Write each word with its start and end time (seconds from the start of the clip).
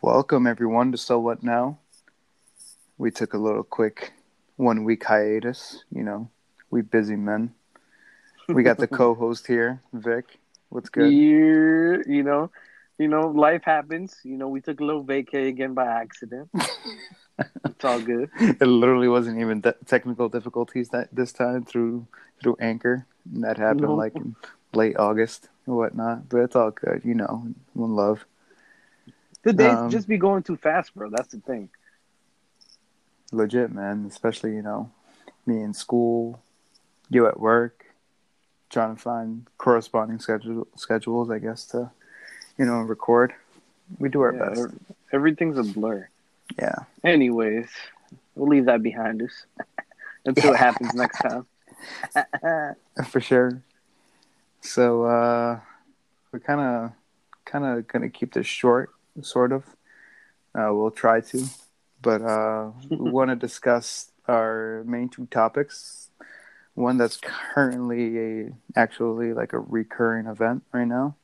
Welcome 0.00 0.46
everyone 0.46 0.92
to 0.92 0.98
So 0.98 1.18
What 1.18 1.42
Now. 1.42 1.78
We 2.98 3.10
took 3.10 3.34
a 3.34 3.38
little 3.38 3.64
quick 3.64 4.12
one 4.56 4.84
week 4.84 5.04
hiatus, 5.04 5.84
you 5.90 6.02
know. 6.02 6.30
We 6.70 6.82
busy 6.82 7.16
men. 7.16 7.54
We 8.48 8.62
got 8.62 8.78
the 8.78 8.86
co-host 9.00 9.46
here, 9.46 9.82
Vic. 9.92 10.38
What's 10.68 10.88
good? 10.88 11.12
You, 11.12 12.02
you 12.06 12.22
know, 12.22 12.50
you 12.98 13.08
know, 13.08 13.28
life 13.28 13.62
happens. 13.64 14.16
You 14.24 14.36
know, 14.36 14.48
we 14.48 14.60
took 14.60 14.80
a 14.80 14.84
little 14.84 15.04
vacay 15.04 15.48
again 15.48 15.74
by 15.74 15.86
accident. 15.86 16.48
it's 17.38 17.84
all 17.84 18.00
good. 18.00 18.30
It 18.40 18.62
literally 18.62 19.08
wasn't 19.08 19.40
even 19.40 19.60
de- 19.62 19.74
technical 19.86 20.28
difficulties 20.28 20.90
that 20.90 21.08
this 21.12 21.32
time 21.32 21.64
through 21.64 22.06
through 22.40 22.56
Anchor. 22.60 23.06
And 23.32 23.42
that 23.44 23.58
happened 23.58 23.82
No. 23.82 23.94
like 23.94 24.14
in 24.14 24.36
late 24.72 24.96
August 24.96 25.48
and 25.66 25.76
whatnot. 25.76 26.28
But 26.28 26.38
it's 26.38 26.56
all 26.56 26.70
good, 26.70 27.02
you 27.04 27.14
know. 27.14 27.48
One 27.74 27.94
love. 27.94 28.24
The 29.42 29.52
days 29.52 29.78
Um, 29.78 29.90
just 29.90 30.08
be 30.08 30.18
going 30.18 30.42
too 30.42 30.56
fast, 30.56 30.94
bro. 30.94 31.10
That's 31.10 31.28
the 31.32 31.40
thing. 31.40 31.68
Legit, 33.32 33.72
man. 33.72 34.06
Especially, 34.08 34.54
you 34.54 34.62
know, 34.62 34.90
me 35.46 35.62
in 35.62 35.74
school, 35.74 36.42
you 37.10 37.26
at 37.26 37.38
work, 37.40 37.86
trying 38.70 38.96
to 38.96 39.00
find 39.00 39.46
corresponding 39.58 40.18
schedule 40.18 40.66
schedules, 40.76 41.30
I 41.30 41.38
guess, 41.38 41.64
to, 41.66 41.90
you 42.58 42.64
know, 42.64 42.80
record. 42.80 43.34
We 43.98 44.08
do 44.08 44.20
our 44.22 44.32
Yeah, 44.32 44.48
best. 44.50 44.68
Everything's 45.12 45.56
a 45.58 45.62
blur. 45.62 46.08
Yeah. 46.58 46.74
Anyways, 47.04 47.68
we'll 48.34 48.48
leave 48.48 48.66
that 48.66 48.82
behind 48.82 49.22
us 49.22 49.46
until 50.26 50.52
it 50.52 50.58
happens 50.58 50.94
next 50.94 51.18
time. 51.22 51.46
For 53.08 53.20
sure. 53.20 53.62
So 54.60 55.04
uh 55.04 55.60
we're 56.32 56.40
kinda 56.40 56.94
kinda 57.50 57.82
gonna 57.82 58.10
keep 58.10 58.34
this 58.34 58.46
short, 58.46 58.90
sort 59.22 59.52
of. 59.52 59.64
Uh 60.54 60.70
we'll 60.74 60.90
try 60.90 61.20
to. 61.20 61.46
But 62.02 62.22
uh 62.22 62.72
we 62.90 62.96
wanna 63.10 63.36
discuss 63.36 64.12
our 64.26 64.84
main 64.86 65.08
two 65.08 65.26
topics. 65.26 66.10
One 66.74 66.96
that's 66.96 67.18
currently 67.20 68.18
a 68.18 68.50
actually 68.76 69.32
like 69.32 69.52
a 69.52 69.58
recurring 69.58 70.26
event 70.26 70.62
right 70.72 70.86
now. 70.86 71.16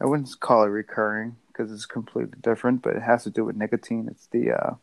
I 0.00 0.06
wouldn't 0.06 0.38
call 0.40 0.64
it 0.64 0.68
recurring 0.68 1.36
because 1.48 1.70
it's 1.70 1.86
completely 1.86 2.38
different, 2.40 2.82
but 2.82 2.96
it 2.96 3.02
has 3.02 3.24
to 3.24 3.30
do 3.30 3.44
with 3.44 3.56
nicotine. 3.56 4.08
It's 4.10 4.26
the 4.26 4.52
uh, 4.52 4.74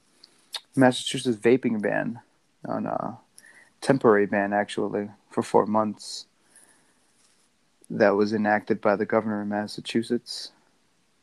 Massachusetts 0.76 1.38
vaping 1.38 1.82
ban 1.82 2.22
on 2.66 2.86
a 2.86 3.18
temporary 3.82 4.26
ban 4.26 4.54
actually 4.54 5.10
for 5.30 5.44
four 5.44 5.66
months 5.66 6.26
that 7.90 8.12
was 8.12 8.34
enacted 8.34 8.82
by 8.82 8.96
the 8.96 9.06
governor 9.06 9.42
of 9.42 9.48
Massachusetts 9.48 10.52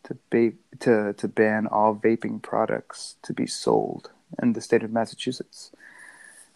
to 0.07 0.17
ba- 0.31 0.79
to 0.81 1.13
to 1.13 1.29
ban 1.29 1.67
all 1.67 1.95
vaping 1.95 2.41
products 2.43 3.17
to 3.23 3.33
be 3.33 3.47
sold 3.47 4.11
in 4.43 4.53
the 4.53 4.61
state 4.61 4.83
of 4.83 4.93
Massachusetts. 4.93 5.71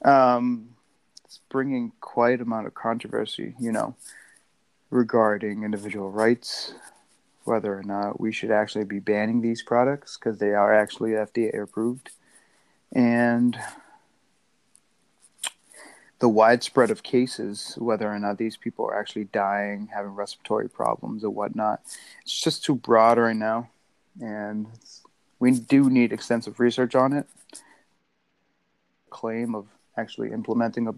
Um, 0.05 0.71
it's 1.25 1.41
bringing 1.49 1.93
quite 2.01 2.41
a 2.41 2.43
amount 2.43 2.67
of 2.67 2.75
controversy, 2.75 3.55
you 3.61 3.71
know, 3.71 3.95
regarding 4.91 5.63
individual 5.63 6.11
rights, 6.11 6.75
whether 7.45 7.77
or 7.77 7.83
not 7.83 8.21
we 8.21 8.33
should 8.33 8.51
actually 8.51 8.85
be 8.85 8.99
banning 8.99 9.41
these 9.41 9.63
products 9.63 10.17
because 10.17 10.39
they 10.39 10.55
are 10.55 10.75
actually 10.75 11.11
FDA 11.11 11.63
approved, 11.63 12.11
and 12.93 13.57
the 16.21 16.29
widespread 16.29 16.91
of 16.91 17.03
cases, 17.03 17.75
whether 17.79 18.09
or 18.09 18.19
not 18.19 18.37
these 18.37 18.57
people 18.57 18.85
are 18.85 18.99
actually 18.99 19.25
dying, 19.25 19.89
having 19.93 20.13
respiratory 20.13 20.69
problems, 20.69 21.25
or 21.25 21.31
whatnot. 21.31 21.81
It's 22.23 22.41
just 22.41 22.63
too 22.63 22.75
broad 22.75 23.19
right 23.19 23.37
now, 23.37 23.71
and 24.21 24.67
we 25.39 25.53
do 25.53 25.89
need 25.89 26.13
extensive 26.13 26.61
research 26.61 26.95
on 26.95 27.15
it. 27.15 27.27
Claim 29.09 29.55
of 29.55 29.67
actually 29.97 30.31
implementing 30.31 30.89
a, 30.89 30.95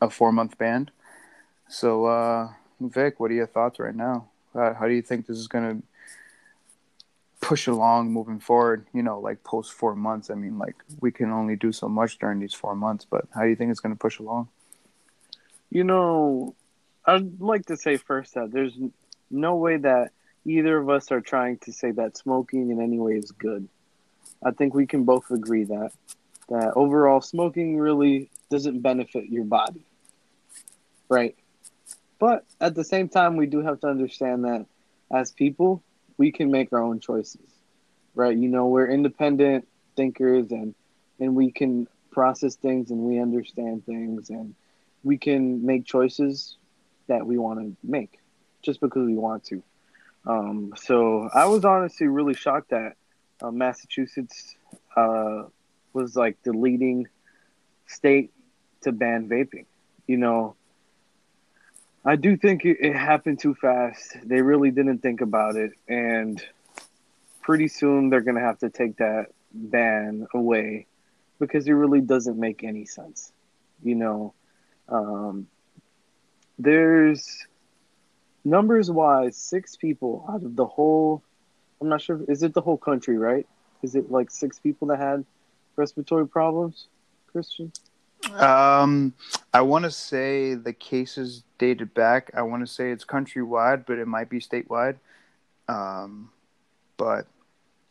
a 0.00 0.08
four 0.08 0.32
month 0.32 0.56
ban. 0.56 0.90
So, 1.68 2.06
uh, 2.06 2.48
Vic, 2.80 3.18
what 3.18 3.30
are 3.32 3.34
your 3.34 3.46
thoughts 3.46 3.80
right 3.80 3.94
now? 3.94 4.28
Uh, 4.54 4.72
how 4.74 4.86
do 4.86 4.94
you 4.94 5.02
think 5.02 5.26
this 5.26 5.36
is 5.36 5.48
going 5.48 5.80
to 5.80 5.86
push 7.50 7.66
along 7.66 8.12
moving 8.12 8.38
forward? 8.38 8.86
You 8.94 9.02
know, 9.02 9.18
like 9.18 9.42
post 9.42 9.72
four 9.72 9.96
months. 9.96 10.30
I 10.30 10.34
mean, 10.34 10.56
like 10.56 10.76
we 11.00 11.10
can 11.10 11.32
only 11.32 11.56
do 11.56 11.72
so 11.72 11.88
much 11.88 12.16
during 12.20 12.38
these 12.38 12.54
four 12.54 12.76
months, 12.76 13.04
but 13.04 13.24
how 13.34 13.42
do 13.42 13.48
you 13.48 13.56
think 13.56 13.72
it's 13.72 13.80
going 13.80 13.92
to 13.92 13.98
push 13.98 14.20
along? 14.20 14.46
You 15.68 15.82
know, 15.82 16.54
I'd 17.04 17.40
like 17.40 17.66
to 17.66 17.76
say 17.76 17.96
first 17.96 18.34
that 18.34 18.52
there's 18.52 18.78
no 19.32 19.56
way 19.56 19.78
that 19.78 20.12
either 20.44 20.78
of 20.78 20.88
us 20.90 21.10
are 21.10 21.20
trying 21.20 21.58
to 21.64 21.72
say 21.72 21.90
that 21.90 22.16
smoking 22.16 22.70
in 22.70 22.80
any 22.80 23.00
way 23.00 23.14
is 23.14 23.32
good. 23.32 23.68
I 24.44 24.52
think 24.52 24.72
we 24.72 24.86
can 24.86 25.02
both 25.02 25.28
agree 25.32 25.64
that 25.64 25.90
that 26.50 26.74
overall 26.76 27.20
smoking 27.20 27.78
really 27.78 28.30
doesn't 28.48 28.78
benefit 28.78 29.24
your 29.28 29.44
body. 29.44 29.84
Right? 31.08 31.34
But 32.20 32.44
at 32.60 32.76
the 32.76 32.84
same 32.84 33.08
time 33.08 33.36
we 33.36 33.46
do 33.46 33.60
have 33.62 33.80
to 33.80 33.88
understand 33.88 34.44
that 34.44 34.66
as 35.10 35.32
people, 35.32 35.82
we 36.20 36.30
can 36.30 36.50
make 36.50 36.70
our 36.74 36.82
own 36.82 37.00
choices. 37.00 37.50
Right? 38.14 38.36
You 38.36 38.48
know, 38.48 38.66
we're 38.66 38.90
independent 38.90 39.66
thinkers 39.96 40.50
and 40.50 40.74
and 41.18 41.34
we 41.34 41.50
can 41.50 41.88
process 42.10 42.56
things 42.56 42.90
and 42.90 43.00
we 43.00 43.18
understand 43.18 43.86
things 43.86 44.28
and 44.28 44.54
we 45.02 45.16
can 45.16 45.64
make 45.64 45.86
choices 45.86 46.58
that 47.06 47.26
we 47.26 47.38
want 47.38 47.58
to 47.60 47.74
make 47.82 48.18
just 48.60 48.80
because 48.80 49.06
we 49.06 49.14
want 49.14 49.44
to. 49.44 49.62
Um, 50.26 50.74
so 50.76 51.30
I 51.32 51.46
was 51.46 51.64
honestly 51.64 52.06
really 52.06 52.34
shocked 52.34 52.70
that 52.70 52.96
uh, 53.40 53.50
Massachusetts 53.50 54.54
uh, 54.94 55.44
was 55.94 56.16
like 56.16 56.36
the 56.42 56.52
leading 56.52 57.06
state 57.86 58.30
to 58.82 58.92
ban 58.92 59.26
vaping. 59.26 59.64
You 60.06 60.18
know, 60.18 60.56
I 62.04 62.16
do 62.16 62.36
think 62.36 62.64
it, 62.64 62.94
happened 62.94 63.40
too 63.40 63.54
fast. 63.54 64.16
They 64.24 64.40
really 64.40 64.70
didn't 64.70 64.98
think 64.98 65.20
about 65.20 65.56
it, 65.56 65.72
and 65.86 66.42
pretty 67.42 67.68
soon 67.68 68.08
they're 68.08 68.22
gonna 68.22 68.40
have 68.40 68.58
to 68.60 68.70
take 68.70 68.96
that 68.96 69.26
ban 69.52 70.26
away 70.34 70.86
because 71.38 71.66
it 71.66 71.72
really 71.72 72.00
doesn't 72.00 72.38
make 72.38 72.64
any 72.64 72.86
sense. 72.86 73.32
You 73.82 73.96
know, 73.96 74.34
um, 74.88 75.46
there's 76.58 77.46
numbers 78.44 78.90
wise 78.90 79.36
six 79.36 79.76
people 79.76 80.24
out 80.28 80.42
of 80.42 80.56
the 80.56 80.66
whole. 80.66 81.22
I'm 81.80 81.88
not 81.88 82.00
sure. 82.00 82.20
Is 82.28 82.42
it 82.42 82.54
the 82.54 82.62
whole 82.62 82.78
country? 82.78 83.18
Right? 83.18 83.46
Is 83.82 83.94
it 83.94 84.10
like 84.10 84.30
six 84.30 84.58
people 84.58 84.88
that 84.88 84.98
had 84.98 85.24
respiratory 85.76 86.28
problems? 86.28 86.86
Christian. 87.30 87.72
Um, 88.34 89.14
I 89.52 89.62
want 89.62 89.84
to 89.84 89.90
say 89.90 90.54
the 90.54 90.72
cases 90.72 91.42
dated 91.58 91.94
back. 91.94 92.30
I 92.34 92.42
want 92.42 92.66
to 92.66 92.72
say 92.72 92.90
it's 92.90 93.04
countrywide, 93.04 93.86
but 93.86 93.98
it 93.98 94.06
might 94.06 94.28
be 94.28 94.40
statewide. 94.40 94.96
Um, 95.68 96.30
but 96.96 97.26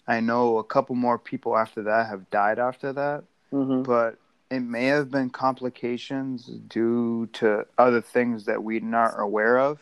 I 0.08 0.20
know 0.20 0.58
a 0.58 0.64
couple 0.64 0.96
more 0.96 1.18
people 1.18 1.58
after 1.58 1.84
that 1.84 2.08
have 2.08 2.30
died 2.30 2.60
after 2.60 2.94
that. 2.94 3.24
Mm-hmm. 3.52 3.84
But 3.84 4.18
it 4.50 4.62
may 4.62 4.86
have 4.86 5.12
been 5.12 5.30
complications 5.30 6.46
due 6.46 7.28
to 7.34 7.66
other 7.78 8.02
things 8.02 8.46
that 8.46 8.64
we're 8.64 8.80
not 8.80 9.14
aware 9.18 9.60
of, 9.60 9.80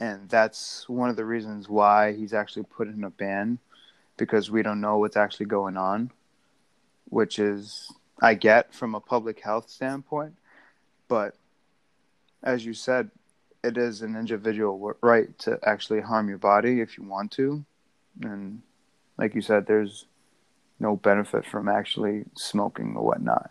and 0.00 0.28
that's 0.28 0.88
one 0.88 1.08
of 1.08 1.16
the 1.16 1.24
reasons 1.24 1.68
why 1.68 2.12
he's 2.12 2.34
actually 2.34 2.64
put 2.64 2.88
in 2.88 3.04
a 3.04 3.10
ban 3.10 3.58
because 4.16 4.50
we 4.50 4.62
don't 4.62 4.80
know 4.80 4.98
what's 4.98 5.16
actually 5.16 5.46
going 5.46 5.76
on, 5.76 6.10
which 7.08 7.38
is 7.38 7.92
I 8.20 8.34
get 8.34 8.74
from 8.74 8.94
a 8.94 9.00
public 9.00 9.40
health 9.40 9.68
standpoint, 9.68 10.34
but 11.08 11.36
as 12.42 12.64
you 12.64 12.72
said, 12.72 13.10
it 13.62 13.76
is 13.76 14.02
an 14.02 14.16
individual 14.16 14.94
right 15.02 15.36
to 15.40 15.58
actually 15.62 16.00
harm 16.00 16.28
your 16.28 16.38
body 16.38 16.80
if 16.80 16.96
you 16.96 17.04
want 17.04 17.32
to, 17.32 17.64
and 18.22 18.62
like 19.18 19.34
you 19.34 19.40
said, 19.40 19.66
there's 19.66 20.06
no 20.78 20.96
benefit 20.96 21.44
from 21.44 21.68
actually 21.68 22.24
smoking 22.34 22.94
or 22.96 23.04
whatnot. 23.04 23.50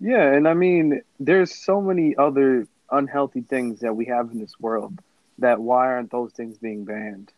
Yeah, 0.00 0.32
and 0.32 0.46
I 0.46 0.54
mean, 0.54 1.02
there's 1.18 1.54
so 1.54 1.80
many 1.80 2.14
other 2.16 2.66
unhealthy 2.90 3.40
things 3.40 3.80
that 3.80 3.94
we 3.94 4.06
have 4.06 4.30
in 4.30 4.38
this 4.38 4.58
world 4.60 5.00
that 5.38 5.60
why 5.60 5.86
aren't 5.88 6.10
those 6.10 6.32
things 6.32 6.58
being 6.58 6.84
banned? 6.84 7.32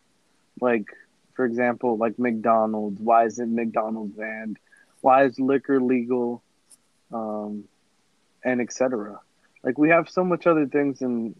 Like, 0.59 0.85
for 1.33 1.45
example, 1.45 1.97
like 1.97 2.19
McDonald's. 2.19 2.99
Why 3.01 3.25
isn't 3.25 3.53
McDonald's 3.53 4.15
banned? 4.15 4.57
Why 5.01 5.25
is 5.25 5.39
liquor 5.39 5.81
legal? 5.81 6.41
Um, 7.11 7.65
and 8.43 8.61
etc. 8.61 9.19
Like 9.63 9.77
we 9.77 9.89
have 9.89 10.09
so 10.09 10.23
much 10.23 10.47
other 10.47 10.65
things 10.65 11.01
in 11.01 11.35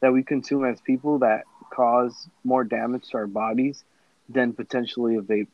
that 0.00 0.12
we 0.12 0.22
consume 0.22 0.64
as 0.64 0.80
people 0.80 1.18
that 1.20 1.44
cause 1.70 2.28
more 2.44 2.64
damage 2.64 3.08
to 3.10 3.18
our 3.18 3.26
bodies 3.26 3.84
than 4.28 4.52
potentially 4.52 5.16
a 5.16 5.20
vape 5.20 5.48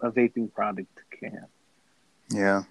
a 0.00 0.10
vaping 0.10 0.52
product 0.52 1.00
can. 1.10 1.46
Yeah. 2.30 2.64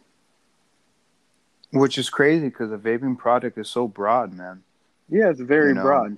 Which 1.71 1.97
is 1.97 2.09
crazy 2.09 2.49
because 2.49 2.71
a 2.71 2.77
vaping 2.77 3.17
product 3.17 3.57
is 3.57 3.69
so 3.69 3.87
broad, 3.87 4.31
man. 4.31 4.63
Yeah, 5.09 5.29
it's 5.29 5.39
very 5.39 5.69
You 5.69 5.75
know, 5.75 5.81
broad. 5.81 6.17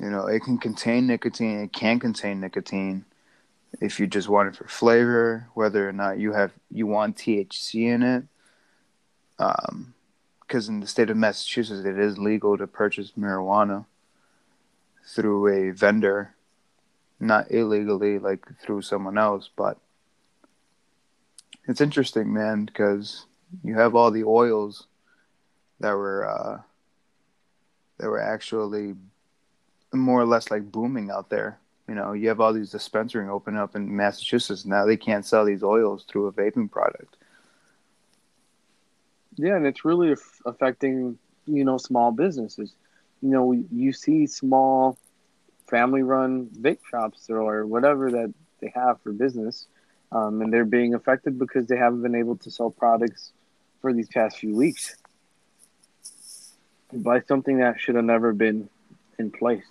You 0.00 0.10
know, 0.10 0.26
it 0.26 0.42
can 0.42 0.58
contain 0.58 1.06
nicotine, 1.06 1.60
it 1.60 1.72
can 1.72 1.98
contain 1.98 2.40
nicotine. 2.40 3.04
If 3.80 3.98
you 4.00 4.06
just 4.06 4.28
want 4.28 4.48
it 4.48 4.56
for 4.56 4.68
flavor, 4.68 5.48
whether 5.54 5.88
or 5.88 5.92
not 5.92 6.18
you 6.18 6.32
have 6.32 6.52
you 6.70 6.86
want 6.86 7.16
THC 7.16 7.86
in 7.86 8.02
it. 8.02 8.24
Um, 9.38 9.94
because 10.40 10.68
in 10.68 10.80
the 10.80 10.86
state 10.86 11.10
of 11.10 11.16
Massachusetts, 11.16 11.84
it 11.86 11.98
is 11.98 12.18
legal 12.18 12.56
to 12.58 12.66
purchase 12.66 13.12
marijuana 13.18 13.86
through 15.06 15.48
a 15.48 15.72
vendor, 15.72 16.34
not 17.18 17.50
illegally 17.50 18.18
like 18.18 18.46
through 18.60 18.82
someone 18.82 19.18
else. 19.18 19.48
But 19.56 19.78
it's 21.66 21.80
interesting, 21.80 22.32
man, 22.32 22.66
because 22.66 23.26
you 23.62 23.74
have 23.74 23.94
all 23.94 24.10
the 24.10 24.24
oils 24.24 24.86
that 25.80 25.92
were 25.92 26.28
uh, 26.28 26.60
that 27.98 28.08
were 28.08 28.20
actually 28.20 28.94
more 29.92 30.20
or 30.20 30.26
less 30.26 30.50
like 30.50 30.70
booming 30.70 31.10
out 31.10 31.30
there. 31.30 31.58
You 31.88 31.94
know, 31.94 32.12
you 32.12 32.28
have 32.28 32.40
all 32.40 32.52
these 32.52 32.70
dispensaries 32.70 33.28
open 33.30 33.56
up 33.56 33.76
in 33.76 33.94
Massachusetts 33.94 34.64
now. 34.64 34.86
They 34.86 34.96
can't 34.96 35.26
sell 35.26 35.44
these 35.44 35.62
oils 35.62 36.04
through 36.08 36.26
a 36.26 36.32
vaping 36.32 36.70
product. 36.70 37.16
Yeah, 39.36 39.56
and 39.56 39.66
it's 39.66 39.84
really 39.84 40.14
affecting 40.46 41.18
you 41.46 41.64
know 41.64 41.76
small 41.76 42.10
businesses. 42.10 42.74
You 43.20 43.30
know, 43.30 43.52
you 43.52 43.92
see 43.92 44.26
small 44.26 44.98
family-run 45.66 46.46
vape 46.60 46.84
shops 46.90 47.28
or 47.30 47.66
whatever 47.66 48.10
that 48.10 48.32
they 48.60 48.72
have 48.74 49.00
for 49.02 49.12
business, 49.12 49.66
um, 50.12 50.40
and 50.42 50.52
they're 50.52 50.64
being 50.64 50.94
affected 50.94 51.38
because 51.38 51.66
they 51.66 51.76
haven't 51.76 52.02
been 52.02 52.14
able 52.14 52.36
to 52.36 52.50
sell 52.50 52.70
products 52.70 53.32
for 53.80 53.92
these 53.92 54.08
past 54.08 54.38
few 54.38 54.54
weeks 54.54 54.96
by 56.92 57.20
something 57.20 57.58
that 57.58 57.80
should 57.80 57.96
have 57.96 58.04
never 58.04 58.32
been 58.32 58.68
in 59.18 59.30
place. 59.30 59.64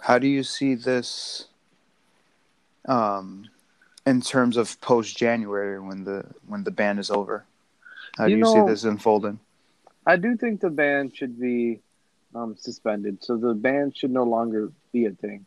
How 0.00 0.18
do 0.18 0.26
you 0.28 0.42
see 0.42 0.74
this 0.74 1.46
um, 2.86 3.48
in 4.06 4.20
terms 4.20 4.56
of 4.56 4.80
post 4.80 5.16
January 5.16 5.80
when 5.80 6.04
the 6.04 6.24
when 6.46 6.64
the 6.64 6.70
ban 6.70 6.98
is 6.98 7.10
over? 7.10 7.44
How 8.16 8.24
do 8.24 8.30
you, 8.30 8.38
you 8.38 8.42
know, 8.44 8.54
see 8.54 8.70
this 8.70 8.84
unfolding? 8.84 9.40
I 10.06 10.16
do 10.16 10.36
think 10.36 10.60
the 10.60 10.70
ban 10.70 11.12
should 11.12 11.38
be 11.38 11.80
um, 12.34 12.56
suspended, 12.56 13.22
so 13.22 13.36
the 13.36 13.54
ban 13.54 13.92
should 13.92 14.10
no 14.10 14.24
longer 14.24 14.72
be 14.92 15.06
a 15.06 15.10
thing. 15.10 15.44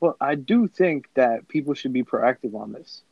But 0.00 0.16
I 0.20 0.34
do 0.34 0.68
think 0.68 1.08
that 1.14 1.48
people 1.48 1.74
should 1.74 1.92
be 1.92 2.04
proactive 2.04 2.54
on 2.54 2.72
this. 2.72 3.02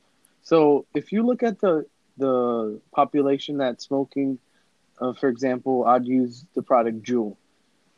So 0.43 0.87
if 0.95 1.13
you 1.13 1.23
look 1.25 1.43
at 1.43 1.61
the 1.61 1.87
the 2.17 2.81
population 2.93 3.57
that's 3.57 3.85
smoking, 3.85 4.39
uh, 5.01 5.15
for 5.15 5.29
example, 5.29 5.85
I'd 5.85 6.07
use 6.07 6.45
the 6.55 6.63
product 6.63 7.03
Juul. 7.03 7.37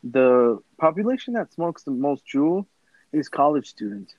The 0.05 0.63
population 0.79 1.35
that 1.35 1.53
smokes 1.53 1.83
the 1.83 1.91
most 1.91 2.23
Juul 2.33 2.65
is 3.13 3.29
college 3.29 3.69
students. 3.69 4.15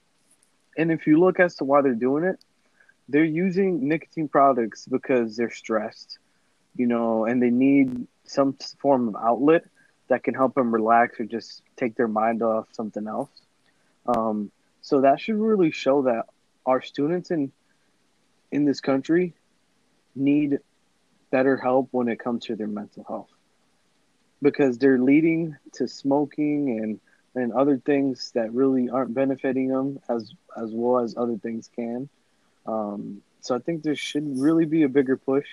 And 0.78 0.92
if 0.92 1.08
you 1.08 1.20
look 1.20 1.40
as 1.40 1.56
to 1.56 1.64
why 1.64 1.82
they're 1.82 1.96
doing 1.96 2.24
it, 2.24 2.40
they're 3.10 3.24
using 3.24 3.88
nicotine 3.88 4.28
products 4.28 4.86
because 4.86 5.36
they're 5.36 5.52
stressed, 5.52 6.20
you 6.76 6.88
know, 6.88 7.26
and 7.26 7.42
they 7.42 7.50
need 7.50 8.08
some 8.26 8.58
form 8.80 9.08
of 9.08 9.16
outlet 9.16 9.64
that 10.10 10.24
can 10.24 10.34
help 10.34 10.56
them 10.56 10.74
relax 10.74 11.20
or 11.20 11.26
just 11.26 11.64
take 11.76 11.96
their 11.96 12.08
mind 12.08 12.42
off 12.42 12.68
something 12.72 13.08
else. 13.08 13.30
Um, 14.06 14.52
so 14.82 15.02
that 15.02 15.20
should 15.20 15.36
really 15.36 15.72
show 15.72 16.04
that 16.04 16.26
our 16.66 16.82
students 16.82 17.32
in 17.32 17.52
in 18.52 18.66
this 18.66 18.80
country 18.80 19.34
need 20.16 20.60
better 21.32 21.58
help 21.58 21.90
when 21.92 22.08
it 22.08 22.20
comes 22.20 22.46
to 22.46 22.56
their 22.56 22.68
mental 22.68 23.04
health 23.08 23.30
because 24.42 24.78
they're 24.78 25.00
leading 25.00 25.56
to 25.74 25.88
smoking 25.88 26.80
and 26.82 27.00
and 27.38 27.54
other 27.54 27.78
things 27.78 28.32
that 28.34 28.52
really 28.54 28.90
aren't 28.90 29.14
benefiting 29.14 29.68
them 29.70 30.00
as 30.10 30.34
as 30.56 30.72
well 30.72 31.04
as 31.04 31.16
other 31.16 31.38
things 31.38 31.70
can. 31.76 32.10
Um, 32.66 33.22
so 33.42 33.56
I 33.56 33.60
think 33.60 33.84
there 33.84 33.96
should 33.96 34.40
really 34.40 34.66
be 34.66 34.84
a 34.84 34.90
bigger 34.90 35.18
push 35.18 35.48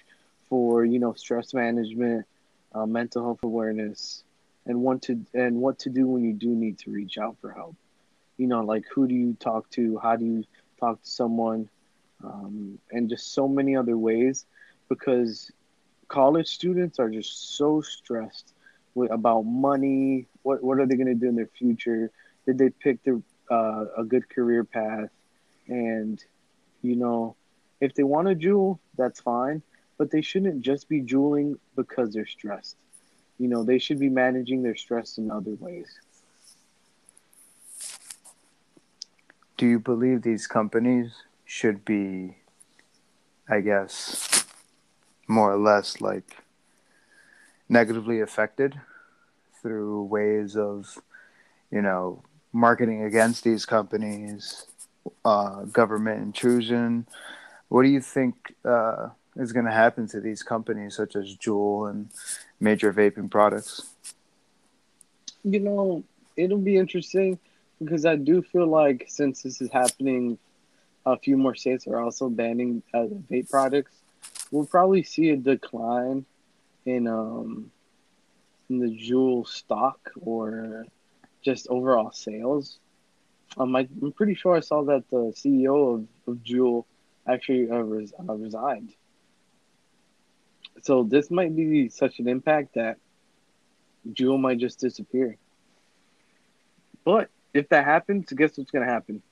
for 0.49 0.85
you 0.85 0.99
know 0.99 1.13
stress 1.13 1.55
management, 1.55 2.27
uh, 2.75 2.87
mental 2.87 3.23
health 3.23 3.43
awareness, 3.43 4.25
and 4.67 4.81
what 4.81 5.03
to 5.03 5.25
and 5.35 5.57
what 5.57 5.79
to 5.81 5.91
do 5.91 6.07
when 6.07 6.25
you 6.25 6.33
do 6.33 6.49
need 6.49 6.79
to 6.81 6.91
reach 6.91 7.19
out 7.19 7.37
for 7.41 7.53
help. 7.53 7.77
You 8.39 8.47
know, 8.47 8.63
like 8.63 8.85
who 8.93 9.07
do 9.07 9.15
you 9.15 9.37
talk 9.39 9.71
to? 9.71 9.99
How 9.99 10.17
do 10.17 10.25
you 10.25 10.45
talk 10.81 11.03
to 11.03 11.09
someone? 11.09 11.69
Um, 12.25 12.79
and 12.91 13.11
just 13.11 13.35
so 13.35 13.47
many 13.47 13.77
other 13.77 13.99
ways 13.99 14.47
because 14.89 15.51
college 16.09 16.49
students 16.49 16.99
are 16.99 17.11
just 17.11 17.57
so 17.57 17.81
stressed 17.81 18.55
with, 18.95 19.11
about 19.11 19.43
money. 19.43 20.27
What 20.45 20.63
what 20.63 20.79
are 20.79 20.87
they 20.87 20.95
going 20.95 21.09
to 21.09 21.15
do 21.15 21.29
in 21.29 21.35
their 21.35 21.51
future? 21.59 22.13
Did 22.47 22.59
they 22.59 22.71
pick 22.71 23.03
their 23.03 23.21
uh, 23.51 23.87
a 23.99 24.05
good 24.05 24.29
career 24.29 24.63
path? 24.63 25.11
And 25.67 26.23
you 26.83 26.97
know, 26.97 27.35
if 27.81 27.95
they 27.95 28.05
want 28.05 28.29
to 28.29 28.35
Juul, 28.35 28.79
that's 28.97 29.21
fine. 29.21 29.63
But 29.97 30.11
they 30.11 30.21
shouldn't 30.23 30.61
just 30.61 30.89
be 30.89 31.01
Juuling 31.01 31.57
because 31.77 32.13
they're 32.13 32.27
stressed. 32.27 32.77
You 33.39 33.49
know, 33.49 33.65
they 33.65 33.79
should 33.79 33.99
be 33.99 34.09
managing 34.09 34.63
their 34.63 34.77
stress 34.77 35.19
in 35.19 35.31
other 35.31 35.55
ways. 35.59 35.89
Do 39.57 39.67
you 39.67 39.79
believe 39.79 40.23
these 40.23 40.47
companies 40.47 41.13
should 41.45 41.85
be, 41.85 42.37
I 43.49 43.61
guess, 43.61 44.45
more 45.27 45.53
or 45.53 45.59
less 45.59 46.01
like 46.01 46.37
negatively 47.69 48.21
affected 48.21 48.81
through 49.65 50.03
ways 50.05 50.57
of, 50.59 50.99
you 51.71 51.81
know, 51.81 52.23
marketing 52.53 53.03
against 53.05 53.43
these 53.45 53.65
companies, 53.65 54.67
uh, 55.25 55.63
government 55.65 56.23
intrusion. 56.23 57.07
What 57.69 57.85
do 57.85 57.89
you 57.89 58.03
think 58.03 58.55
uh, 58.63 59.09
is 59.37 59.53
going 59.53 59.65
to 59.65 59.73
happen 59.73 60.07
to 60.09 60.21
these 60.21 60.43
companies 60.43 60.95
such 60.95 61.17
as 61.17 61.35
Juul 61.37 61.91
and 61.91 62.11
major 62.61 62.93
vaping 62.93 63.31
products? 63.31 63.91
You 65.45 65.61
know, 65.61 66.05
it'll 66.37 66.59
be 66.59 66.77
interesting 66.77 67.39
because 67.83 68.05
I 68.05 68.17
do 68.17 68.43
feel 68.43 68.67
like 68.67 69.07
since 69.09 69.43
this 69.43 69.63
is 69.63 69.71
happening, 69.73 70.39
a 71.07 71.17
few 71.17 71.39
more 71.39 71.55
states 71.55 71.87
are 71.87 72.01
also 72.01 72.29
banning 72.29 72.83
uh, 72.93 73.07
vape 73.31 73.49
products. 73.49 73.93
We'll 74.51 74.67
probably 74.67 75.05
see 75.05 75.31
a 75.31 75.37
decline 75.37 76.27
in 76.85 77.09
um 77.09 77.71
in 78.71 78.79
the 78.79 78.87
Juul 78.87 79.47
stock 79.47 80.11
or 80.21 80.87
just 81.43 81.69
overall 81.69 82.11
sales. 82.13 82.79
Um, 83.57 83.77
I, 83.77 83.87
am 84.03 84.13
pretty 84.13 84.35
sure 84.35 84.57
I 84.57 84.61
saw 84.61 84.83
that 84.85 85.05
the 85.11 85.33
CEO 85.37 85.95
of, 85.95 86.07
of 86.27 86.43
Juul 86.43 86.85
actually 87.27 87.71
uh, 87.71 87.77
res, 87.77 88.13
uh, 88.19 88.35
resigned. 88.35 88.95
So 90.83 91.05
this 91.05 91.31
might 91.31 91.55
be 91.55 91.89
such 91.89 92.19
an 92.19 92.29
impact 92.29 92.75
that 92.75 92.99
Juul 94.11 94.41
might 94.41 94.59
just 94.59 94.81
disappear. 94.81 95.37
But 97.05 97.31
if 97.53 97.69
that 97.69 97.85
happens, 97.85 98.31
guess 98.33 98.57
what's 98.57 98.71
going 98.71 98.87
to 98.87 98.93
happen? 98.93 99.23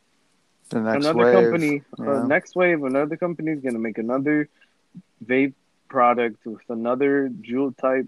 The 0.68 0.80
next 0.80 1.04
another 1.04 1.18
wave. 1.18 1.34
company, 1.34 1.82
uh, 1.98 2.04
yeah. 2.04 2.10
uh, 2.20 2.26
next 2.26 2.54
wave, 2.54 2.84
another 2.84 3.16
company 3.16 3.52
is 3.52 3.60
going 3.60 3.74
to 3.74 3.80
make 3.80 3.98
another 3.98 4.48
vape 5.24 5.54
product 5.88 6.46
with 6.46 6.62
another 6.68 7.28
Juul 7.28 7.76
type 7.76 8.06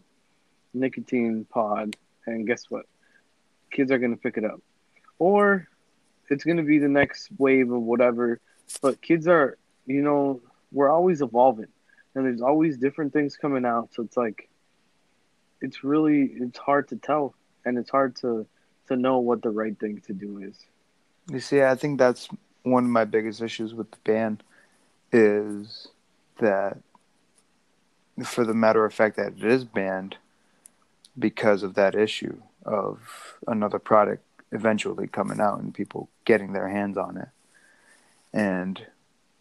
nicotine 0.75 1.47
pod, 1.49 1.97
and 2.27 2.47
guess 2.47 2.65
what? 2.69 2.87
Kids 3.71 3.91
are 3.91 3.99
going 3.99 4.15
to 4.15 4.21
pick 4.21 4.37
it 4.37 4.45
up. 4.45 4.61
Or 5.19 5.69
it's 6.29 6.45
going 6.45 6.57
to 6.57 6.63
be 6.63 6.79
the 6.79 6.89
next 6.89 7.29
wave 7.39 7.71
of 7.71 7.83
whatever. 7.83 8.41
But 8.83 9.01
kids 9.01 9.29
are, 9.29 9.59
you 9.87 10.03
know, 10.03 10.41
we're 10.73 10.91
always 10.91 11.23
evolving, 11.23 11.69
and 12.15 12.27
there's 12.27 12.43
always 12.43 12.77
different 12.77 13.13
things 13.13 13.37
coming 13.37 13.65
out. 13.65 13.91
So 13.93 14.03
it's 14.03 14.17
like, 14.17 14.49
it's 15.61 15.85
really, 15.85 16.33
it's 16.37 16.59
hard 16.59 16.89
to 16.89 16.97
tell, 16.97 17.35
and 17.65 17.79
it's 17.79 17.91
hard 17.91 18.17
to 18.17 18.47
to 18.89 18.97
know 18.97 19.19
what 19.19 19.43
the 19.43 19.51
right 19.51 19.79
thing 19.79 20.03
to 20.07 20.13
do 20.13 20.39
is. 20.39 20.59
You 21.31 21.41
see, 21.41 21.63
I 21.63 21.75
think 21.75 21.99
that's 21.99 22.29
one 22.63 22.85
of 22.85 22.91
my 22.91 23.05
biggest 23.05 23.41
issues 23.41 23.75
with 23.75 23.91
the 23.91 23.97
ban 24.05 24.41
is 25.13 25.89
that 26.39 26.79
for 28.25 28.45
the 28.45 28.55
matter 28.55 28.85
of 28.85 28.93
fact 28.93 29.17
that 29.17 29.35
it 29.39 29.45
is 29.45 29.65
banned 29.65 30.17
because 31.19 31.63
of 31.63 31.75
that 31.75 31.95
issue 31.95 32.41
of 32.65 33.37
another 33.47 33.79
product 33.79 34.25
eventually 34.53 35.07
coming 35.07 35.41
out 35.41 35.61
and 35.61 35.75
people 35.75 36.09
getting 36.25 36.53
their 36.53 36.69
hands 36.69 36.97
on 36.97 37.17
it. 37.17 37.29
And 38.33 38.85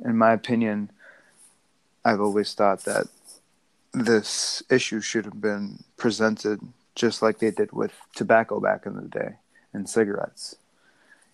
in 0.03 0.17
my 0.17 0.33
opinion, 0.33 0.91
I've 2.03 2.21
always 2.21 2.53
thought 2.53 2.83
that 2.85 3.07
this 3.93 4.63
issue 4.69 5.01
should 5.01 5.25
have 5.25 5.39
been 5.39 5.83
presented 5.97 6.59
just 6.95 7.21
like 7.21 7.39
they 7.39 7.51
did 7.51 7.71
with 7.71 7.93
tobacco 8.15 8.59
back 8.59 8.85
in 8.85 8.95
the 8.95 9.03
day 9.03 9.35
and 9.71 9.89
cigarettes. 9.89 10.55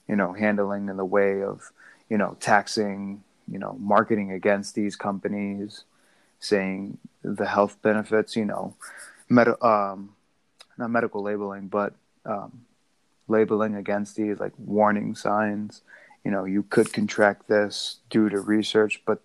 You 0.07 0.15
know, 0.15 0.33
handling 0.33 0.89
in 0.89 0.97
the 0.97 1.05
way 1.05 1.43
of, 1.43 1.71
you 2.09 2.17
know, 2.17 2.35
taxing, 2.39 3.23
you 3.47 3.59
know, 3.59 3.77
marketing 3.79 4.31
against 4.31 4.75
these 4.75 4.95
companies, 4.95 5.83
saying 6.39 6.97
the 7.23 7.45
health 7.45 7.77
benefits, 7.81 8.35
you 8.35 8.45
know, 8.45 8.75
med- 9.29 9.61
um, 9.61 10.15
not 10.79 10.89
medical 10.89 11.21
labeling, 11.21 11.67
but 11.67 11.93
um, 12.25 12.61
labeling 13.27 13.75
against 13.75 14.15
these 14.15 14.39
like 14.39 14.53
warning 14.57 15.13
signs, 15.13 15.83
you 16.23 16.31
know, 16.31 16.45
you 16.45 16.63
could 16.63 16.91
contract 16.91 17.47
this 17.47 17.97
due 18.09 18.29
to 18.29 18.39
research, 18.39 19.01
but 19.05 19.21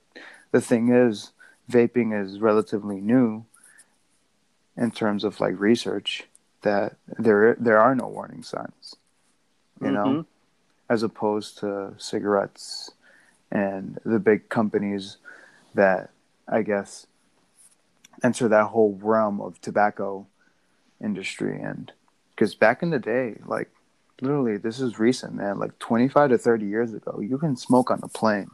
the 0.53 0.61
thing 0.61 0.91
is, 0.91 1.31
vaping 1.71 2.13
is 2.19 2.41
relatively 2.41 3.01
new 3.01 3.45
in 4.77 4.91
terms 4.91 5.25
of 5.25 5.41
like 5.41 5.59
research 5.59 6.25
that 6.63 6.97
there 7.19 7.57
there 7.59 7.79
are 7.79 7.95
no 7.95 8.07
warning 8.07 8.43
signs 8.43 8.97
you 9.81 9.87
mm-hmm. 9.87 9.95
know 9.95 10.27
as 10.89 11.03
opposed 11.03 11.59
to 11.59 11.95
cigarettes 11.99 12.91
and 13.51 13.99
the 14.05 14.19
big 14.19 14.49
companies 14.49 15.19
that 15.75 16.11
i 16.49 16.63
guess 16.63 17.07
enter 18.23 18.49
that 18.49 18.67
whole 18.67 18.99
realm 19.01 19.41
of 19.41 19.61
tobacco 19.61 20.27
industry. 21.05 21.61
And 21.61 21.93
because 22.35 22.55
back 22.55 22.83
in 22.83 22.91
the 22.91 22.99
day 22.99 23.37
like 23.47 23.71
literally 24.21 24.57
this 24.57 24.81
is 24.81 24.99
recent 24.99 25.35
man 25.35 25.59
like 25.59 25.77
25 25.81 26.31
to 26.31 26.39
30 26.39 26.67
years 26.67 26.95
ago 26.95 27.19
you 27.21 27.37
can 27.37 27.57
smoke 27.57 27.91
on 27.91 28.01
a 28.03 28.09
plane. 28.09 28.51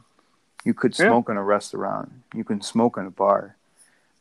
You 0.63 0.73
could 0.73 0.93
smoke 0.93 1.25
yeah. 1.27 1.33
in 1.33 1.37
a 1.37 1.43
restaurant. 1.43 2.11
You 2.35 2.43
can 2.43 2.61
smoke 2.61 2.97
in 2.97 3.07
a 3.07 3.11
bar. 3.11 3.55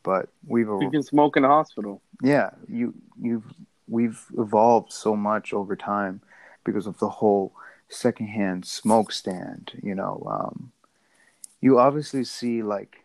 But 0.03 0.31
we've 0.47 0.67
you 0.67 0.91
can 0.91 1.03
smoke 1.03 1.37
in 1.37 1.45
a 1.45 1.49
hospital. 1.49 2.01
Yeah 2.23 2.51
you 2.69 2.95
you've 3.21 3.45
we've 3.89 4.25
evolved 4.39 4.93
so 4.93 5.17
much 5.17 5.53
over 5.53 5.77
time 5.77 6.21
because 6.65 6.87
of 6.87 6.99
the 6.99 7.09
whole 7.09 7.53
secondhand 7.89 8.65
smoke 8.65 9.11
stand 9.11 9.73
you 9.83 9.95
know 9.97 10.25
um, 10.31 10.71
you 11.61 11.79
obviously 11.79 12.23
see 12.23 12.63
like 12.63 13.05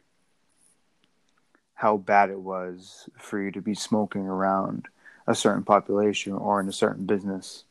how 1.73 1.97
bad 1.97 2.29
it 2.29 2.39
was 2.39 3.09
for 3.17 3.41
you 3.41 3.51
to 3.51 3.61
be 3.61 3.73
smoking 3.73 4.21
around 4.21 4.87
a 5.27 5.35
certain 5.35 5.63
population 5.63 6.33
or 6.33 6.59
in 6.59 6.67
a 6.67 6.73
certain 6.73 7.05
business 7.05 7.63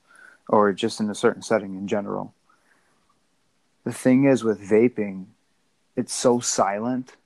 or 0.49 0.73
just 0.73 1.01
in 1.01 1.09
a 1.09 1.15
certain 1.15 1.43
setting 1.43 1.75
in 1.75 1.87
general 1.87 2.35
the 3.85 3.93
thing 3.93 4.25
is 4.25 4.43
with 4.43 4.61
vaping 4.61 5.27
it's 5.97 6.13
so 6.13 6.41
silent 6.41 7.17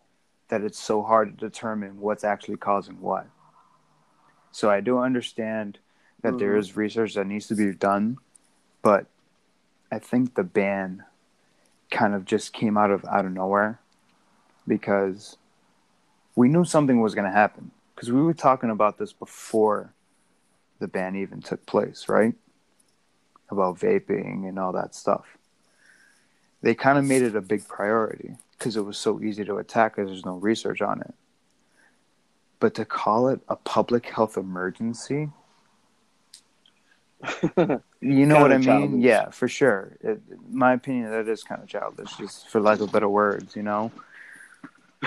that 0.49 0.63
it's 0.63 0.79
so 0.79 1.03
hard 1.03 1.39
to 1.39 1.47
determine 1.47 2.01
what's 2.01 2.25
actually 2.25 2.57
causing 2.57 3.01
what. 3.01 3.27
So 4.51 4.71
I 4.71 4.81
do 4.81 4.99
understand 4.99 5.79
that 6.23 6.31
mm-hmm. 6.31 6.39
there 6.39 6.57
is 6.57 6.77
research 6.77 7.15
that 7.15 7.27
needs 7.27 7.47
to 7.49 7.55
be 7.55 7.73
done, 7.73 8.19
but 8.83 9.07
I 9.93 9.99
think 9.99 10.35
the 10.35 10.43
ban 10.43 11.05
kind 11.91 12.15
of 12.15 12.25
just 12.25 12.53
came 12.53 12.77
out 12.77 12.91
of 12.91 13.05
out 13.07 13.25
of 13.25 13.33
nowhere 13.33 13.81
because 14.67 15.37
we 16.35 16.49
knew 16.49 16.65
something 16.65 17.01
was 17.01 17.15
going 17.15 17.25
to 17.25 17.31
happen 17.31 17.71
because 17.95 18.13
we 18.13 18.21
were 18.21 18.35
talking 18.35 18.71
about 18.71 18.99
this 18.99 19.13
before 19.13 19.93
the 20.79 20.89
ban 20.89 21.17
even 21.17 21.41
took 21.41 21.65
place, 21.67 22.09
right? 22.09 22.35
About 23.51 23.79
vaping 23.79 24.49
and 24.49 24.59
all 24.59 24.73
that 24.73 24.95
stuff. 24.95 25.27
They 26.63 26.75
kind 26.75 26.99
of 26.99 27.05
made 27.05 27.23
it 27.23 27.37
a 27.37 27.41
big 27.41 27.67
priority 27.69 28.37
because 28.59 28.77
it 28.77 28.85
was 28.85 28.99
so 28.99 29.21
easy 29.23 29.45
to 29.45 29.57
attack 29.57 29.97
because 29.97 30.11
there's 30.11 30.27
no 30.27 30.37
research 30.37 30.83
on 30.83 31.01
it. 31.01 31.15
But 32.61 32.75
to 32.75 32.85
call 32.85 33.29
it 33.29 33.41
a 33.49 33.55
public 33.55 34.07
health 34.07 34.37
emergency, 34.37 35.31
you 38.01 38.27
know 38.27 38.41
what 38.41 38.53
I 38.53 38.59
mean? 38.59 38.65
Childish. 38.65 39.01
Yeah, 39.01 39.31
for 39.31 39.49
sure. 39.49 39.97
It, 40.01 40.21
my 40.51 40.73
opinion, 40.75 41.11
that 41.11 41.29
is 41.29 41.43
kind 41.43 41.63
of 41.63 41.69
childish, 41.69 42.17
just 42.17 42.49
for 42.49 42.61
lack 42.61 42.81
of 42.81 42.93
better 42.93 43.09
words, 43.09 43.57
you 43.57 43.63
know. 43.63 43.91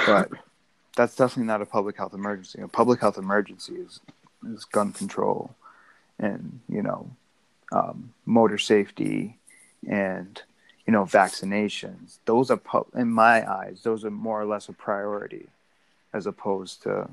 But 0.06 0.30
that's 0.96 1.16
definitely 1.16 1.48
not 1.48 1.62
a 1.62 1.66
public 1.66 1.98
health 1.98 2.14
emergency. 2.14 2.62
A 2.62 2.68
public 2.68 3.00
health 3.00 3.18
emergency 3.18 3.76
is 3.76 4.02
is 4.50 4.66
gun 4.66 4.92
control, 4.92 5.56
and 6.22 6.62
you 6.70 6.82
know, 6.82 7.10
um, 7.72 8.14
motor 8.26 8.58
safety, 8.58 9.38
and 9.88 10.42
you 10.86 10.94
know, 10.94 11.04
vaccinations. 11.04 12.18
Those 12.26 12.52
are, 12.52 12.62
in 12.96 13.10
my 13.10 13.50
eyes, 13.50 13.82
those 13.84 14.06
are 14.06 14.12
more 14.12 14.42
or 14.42 14.46
less 14.46 14.70
a 14.70 14.74
priority, 14.74 15.48
as 16.14 16.28
opposed 16.28 16.84
to 16.84 17.10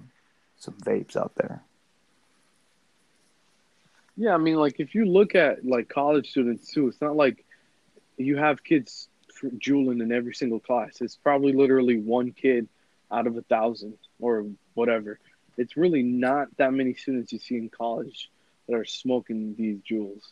some 0.59 0.75
vapes 0.75 1.17
out 1.17 1.33
there. 1.37 1.63
Yeah, 4.17 4.35
I 4.35 4.39
mean, 4.39 4.57
like 4.57 4.81
if 4.81 4.95
you 4.95 5.05
look 5.05 5.35
at 5.35 5.65
like 5.65 5.89
college 5.89 6.31
students 6.31 6.73
too, 6.73 6.89
it's 6.89 7.01
not 7.01 7.17
like 7.17 7.45
you 8.17 8.37
have 8.37 8.65
kids 8.65 9.09
juuling 9.59 10.03
in 10.03 10.11
every 10.11 10.35
single 10.35 10.59
class. 10.59 11.01
It's 11.01 11.17
probably 11.17 11.53
literally 11.53 11.99
one 11.99 12.33
kid 12.33 12.69
out 13.13 13.29
of 13.29 13.37
a 13.37 13.43
thousand 13.43 13.97
or 14.19 14.47
whatever. 14.75 15.21
It's 15.57 15.77
really 15.77 16.03
not 16.03 16.49
that 16.57 16.73
many 16.73 16.95
students 16.95 17.33
you 17.33 17.39
see 17.39 17.57
in 17.57 17.69
college 17.69 18.29
that 18.69 18.77
are 18.77 18.85
smoking 18.85 19.55
these 19.57 19.79
Juuls. 19.91 20.23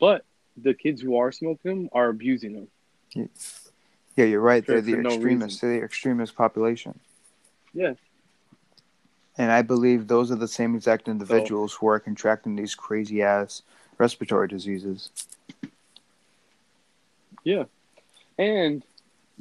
But 0.00 0.24
the 0.56 0.74
kids 0.74 1.00
who 1.00 1.16
are 1.16 1.32
smoking 1.32 1.70
them 1.70 1.88
are 1.92 2.08
abusing 2.08 2.54
them. 3.14 3.28
Yeah, 4.16 4.24
you're 4.24 4.40
right. 4.40 4.66
They're 4.66 4.80
the 4.80 4.98
extremists. 5.00 5.62
No 5.62 5.68
They're 5.68 5.80
the 5.80 5.84
extremist 5.84 6.36
population. 6.36 6.98
Yeah. 7.72 7.94
And 9.36 9.52
I 9.52 9.62
believe 9.62 10.08
those 10.08 10.32
are 10.32 10.36
the 10.36 10.48
same 10.48 10.74
exact 10.74 11.06
individuals 11.06 11.72
so, 11.72 11.78
who 11.78 11.88
are 11.88 12.00
contracting 12.00 12.56
these 12.56 12.74
crazy 12.74 13.22
ass 13.22 13.62
respiratory 13.96 14.48
diseases. 14.48 15.10
Yeah. 17.44 17.64
And 18.36 18.82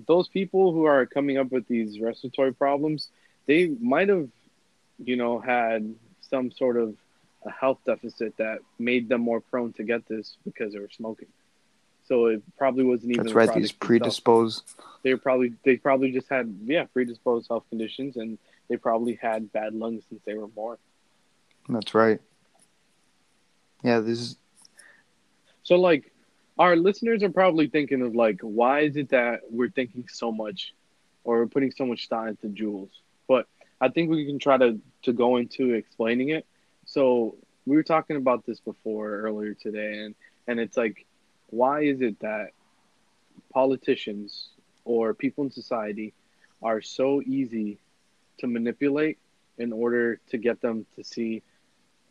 those 0.07 0.27
people 0.27 0.71
who 0.71 0.85
are 0.85 1.05
coming 1.05 1.37
up 1.37 1.51
with 1.51 1.67
these 1.67 1.99
respiratory 1.99 2.53
problems, 2.53 3.09
they 3.47 3.67
might 3.67 4.09
have, 4.09 4.29
you 5.03 5.15
know, 5.15 5.39
had 5.39 5.95
some 6.21 6.51
sort 6.51 6.77
of 6.77 6.95
a 7.47 7.51
health 7.51 7.79
deficit 7.85 8.35
that 8.37 8.59
made 8.77 9.09
them 9.09 9.21
more 9.21 9.39
prone 9.39 9.73
to 9.73 9.83
get 9.83 10.07
this 10.07 10.37
because 10.43 10.73
they 10.73 10.79
were 10.79 10.89
smoking. 10.89 11.29
So 12.07 12.27
it 12.27 12.41
probably 12.57 12.83
wasn't 12.83 13.13
even. 13.13 13.25
That's 13.25 13.35
right. 13.35 13.53
These 13.53 13.71
predisposed. 13.71 14.63
They 15.03 15.13
were 15.13 15.19
probably 15.19 15.53
they 15.63 15.77
probably 15.77 16.11
just 16.11 16.29
had 16.29 16.53
yeah 16.65 16.85
predisposed 16.85 17.47
health 17.49 17.65
conditions 17.69 18.15
and 18.17 18.37
they 18.69 18.77
probably 18.77 19.15
had 19.21 19.51
bad 19.51 19.73
lungs 19.73 20.03
since 20.09 20.21
they 20.25 20.33
were 20.35 20.47
born. 20.47 20.77
That's 21.69 21.93
right. 21.93 22.19
Yeah, 23.83 23.99
this 23.99 24.19
is. 24.19 24.37
So 25.63 25.75
like, 25.75 26.11
our 26.57 26.75
listeners 26.77 27.23
are 27.23 27.29
probably 27.29 27.67
thinking 27.67 28.01
of 28.01 28.15
like, 28.15 28.39
why 28.41 28.81
is 28.81 28.95
it 28.95 29.09
that 29.09 29.41
we're 29.49 29.69
thinking 29.69 30.05
so 30.07 30.31
much, 30.31 30.73
or 31.25 31.39
we're 31.39 31.47
putting 31.47 31.71
so 31.71 31.85
much 31.85 32.07
thought 32.07 32.29
into 32.29 32.47
Juuls? 32.47 32.89
But 33.27 33.47
I 33.81 33.89
think 33.89 34.09
we 34.09 34.25
can 34.25 34.39
try 34.39 34.57
to 34.57 34.79
to 35.03 35.13
go 35.13 35.37
into 35.37 35.73
explaining 35.73 36.29
it 36.29 36.45
so 36.97 37.35
we 37.67 37.75
were 37.75 37.83
talking 37.83 38.15
about 38.15 38.43
this 38.47 38.59
before 38.59 39.19
earlier 39.19 39.53
today, 39.53 39.99
and 39.99 40.15
and 40.47 40.59
it's 40.59 40.75
like, 40.75 41.05
why 41.51 41.81
is 41.83 42.01
it 42.01 42.19
that 42.21 42.53
politicians 43.53 44.49
or 44.83 45.13
people 45.13 45.43
in 45.43 45.51
society 45.51 46.11
are 46.63 46.81
so 46.81 47.21
easy 47.21 47.77
to 48.39 48.47
manipulate 48.47 49.19
in 49.59 49.71
order 49.73 50.19
to 50.31 50.39
get 50.39 50.59
them 50.59 50.87
to 50.95 51.03
see 51.03 51.43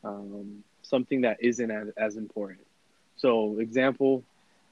um, 0.04 0.62
something 0.82 1.22
that 1.22 1.38
isn't 1.40 1.70
as, 1.72 1.88
as 1.96 2.16
important. 2.16 2.64
So, 3.16 3.58
example, 3.58 4.22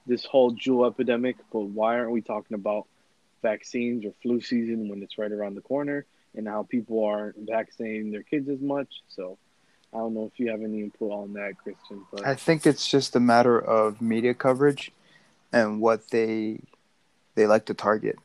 this 0.06 0.24
whole 0.24 0.52
Juul 0.52 0.88
epidemic, 0.88 1.38
but 1.52 1.64
why 1.78 1.98
aren't 1.98 2.12
we 2.12 2.20
talking 2.20 2.54
about 2.54 2.86
vaccines 3.42 4.04
or 4.04 4.12
flu 4.22 4.40
season 4.40 4.88
when 4.88 5.02
it's 5.02 5.18
right 5.18 5.32
around 5.32 5.56
the 5.56 5.60
corner 5.62 6.06
and 6.36 6.46
how 6.46 6.62
people 6.62 7.04
aren't 7.04 7.34
vaccinating 7.38 8.12
their 8.12 8.22
kids 8.22 8.48
as 8.48 8.60
much? 8.60 9.02
So, 9.08 9.38
I 9.94 9.98
don't 9.98 10.14
know 10.14 10.24
if 10.32 10.40
you 10.40 10.50
have 10.50 10.60
any 10.60 10.80
input 10.80 11.12
on 11.12 11.32
that, 11.34 11.56
Christian. 11.58 12.04
But 12.10 12.26
I 12.26 12.34
think 12.34 12.66
it's 12.66 12.88
just 12.88 13.14
a 13.14 13.20
matter 13.20 13.58
of 13.58 14.02
media 14.02 14.34
coverage 14.34 14.90
and 15.52 15.80
what 15.80 16.10
they 16.10 16.58
they 17.36 17.46
like 17.46 17.66
to 17.66 17.74
target. 17.74 18.18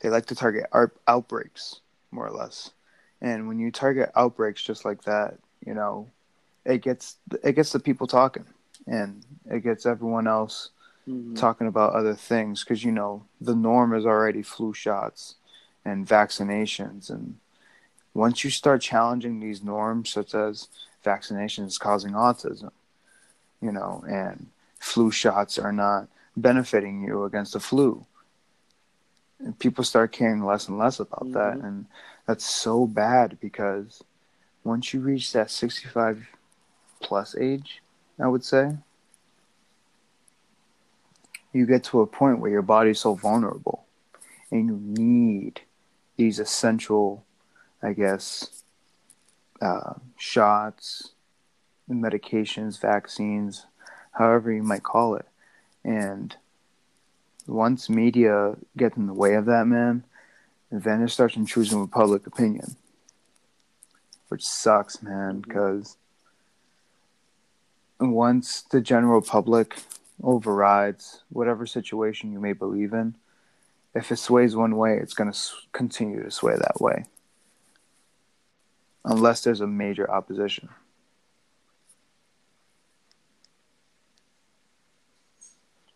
They 0.00 0.08
like 0.08 0.26
to 0.26 0.34
target 0.34 0.66
outbreaks 1.06 1.80
more 2.10 2.26
or 2.26 2.30
less. 2.30 2.70
And 3.20 3.48
when 3.48 3.58
you 3.58 3.70
target 3.70 4.10
outbreaks 4.16 4.62
just 4.62 4.86
like 4.86 5.04
that, 5.04 5.36
you 5.64 5.74
know, 5.74 6.08
it 6.64 6.82
gets 6.82 7.16
it 7.44 7.52
gets 7.52 7.72
the 7.72 7.80
people 7.80 8.06
talking, 8.06 8.46
and 8.86 9.22
it 9.50 9.62
gets 9.62 9.84
everyone 9.84 10.26
else 10.26 10.70
mm-hmm. 11.06 11.34
talking 11.34 11.66
about 11.66 11.92
other 11.92 12.14
things 12.14 12.64
because 12.64 12.82
you 12.82 12.92
know 12.92 13.24
the 13.42 13.54
norm 13.54 13.94
is 13.94 14.06
already 14.06 14.42
flu 14.42 14.72
shots 14.72 15.34
and 15.84 16.08
vaccinations, 16.08 17.10
and 17.10 17.36
once 18.14 18.42
you 18.42 18.50
start 18.50 18.80
challenging 18.80 19.38
these 19.38 19.62
norms, 19.62 20.10
such 20.10 20.34
as 20.34 20.68
vaccination 21.02 21.64
is 21.64 21.78
causing 21.78 22.12
autism, 22.12 22.70
you 23.60 23.72
know, 23.72 24.04
and 24.08 24.46
flu 24.78 25.10
shots 25.10 25.58
are 25.58 25.72
not 25.72 26.08
benefiting 26.36 27.02
you 27.02 27.24
against 27.24 27.52
the 27.52 27.60
flu. 27.60 28.04
And 29.38 29.58
people 29.58 29.84
start 29.84 30.12
caring 30.12 30.44
less 30.44 30.68
and 30.68 30.78
less 30.78 31.00
about 31.00 31.24
mm-hmm. 31.24 31.32
that. 31.32 31.56
And 31.56 31.86
that's 32.26 32.44
so 32.44 32.86
bad 32.86 33.38
because 33.40 34.02
once 34.64 34.92
you 34.92 35.00
reach 35.00 35.32
that 35.32 35.50
65 35.50 36.28
plus 37.00 37.36
age, 37.36 37.82
I 38.18 38.28
would 38.28 38.44
say, 38.44 38.76
you 41.52 41.66
get 41.66 41.84
to 41.84 42.00
a 42.00 42.06
point 42.06 42.38
where 42.38 42.50
your 42.50 42.62
body's 42.62 43.00
so 43.00 43.14
vulnerable 43.14 43.84
and 44.50 44.66
you 44.66 45.02
need 45.02 45.62
these 46.16 46.38
essential, 46.38 47.24
I 47.82 47.92
guess, 47.92 48.62
uh, 49.60 49.94
shots, 50.20 51.10
medications, 51.90 52.80
vaccines, 52.80 53.66
however 54.12 54.52
you 54.52 54.62
might 54.62 54.82
call 54.82 55.14
it. 55.14 55.26
And 55.84 56.36
once 57.46 57.88
media 57.88 58.54
gets 58.76 58.96
in 58.96 59.06
the 59.06 59.14
way 59.14 59.34
of 59.34 59.46
that, 59.46 59.66
man, 59.66 60.04
then 60.70 61.02
it 61.02 61.08
starts 61.08 61.36
intruding 61.36 61.80
with 61.80 61.90
public 61.90 62.26
opinion, 62.26 62.76
which 64.28 64.46
sucks, 64.46 65.02
man, 65.02 65.40
because 65.40 65.96
once 67.98 68.62
the 68.62 68.80
general 68.80 69.22
public 69.22 69.76
overrides 70.22 71.22
whatever 71.30 71.66
situation 71.66 72.32
you 72.32 72.38
may 72.38 72.52
believe 72.52 72.92
in, 72.92 73.14
if 73.94 74.12
it 74.12 74.16
sways 74.16 74.54
one 74.54 74.76
way, 74.76 74.98
it's 74.98 75.14
going 75.14 75.32
to 75.32 75.38
continue 75.72 76.22
to 76.22 76.30
sway 76.30 76.54
that 76.54 76.80
way. 76.80 77.04
Unless 79.04 79.42
there's 79.42 79.60
a 79.60 79.66
major 79.66 80.10
opposition. 80.10 80.68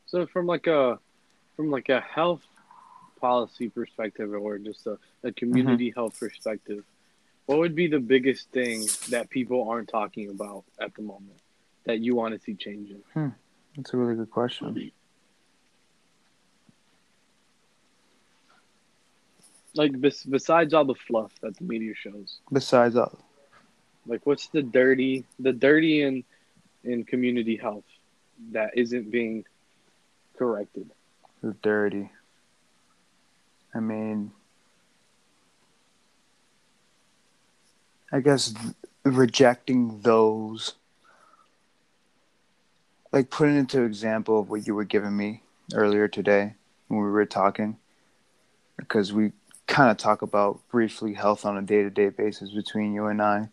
So 0.06 0.26
from 0.26 0.46
like 0.46 0.66
a 0.66 0.98
from 1.56 1.70
like 1.70 1.88
a 1.88 2.00
health 2.00 2.42
policy 3.20 3.68
perspective 3.68 4.32
or 4.32 4.58
just 4.58 4.86
a, 4.86 4.98
a 5.22 5.32
community 5.32 5.90
mm-hmm. 5.90 5.98
health 5.98 6.18
perspective, 6.18 6.84
what 7.46 7.58
would 7.58 7.74
be 7.74 7.88
the 7.88 7.98
biggest 7.98 8.50
thing 8.50 8.86
that 9.10 9.28
people 9.28 9.68
aren't 9.68 9.88
talking 9.88 10.30
about 10.30 10.64
at 10.80 10.94
the 10.94 11.02
moment 11.02 11.40
that 11.84 12.00
you 12.00 12.14
want 12.14 12.34
to 12.34 12.40
see 12.40 12.54
changing? 12.54 13.02
Hmm. 13.12 13.28
That's 13.76 13.92
a 13.92 13.96
really 13.96 14.14
good 14.14 14.30
question. 14.30 14.92
Like 19.74 20.00
bes- 20.00 20.24
besides 20.24 20.72
all 20.72 20.84
the 20.84 20.94
fluff 20.94 21.32
that 21.42 21.56
the 21.56 21.64
media 21.64 21.94
shows. 21.94 22.38
Besides 22.52 22.96
all. 22.96 23.18
Like 24.06 24.24
what's 24.26 24.48
the 24.48 24.62
dirty 24.62 25.24
the 25.38 25.52
dirty 25.52 26.02
in 26.02 26.24
in 26.84 27.04
community 27.04 27.56
health 27.56 27.84
that 28.52 28.70
isn't 28.76 29.10
being 29.10 29.44
corrected? 30.36 30.90
The 31.42 31.54
dirty. 31.62 32.10
I 33.74 33.80
mean 33.80 34.32
I 38.12 38.20
guess 38.20 38.54
rejecting 39.02 40.00
those 40.02 40.74
like 43.12 43.30
putting 43.30 43.56
into 43.56 43.82
example 43.82 44.40
of 44.40 44.50
what 44.50 44.66
you 44.66 44.74
were 44.74 44.84
giving 44.84 45.16
me 45.16 45.42
earlier 45.72 46.08
today 46.08 46.54
when 46.88 47.00
we 47.00 47.10
were 47.10 47.26
talking 47.26 47.76
because 48.76 49.12
we 49.12 49.32
kind 49.66 49.90
of 49.90 49.96
talk 49.96 50.22
about 50.22 50.60
briefly 50.68 51.14
health 51.14 51.44
on 51.44 51.56
a 51.56 51.62
day-to-day 51.62 52.10
basis 52.10 52.50
between 52.50 52.92
you 52.92 53.06
and 53.06 53.20
I 53.22 53.48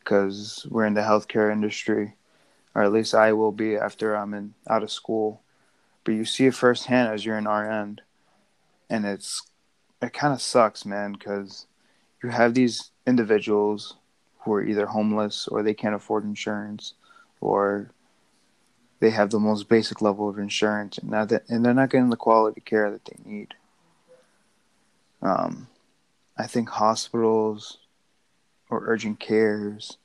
because 0.00 0.66
we're 0.70 0.86
in 0.86 0.94
the 0.94 1.00
healthcare 1.00 1.50
industry 1.50 2.14
or 2.74 2.82
at 2.82 2.92
least 2.92 3.14
I 3.14 3.32
will 3.32 3.52
be 3.52 3.76
after 3.76 4.14
I'm 4.14 4.34
in 4.34 4.54
out 4.68 4.82
of 4.82 4.90
school 4.90 5.40
but 6.04 6.12
you 6.12 6.24
see 6.24 6.46
it 6.46 6.54
firsthand 6.54 7.12
as 7.12 7.24
you're 7.24 7.38
in 7.38 7.46
our 7.46 7.70
end 7.70 8.02
and 8.90 9.04
it's 9.04 9.42
it 10.02 10.12
kind 10.12 10.34
of 10.34 10.42
sucks 10.42 10.84
man 10.84 11.12
because 11.12 11.66
you 12.22 12.28
have 12.28 12.54
these 12.54 12.90
individuals 13.06 13.96
who 14.40 14.52
are 14.52 14.62
either 14.62 14.86
homeless 14.86 15.48
or 15.48 15.62
they 15.62 15.74
can't 15.74 15.94
afford 15.94 16.24
insurance 16.24 16.94
or 17.40 17.90
they 19.00 19.10
have 19.10 19.30
the 19.30 19.40
most 19.40 19.68
basic 19.68 20.00
level 20.00 20.28
of 20.28 20.38
insurance 20.38 20.98
and, 20.98 21.12
that, 21.12 21.42
and 21.48 21.64
they're 21.64 21.74
not 21.74 21.90
getting 21.90 22.10
the 22.10 22.16
quality 22.16 22.60
care 22.60 22.90
that 22.90 23.04
they 23.04 23.16
need. 23.24 23.54
Um, 25.22 25.68
I 26.36 26.46
think 26.46 26.68
hospitals 26.68 27.78
or 28.68 28.84
urgent 28.86 29.20
cares 29.20 29.96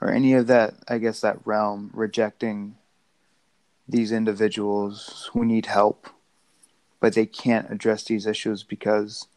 or 0.00 0.10
any 0.10 0.34
of 0.34 0.46
that, 0.48 0.74
I 0.88 0.98
guess, 0.98 1.20
that 1.20 1.46
realm 1.46 1.90
rejecting 1.94 2.76
these 3.88 4.12
individuals 4.12 5.30
who 5.32 5.44
need 5.44 5.66
help, 5.66 6.08
but 7.00 7.14
they 7.14 7.26
can't 7.26 7.70
address 7.70 8.04
these 8.04 8.26
issues 8.26 8.62
because 8.62 9.28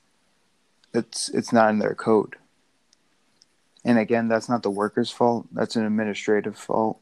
it's 0.94 1.30
it's 1.30 1.54
not 1.54 1.70
in 1.70 1.80
their 1.80 1.96
code. 1.96 2.36
And 3.86 3.98
again, 3.98 4.28
that's 4.28 4.50
not 4.50 4.64
the 4.64 4.70
worker's 4.70 5.12
fault. 5.12 5.48
That's 5.52 5.76
an 5.76 5.86
administrative 5.86 6.58
fault 6.58 7.00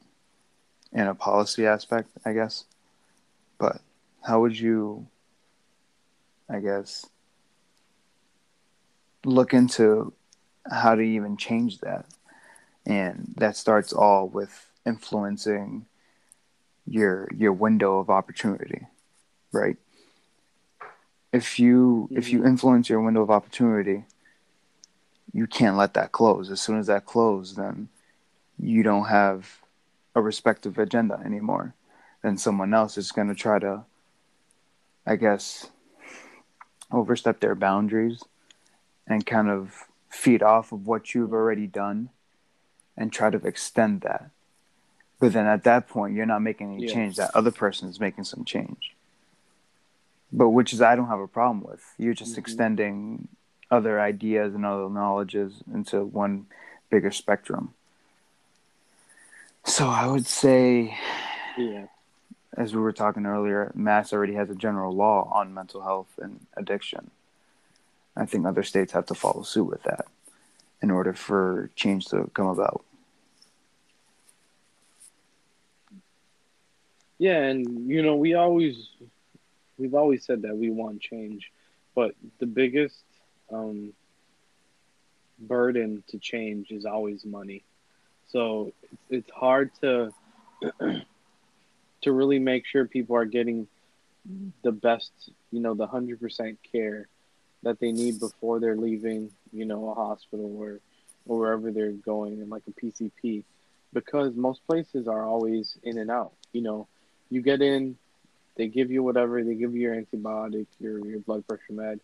and 0.92 1.08
a 1.08 1.14
policy 1.14 1.66
aspect, 1.66 2.10
I 2.24 2.32
guess. 2.32 2.64
But 3.58 3.80
how 4.22 4.40
would 4.40 4.58
you, 4.58 5.06
I 6.48 6.60
guess, 6.60 7.06
look 9.26 9.52
into 9.52 10.12
how 10.70 10.94
to 10.94 11.02
even 11.02 11.36
change 11.36 11.78
that? 11.80 12.06
And 12.84 13.34
that 13.36 13.56
starts 13.56 13.92
all 13.92 14.28
with 14.28 14.68
influencing 14.84 15.86
your 16.86 17.28
your 17.34 17.52
window 17.52 17.98
of 17.98 18.10
opportunity, 18.10 18.86
right? 19.52 19.76
If 21.32 21.58
you 21.58 22.08
mm-hmm. 22.10 22.18
if 22.18 22.30
you 22.30 22.38
mm-hmm. 22.38 22.48
influence 22.48 22.88
your 22.88 23.00
window 23.00 23.22
of 23.22 23.30
opportunity, 23.30 24.04
you 25.32 25.46
can't 25.46 25.76
let 25.76 25.94
that 25.94 26.12
close. 26.12 26.50
As 26.50 26.60
soon 26.60 26.78
as 26.78 26.86
that 26.86 27.04
closes, 27.04 27.56
then 27.56 27.88
you 28.58 28.82
don't 28.82 29.06
have 29.06 29.60
a 30.14 30.22
respective 30.22 30.78
agenda 30.78 31.20
anymore. 31.24 31.74
Then 32.22 32.38
someone 32.38 32.72
else 32.72 32.96
is 32.96 33.12
going 33.12 33.28
to 33.28 33.34
try 33.34 33.58
to, 33.58 33.84
I 35.04 35.16
guess, 35.16 35.70
overstep 36.90 37.40
their 37.40 37.54
boundaries 37.54 38.22
and 39.06 39.24
kind 39.24 39.48
of 39.48 39.84
feed 40.10 40.42
off 40.42 40.72
of 40.72 40.86
what 40.86 41.14
you've 41.14 41.32
already 41.32 41.66
done 41.66 42.10
and 42.96 43.12
try 43.12 43.30
to 43.30 43.38
extend 43.46 44.00
that. 44.02 44.30
But 45.18 45.32
then 45.32 45.46
at 45.46 45.64
that 45.64 45.88
point, 45.88 46.14
you're 46.14 46.26
not 46.26 46.42
making 46.42 46.74
any 46.74 46.88
change. 46.88 47.16
That 47.16 47.34
other 47.34 47.50
person 47.50 47.88
is 47.88 48.00
making 48.00 48.24
some 48.24 48.44
change. 48.44 48.94
But 50.32 50.50
which 50.50 50.72
is, 50.72 50.82
I 50.82 50.96
don't 50.96 51.08
have 51.08 51.20
a 51.20 51.28
problem 51.28 51.62
with. 51.62 51.82
You're 51.98 52.14
just 52.14 52.32
mm-hmm. 52.32 52.40
extending 52.40 53.28
other 53.70 54.00
ideas 54.00 54.54
and 54.54 54.66
other 54.66 54.88
knowledges 54.88 55.62
into 55.72 56.04
one 56.04 56.46
bigger 56.90 57.10
spectrum. 57.10 57.74
So 59.64 59.88
I 59.88 60.06
would 60.06 60.26
say, 60.26 60.96
yeah, 61.58 61.86
as 62.56 62.74
we 62.74 62.80
were 62.80 62.92
talking 62.92 63.26
earlier, 63.26 63.72
Mass 63.74 64.12
already 64.12 64.34
has 64.34 64.50
a 64.50 64.54
general 64.54 64.94
law 64.94 65.30
on 65.32 65.52
mental 65.52 65.82
health 65.82 66.08
and 66.18 66.46
addiction. 66.56 67.10
I 68.16 68.26
think 68.26 68.46
other 68.46 68.62
states 68.62 68.92
have 68.92 69.06
to 69.06 69.14
follow 69.14 69.42
suit 69.42 69.64
with 69.64 69.82
that 69.82 70.06
in 70.82 70.90
order 70.90 71.12
for 71.12 71.70
change 71.76 72.06
to 72.06 72.30
come 72.34 72.46
about. 72.46 72.84
Yeah, 77.18 77.42
and 77.42 77.88
you 77.88 78.02
know, 78.02 78.16
we 78.16 78.34
always 78.34 78.88
we've 79.78 79.94
always 79.94 80.24
said 80.24 80.42
that 80.42 80.56
we 80.56 80.70
want 80.70 81.00
change, 81.00 81.50
but 81.94 82.14
the 82.38 82.46
biggest 82.46 83.02
um, 83.52 83.92
burden 85.38 86.02
to 86.08 86.18
change 86.18 86.70
is 86.70 86.84
always 86.84 87.24
money. 87.24 87.64
So 88.28 88.72
it's, 88.82 89.02
it's 89.10 89.30
hard 89.30 89.70
to 89.80 90.12
to 92.02 92.12
really 92.12 92.38
make 92.38 92.66
sure 92.66 92.86
people 92.86 93.16
are 93.16 93.24
getting 93.24 93.66
the 94.62 94.72
best, 94.72 95.12
you 95.50 95.60
know, 95.60 95.74
the 95.74 95.86
hundred 95.86 96.20
percent 96.20 96.58
care 96.70 97.08
that 97.66 97.80
they 97.80 97.90
need 97.90 98.20
before 98.20 98.60
they're 98.60 98.76
leaving, 98.76 99.28
you 99.52 99.64
know, 99.64 99.90
a 99.90 99.94
hospital 99.94 100.56
or 100.56 100.78
or 101.26 101.40
wherever 101.40 101.72
they're 101.72 101.90
going 101.90 102.34
and 102.34 102.48
like 102.48 102.62
a 102.68 102.80
PCP, 102.80 103.42
because 103.92 104.36
most 104.36 104.64
places 104.68 105.08
are 105.08 105.24
always 105.24 105.76
in 105.82 105.98
and 105.98 106.08
out. 106.08 106.30
You 106.52 106.62
know, 106.62 106.86
you 107.28 107.42
get 107.42 107.60
in, 107.60 107.96
they 108.54 108.68
give 108.68 108.92
you 108.92 109.02
whatever, 109.02 109.42
they 109.42 109.56
give 109.56 109.74
you 109.74 109.80
your 109.80 109.96
antibiotic, 110.00 110.68
your 110.78 111.04
your 111.04 111.18
blood 111.18 111.44
pressure 111.48 111.72
med, 111.72 111.98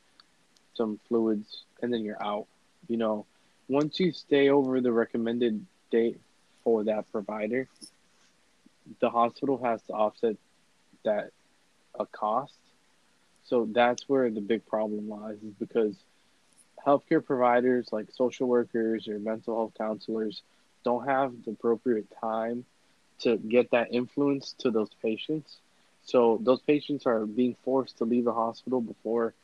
some 0.74 0.98
fluids, 1.06 1.62
and 1.80 1.92
then 1.92 2.02
you're 2.04 2.20
out. 2.20 2.48
You 2.88 2.96
know, 2.96 3.26
once 3.68 4.00
you 4.00 4.10
stay 4.10 4.48
over 4.48 4.80
the 4.80 4.90
recommended 4.90 5.64
date 5.92 6.18
for 6.64 6.82
that 6.84 7.10
provider, 7.12 7.68
the 9.00 9.10
hospital 9.10 9.62
has 9.62 9.80
to 9.82 9.92
offset 9.92 10.36
that 11.04 11.30
a 11.94 12.06
cost. 12.06 12.54
So 13.44 13.68
that's 13.70 14.08
where 14.08 14.30
the 14.30 14.40
big 14.40 14.66
problem 14.66 15.08
lies, 15.08 15.36
is 15.42 15.54
because 15.58 15.94
healthcare 16.84 17.24
providers 17.24 17.88
like 17.92 18.06
social 18.12 18.48
workers 18.48 19.08
or 19.08 19.18
mental 19.18 19.56
health 19.56 19.72
counselors 19.76 20.42
don't 20.84 21.06
have 21.06 21.32
the 21.44 21.52
appropriate 21.52 22.06
time 22.20 22.64
to 23.20 23.36
get 23.36 23.70
that 23.70 23.92
influence 23.92 24.54
to 24.58 24.70
those 24.70 24.90
patients. 25.00 25.58
So 26.04 26.40
those 26.42 26.60
patients 26.60 27.06
are 27.06 27.24
being 27.24 27.56
forced 27.64 27.98
to 27.98 28.04
leave 28.04 28.24
the 28.24 28.32
hospital 28.32 28.80
before 28.80 29.34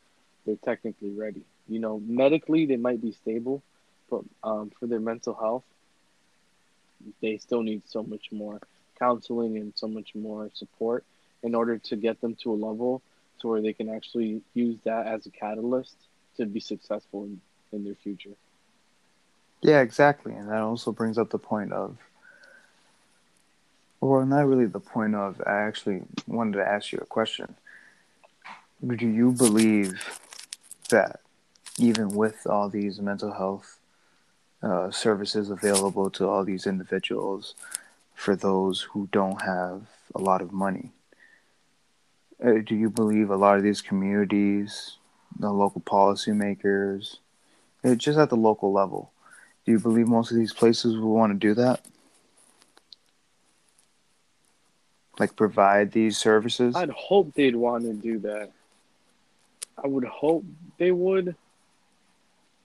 they're 0.45 0.57
technically 0.57 1.11
ready. 1.11 1.43
You 1.67 1.79
know, 1.79 2.01
medically 2.05 2.65
they 2.65 2.75
might 2.75 3.01
be 3.01 3.13
stable, 3.13 3.61
but 4.09 4.21
um, 4.43 4.71
for 4.77 4.87
their 4.87 4.99
mental 4.99 5.33
health, 5.33 5.63
they 7.21 7.37
still 7.37 7.61
need 7.61 7.83
so 7.85 8.03
much 8.03 8.31
more 8.31 8.59
counseling 8.97 9.57
and 9.57 9.71
so 9.75 9.87
much 9.87 10.13
more 10.13 10.49
support 10.53 11.05
in 11.41 11.55
order 11.55 11.77
to 11.77 11.95
get 11.95 12.19
them 12.19 12.35
to 12.43 12.51
a 12.51 12.55
level 12.55 13.01
to 13.39 13.47
where 13.47 13.61
they 13.61 13.73
can 13.73 13.89
actually 13.89 14.41
use 14.53 14.79
that 14.83 15.07
as 15.07 15.25
a 15.25 15.29
catalyst 15.29 15.95
to 16.37 16.45
be 16.45 16.59
successful 16.59 17.23
in, 17.23 17.41
in 17.71 17.83
their 17.83 17.95
future. 17.95 18.35
Yeah, 19.61 19.81
exactly. 19.81 20.33
And 20.33 20.49
that 20.49 20.61
also 20.61 20.91
brings 20.91 21.17
up 21.17 21.29
the 21.29 21.39
point 21.39 21.73
of, 21.73 21.97
well, 23.99 24.25
not 24.25 24.47
really 24.47 24.65
the 24.65 24.79
point 24.79 25.15
of, 25.15 25.41
I 25.45 25.61
actually 25.61 26.03
wanted 26.27 26.57
to 26.57 26.67
ask 26.67 26.91
you 26.91 26.99
a 26.99 27.05
question. 27.05 27.55
do 28.87 29.07
you 29.07 29.31
believe 29.31 30.21
that 30.89 31.19
even 31.77 32.09
with 32.09 32.47
all 32.47 32.69
these 32.69 32.99
mental 32.99 33.33
health 33.33 33.79
uh, 34.63 34.91
services 34.91 35.49
available 35.49 36.09
to 36.11 36.27
all 36.27 36.43
these 36.43 36.65
individuals, 36.65 37.55
for 38.15 38.35
those 38.35 38.81
who 38.81 39.07
don't 39.11 39.41
have 39.41 39.81
a 40.15 40.19
lot 40.19 40.41
of 40.41 40.51
money, 40.51 40.91
uh, 42.43 42.53
do 42.65 42.75
you 42.75 42.89
believe 42.89 43.29
a 43.29 43.35
lot 43.35 43.57
of 43.57 43.63
these 43.63 43.81
communities, 43.81 44.97
the 45.37 45.51
local 45.51 45.81
policymakers, 45.81 47.17
uh, 47.83 47.95
just 47.95 48.17
at 48.17 48.29
the 48.29 48.37
local 48.37 48.71
level, 48.71 49.11
do 49.65 49.71
you 49.71 49.79
believe 49.79 50.07
most 50.07 50.31
of 50.31 50.37
these 50.37 50.53
places 50.53 50.97
will 50.97 51.13
want 51.13 51.31
to 51.33 51.37
do 51.37 51.53
that? 51.53 51.85
Like 55.19 55.35
provide 55.35 55.91
these 55.91 56.17
services? 56.17 56.75
I'd 56.75 56.89
hope 56.89 57.33
they'd 57.33 57.55
want 57.55 57.83
to 57.83 57.93
do 57.93 58.19
that. 58.19 58.51
I 59.81 59.87
would 59.87 60.05
hope 60.05 60.45
they 60.77 60.91
would. 60.91 61.35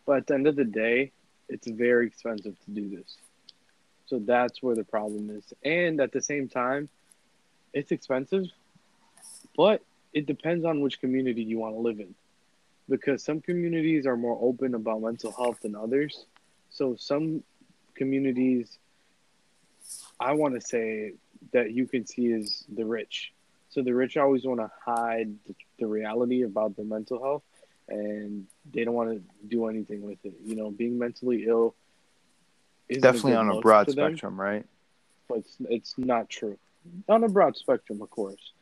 But 0.07 0.19
at 0.19 0.27
the 0.27 0.35
end 0.35 0.47
of 0.47 0.57
the 0.57 0.65
day, 0.65 1.11
it's 1.49 1.67
very 1.67 2.07
expensive 2.07 2.57
to 2.65 2.71
do 2.71 2.97
this. 2.97 3.17
So 4.07 4.19
that's 4.19 4.63
where 4.63 4.77
the 4.77 4.85
problem 4.85 5.31
is. 5.31 5.53
And 5.65 6.01
at 6.01 6.13
the 6.13 6.21
same 6.21 6.49
time, 6.49 6.89
it's 7.73 7.91
expensive, 7.91 8.45
but 9.57 9.83
it 10.13 10.27
depends 10.27 10.65
on 10.65 10.81
which 10.81 11.01
community 11.01 11.43
you 11.43 11.59
want 11.59 11.75
to 11.75 11.81
live 11.81 12.01
in. 12.01 12.15
Because 12.89 13.23
some 13.23 13.41
communities 13.41 14.07
are 14.07 14.17
more 14.17 14.39
open 14.41 14.75
about 14.75 15.01
mental 15.01 15.33
health 15.33 15.61
than 15.63 15.75
others. 15.75 16.27
So 16.71 16.97
some 16.97 17.43
communities, 17.95 18.79
I 20.21 20.33
want 20.33 20.55
to 20.55 20.61
say 20.61 21.15
that 21.53 21.73
you 21.73 21.87
can 21.87 22.07
see 22.07 22.27
is 22.27 22.65
the 22.75 22.85
rich. 22.85 23.33
So 23.71 23.83
the 23.83 23.95
rich 23.95 24.17
always 24.17 24.45
want 24.45 24.61
to 24.61 24.71
hide 24.85 25.35
the, 25.79 25.87
reality 25.87 26.43
about 26.43 26.77
their 26.77 26.85
mental 26.85 27.21
health 27.23 27.43
and 27.89 28.47
they 28.73 28.85
don't 28.85 28.95
want 28.95 29.11
to 29.11 29.23
do 29.49 29.67
anything 29.67 30.03
with 30.03 30.19
it. 30.25 30.33
You 30.43 30.55
know, 30.55 30.71
being 30.71 30.99
mentally 30.99 31.45
ill 31.47 31.75
is 32.89 33.03
definitely 33.03 33.35
on 33.35 33.51
a 33.51 33.61
broad 33.61 33.91
spectrum, 33.91 34.41
right? 34.41 34.65
But 35.29 35.39
it's, 35.39 35.57
it's 35.69 35.95
not 35.99 36.31
true. 36.31 36.57
On 37.09 37.23
a 37.25 37.29
broad 37.29 37.57
spectrum, 37.57 38.01
of 38.01 38.11
course, 38.11 38.53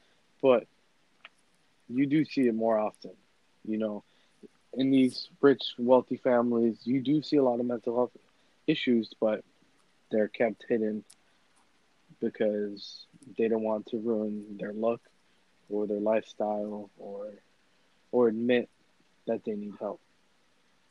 but 0.41 0.67
you 1.95 2.07
do 2.07 2.25
see 2.25 2.49
it 2.49 2.55
more 2.55 2.79
often. 2.79 3.13
You 3.67 3.79
know, 3.79 4.05
in 4.75 4.91
these 4.91 5.29
rich, 5.41 5.63
wealthy 5.79 6.17
families, 6.17 6.79
you 6.85 7.01
do 7.01 7.23
see 7.23 7.37
a 7.37 7.43
lot 7.43 7.61
of 7.61 7.67
mental 7.67 7.95
health 7.95 8.17
issues, 8.67 9.13
but 9.21 9.45
they're 10.11 10.29
kept 10.29 10.65
hidden 10.69 11.05
because 12.21 13.07
they 13.37 13.49
don't 13.49 13.63
want 13.63 13.87
to 13.87 13.99
ruin 13.99 14.57
their 14.59 14.73
look 14.73 15.01
or 15.69 15.87
their 15.87 16.01
lifestyle 16.01 16.91
or 16.99 17.31
or 18.11 18.29
admit 18.29 18.69
that 19.27 19.45
they 19.45 19.53
need 19.53 19.75
help. 19.81 20.01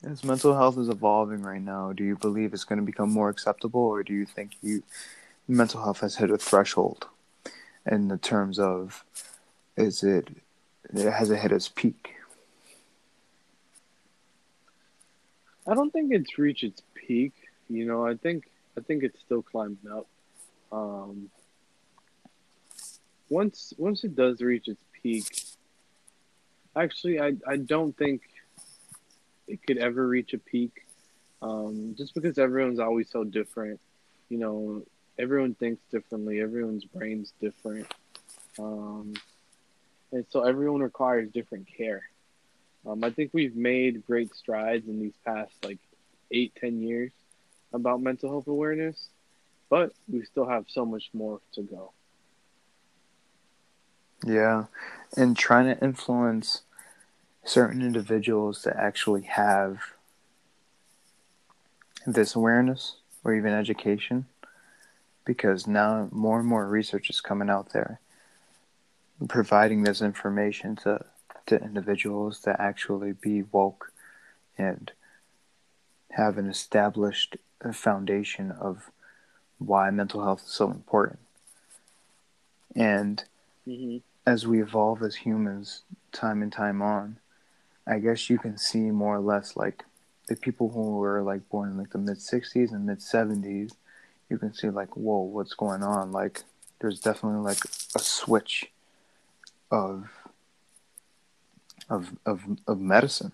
As 0.03 0.23
mental 0.23 0.55
health 0.55 0.79
is 0.79 0.89
evolving 0.89 1.43
right 1.43 1.61
now, 1.61 1.93
do 1.93 2.03
you 2.03 2.15
believe 2.15 2.53
it's 2.53 2.63
going 2.63 2.79
to 2.79 2.85
become 2.85 3.11
more 3.11 3.29
acceptable, 3.29 3.81
or 3.81 4.01
do 4.01 4.13
you 4.13 4.25
think 4.25 4.53
you 4.61 4.81
mental 5.47 5.83
health 5.83 5.99
has 5.99 6.15
hit 6.15 6.31
a 6.31 6.37
threshold 6.37 7.07
in 7.85 8.07
the 8.07 8.17
terms 8.17 8.57
of 8.57 9.03
is 9.77 10.03
it, 10.03 10.29
it 10.93 11.11
hasn't 11.11 11.39
hit 11.39 11.51
its 11.51 11.69
peak? 11.69 12.15
I 15.67 15.75
don't 15.75 15.91
think 15.91 16.11
it's 16.11 16.37
reached 16.37 16.63
its 16.63 16.81
peak. 16.95 17.33
You 17.69 17.85
know, 17.85 18.05
I 18.05 18.15
think 18.15 18.45
I 18.77 18.81
think 18.81 19.03
it's 19.03 19.19
still 19.19 19.41
climbing 19.41 19.77
up. 19.91 20.07
Um, 20.71 21.29
once 23.29 23.73
once 23.77 24.03
it 24.03 24.15
does 24.15 24.41
reach 24.41 24.67
its 24.67 24.83
peak, 25.01 25.45
actually, 26.75 27.19
I 27.19 27.33
I 27.47 27.57
don't 27.57 27.95
think 27.97 28.21
it 29.47 29.61
could 29.65 29.77
ever 29.77 30.07
reach 30.07 30.33
a 30.33 30.37
peak, 30.37 30.85
um, 31.41 31.95
just 31.97 32.13
because 32.13 32.37
everyone's 32.37 32.79
always 32.79 33.09
so 33.09 33.23
different. 33.23 33.79
You 34.29 34.37
know, 34.37 34.83
everyone 35.19 35.53
thinks 35.55 35.81
differently. 35.91 36.41
Everyone's 36.41 36.85
brain's 36.85 37.33
different, 37.39 37.93
um, 38.57 39.13
and 40.11 40.25
so 40.29 40.43
everyone 40.43 40.81
requires 40.81 41.29
different 41.31 41.67
care. 41.77 42.03
Um, 42.85 43.03
I 43.03 43.11
think 43.11 43.31
we've 43.33 43.55
made 43.55 44.05
great 44.07 44.33
strides 44.35 44.87
in 44.87 44.99
these 44.99 45.13
past 45.25 45.53
like 45.63 45.79
eight, 46.31 46.53
ten 46.59 46.81
years 46.81 47.11
about 47.73 48.01
mental 48.01 48.29
health 48.29 48.47
awareness, 48.47 49.09
but 49.69 49.93
we 50.11 50.25
still 50.25 50.47
have 50.47 50.65
so 50.67 50.85
much 50.85 51.09
more 51.13 51.39
to 51.53 51.61
go. 51.61 51.91
Yeah, 54.25 54.65
and 55.15 55.37
trying 55.37 55.73
to 55.73 55.83
influence 55.83 56.61
certain 57.43 57.81
individuals 57.81 58.61
to 58.63 58.77
actually 58.79 59.23
have 59.23 59.79
this 62.05 62.35
awareness 62.35 62.97
or 63.23 63.33
even 63.33 63.53
education 63.53 64.25
because 65.25 65.67
now 65.67 66.07
more 66.11 66.39
and 66.39 66.47
more 66.47 66.67
research 66.67 67.09
is 67.09 67.21
coming 67.21 67.49
out 67.49 67.73
there 67.73 67.99
providing 69.27 69.83
this 69.83 70.01
information 70.01 70.75
to 70.77 71.05
to 71.47 71.61
individuals 71.61 72.39
to 72.39 72.61
actually 72.61 73.13
be 73.13 73.43
woke 73.43 73.91
and 74.57 74.91
have 76.11 76.37
an 76.37 76.47
established 76.47 77.35
foundation 77.73 78.51
of 78.51 78.91
why 79.57 79.89
mental 79.89 80.23
health 80.23 80.43
is 80.45 80.51
so 80.51 80.69
important. 80.69 81.19
And 82.75 83.23
mm-hmm. 83.67 83.97
as 84.25 84.47
we 84.47 84.61
evolve 84.61 85.01
as 85.03 85.15
humans, 85.15 85.83
time 86.11 86.41
and 86.41 86.51
time 86.51 86.81
on, 86.81 87.17
I 87.87 87.99
guess 87.99 88.29
you 88.29 88.37
can 88.37 88.57
see 88.57 88.91
more 88.91 89.15
or 89.15 89.21
less 89.21 89.55
like 89.55 89.83
the 90.27 90.35
people 90.35 90.69
who 90.69 90.97
were 90.97 91.21
like 91.21 91.47
born 91.49 91.71
in 91.71 91.77
like 91.77 91.91
the 91.91 91.97
mid 91.97 92.17
60s 92.17 92.71
and 92.71 92.85
mid 92.85 92.99
70s. 92.99 93.73
You 94.29 94.37
can 94.37 94.53
see 94.53 94.69
like, 94.69 94.95
whoa, 94.95 95.21
what's 95.23 95.53
going 95.53 95.83
on? 95.83 96.11
Like, 96.11 96.43
there's 96.79 96.99
definitely 96.99 97.41
like 97.41 97.63
a 97.95 97.99
switch 97.99 98.71
of 99.71 100.09
of 101.89 102.17
of, 102.25 102.43
of 102.67 102.79
medicine 102.79 103.31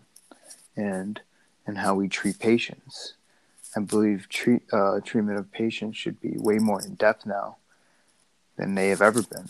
and 0.76 1.21
and 1.65 1.80
how 1.80 1.95
we 1.95 2.08
treat 2.08 2.39
patients. 2.39 3.13
I 3.76 3.82
believe 3.82 4.30
treat, 4.30 4.63
uh, 4.71 5.02
treatment 5.02 5.38
of 5.38 5.52
patients 5.52 5.97
should 5.97 6.21
be 6.21 6.36
way 6.38 6.58
more 6.58 6.82
in 6.82 6.95
depth 6.95 7.26
now 7.26 7.58
than 8.56 8.73
they 8.76 8.89
have 8.89 9.02
ever 9.02 9.21
been. 9.21 9.50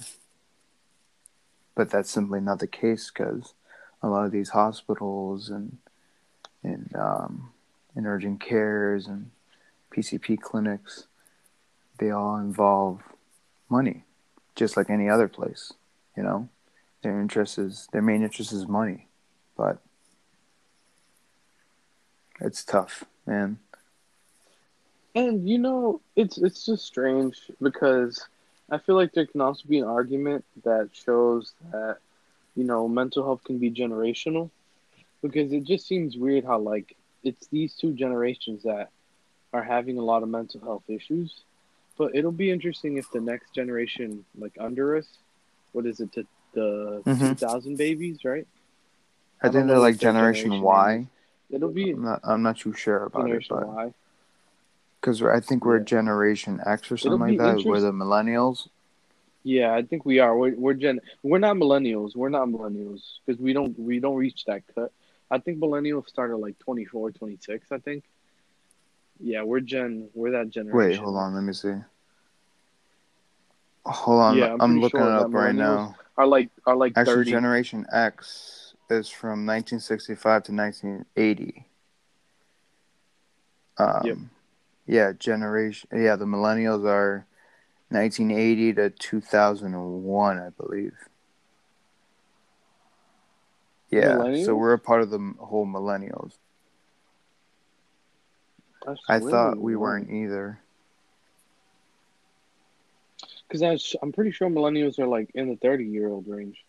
But 1.75 1.91
that's 1.91 2.09
simply 2.09 2.41
not 2.41 2.59
the 2.59 2.67
case 2.67 3.11
because 3.11 3.53
a 4.01 4.09
lot 4.09 4.25
of 4.25 4.31
these 4.31 4.49
hospitals 4.49 5.49
and 5.49 5.77
and 6.63 6.89
um, 6.95 7.51
and 7.95 8.07
urgent 8.07 8.39
cares 8.39 9.07
and 9.07 9.31
PCP 9.95 10.39
clinics, 10.41 11.07
they 11.99 12.11
all 12.11 12.37
involve 12.37 13.01
money, 13.69 14.03
just 14.55 14.75
like 14.75 14.89
any 14.89 15.07
other 15.09 15.27
place. 15.27 15.73
You 16.15 16.23
know, 16.23 16.49
their 17.07 17.21
interest 17.21 17.57
is 17.57 17.87
their 17.93 18.01
main 18.01 18.21
interest 18.21 18.51
is 18.51 18.67
money, 18.67 19.07
but 19.55 19.77
it's 22.41 22.65
tough, 22.65 23.05
man. 23.25 23.59
And 25.15 25.47
you 25.47 25.57
know, 25.57 26.01
it's 26.17 26.37
it's 26.37 26.65
just 26.65 26.85
strange 26.85 27.49
because 27.61 28.27
I 28.69 28.77
feel 28.77 28.95
like 28.95 29.13
there 29.13 29.25
can 29.25 29.39
also 29.39 29.63
be 29.69 29.79
an 29.79 29.87
argument 29.87 30.43
that 30.65 30.89
shows 30.91 31.53
that 31.71 31.99
you 32.55 32.65
know 32.65 32.89
mental 32.89 33.23
health 33.23 33.43
can 33.45 33.57
be 33.57 33.71
generational 33.71 34.49
because 35.21 35.53
it 35.53 35.63
just 35.63 35.87
seems 35.87 36.17
weird 36.17 36.43
how 36.43 36.59
like 36.59 36.97
it's 37.23 37.47
these 37.47 37.73
two 37.75 37.93
generations 37.93 38.63
that 38.63 38.89
are 39.53 39.63
having 39.63 39.97
a 39.97 40.03
lot 40.03 40.23
of 40.23 40.29
mental 40.29 40.59
health 40.59 40.83
issues. 40.89 41.43
But 41.97 42.15
it'll 42.15 42.33
be 42.33 42.51
interesting 42.51 42.97
if 42.97 43.09
the 43.11 43.21
next 43.21 43.55
generation, 43.55 44.25
like 44.37 44.55
under 44.59 44.97
us, 44.97 45.07
what 45.71 45.85
is 45.85 46.01
it, 46.01 46.11
to 46.13 46.27
the 46.57 47.03
mm-hmm. 47.05 47.29
2000 47.29 47.77
babies, 47.77 48.25
right? 48.25 48.47
I, 49.41 49.47
I 49.47 49.51
think 49.51 49.67
they're 49.67 49.79
like 49.79 49.97
Generation, 49.97 50.49
generation 50.51 50.63
Y. 50.63 51.07
It'll 51.51 51.69
be. 51.69 51.91
I'm 51.91 52.03
not, 52.03 52.19
I'm 52.23 52.43
not 52.43 52.57
too 52.57 52.73
sure 52.73 53.05
about 53.05 53.21
Generation 53.21 53.57
it, 53.57 53.65
but 53.65 53.93
because 54.99 55.21
I 55.21 55.39
think 55.39 55.63
we're 55.63 55.77
yeah. 55.77 55.83
Generation 55.83 56.59
X 56.65 56.91
or 56.91 56.97
something 56.97 57.19
like 57.19 57.37
that. 57.37 57.63
We're 57.63 57.79
the 57.79 57.91
Millennials. 57.91 58.67
Yeah, 59.43 59.73
I 59.73 59.83
think 59.83 60.05
we 60.05 60.19
are. 60.19 60.35
We're, 60.35 60.55
we're 60.55 60.73
Gen. 60.73 60.99
We're 61.23 61.39
not 61.39 61.55
millennials. 61.55 62.15
We're 62.15 62.29
not 62.29 62.49
millennials 62.49 63.01
because 63.25 63.39
we 63.39 63.53
don't 63.53 63.77
we 63.79 63.99
don't 63.99 64.15
reach 64.15 64.43
that 64.45 64.63
cut. 64.73 64.91
I 65.29 65.37
think 65.37 65.59
millennials 65.59 66.07
started 66.07 66.37
like 66.37 66.57
24, 66.59 67.11
26, 67.11 67.71
I 67.71 67.77
think. 67.77 68.03
Yeah, 69.19 69.43
we're 69.43 69.61
Gen. 69.61 70.09
We're 70.13 70.31
that 70.31 70.49
generation. 70.49 70.77
Wait, 70.77 70.97
hold 70.97 71.15
on. 71.15 71.33
Let 71.33 71.43
me 71.43 71.53
see. 71.53 71.75
Hold 73.85 74.19
on. 74.21 74.37
Yeah, 74.37 74.53
I'm, 74.53 74.61
I'm 74.61 74.81
looking 74.81 74.99
sure 74.99 75.15
it 75.15 75.21
up 75.21 75.33
right 75.33 75.55
now. 75.55 75.95
Are 76.17 76.25
like 76.25 76.49
are 76.65 76.75
like 76.75 76.93
actually 76.95 77.15
30. 77.15 77.31
Generation 77.31 77.85
X 77.91 78.73
is 78.89 79.09
from 79.09 79.45
1965 79.45 80.43
to 80.43 80.51
1980. 80.51 81.65
Um, 83.77 84.01
yep. 84.03 84.17
Yeah, 84.87 85.11
generation. 85.13 85.89
Yeah, 85.93 86.15
the 86.15 86.25
millennials 86.25 86.85
are 86.85 87.27
1980 87.89 88.73
to 88.73 88.89
2001, 88.89 90.39
I 90.39 90.49
believe. 90.49 90.93
Yeah, 93.89 94.43
so 94.43 94.55
we're 94.55 94.73
a 94.73 94.79
part 94.79 95.01
of 95.01 95.09
the 95.09 95.33
whole 95.39 95.65
millennials. 95.65 96.33
I 99.07 99.19
thought 99.19 99.57
we 99.57 99.75
weren't 99.75 100.09
either. 100.09 100.59
Because 103.47 103.95
I'm 104.01 104.11
pretty 104.11 104.31
sure 104.31 104.49
millennials 104.49 104.99
are 104.99 105.07
like 105.07 105.31
in 105.33 105.49
the 105.49 105.55
30 105.55 105.85
year 105.85 106.09
old 106.09 106.27
range. 106.27 106.65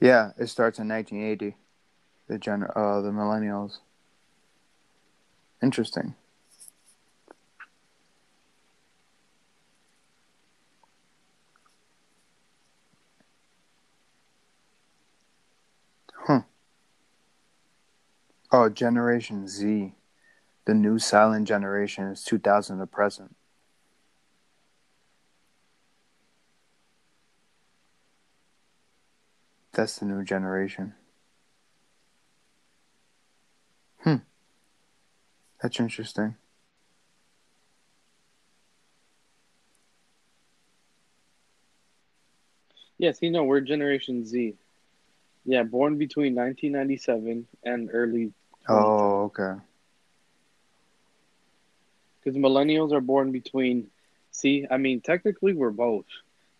Yeah, 0.00 0.32
it 0.38 0.48
starts 0.48 0.78
in 0.78 0.88
1980. 0.88 1.56
The 2.28 2.38
gen, 2.38 2.64
uh, 2.64 3.00
the 3.00 3.10
millennials. 3.10 3.78
Interesting. 5.62 6.14
Huh. 16.26 16.42
Oh, 18.50 18.68
Generation 18.68 19.48
Z. 19.48 19.94
The 20.64 20.74
new 20.74 20.98
silent 20.98 21.46
generation 21.46 22.04
is 22.06 22.24
2000 22.24 22.78
to 22.78 22.86
present. 22.86 23.35
That's 29.76 29.98
the 29.98 30.06
new 30.06 30.24
generation. 30.24 30.94
Hmm. 33.98 34.16
That's 35.60 35.78
interesting. 35.78 36.36
Yes, 42.96 43.18
you 43.20 43.30
know, 43.30 43.44
we're 43.44 43.60
Generation 43.60 44.24
Z. 44.24 44.54
Yeah, 45.44 45.62
born 45.62 45.98
between 45.98 46.34
1997 46.34 47.46
and 47.62 47.90
early. 47.92 48.32
Oh, 48.70 49.24
okay. 49.24 49.60
Because 52.24 52.38
millennials 52.38 52.92
are 52.92 53.02
born 53.02 53.30
between. 53.30 53.88
See, 54.30 54.66
I 54.70 54.78
mean, 54.78 55.02
technically, 55.02 55.52
we're 55.52 55.70
both. 55.70 56.06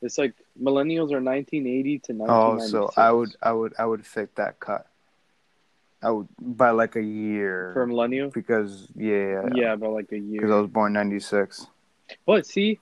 It's 0.03 0.19
like 0.19 0.35
millennials 0.61 1.11
are 1.13 1.23
1980 1.23 1.99
to 2.01 2.13
1996. 2.13 2.75
Oh, 2.75 2.91
so 2.93 3.01
I 3.01 3.13
would, 3.13 3.37
I 3.43 3.53
would, 3.53 3.75
I 3.79 3.87
would 3.87 4.07
fit 4.07 4.35
that 4.37 4.61
cut. 4.61 4.87
I 6.03 6.11
would 6.11 6.29
by 6.39 6.71
like 6.71 6.97
a 6.97 7.03
year 7.03 7.71
for 7.73 7.87
millennial 7.87 8.31
because 8.31 8.87
yeah, 8.95 9.49
yeah, 9.55 9.75
by 9.77 9.87
like 9.87 10.13
a 10.13 10.19
year 10.19 10.41
because 10.41 10.53
I 10.53 10.61
was 10.61 10.71
born 10.71 10.93
'96. 10.93 11.67
But 12.27 12.47
see, 12.47 12.79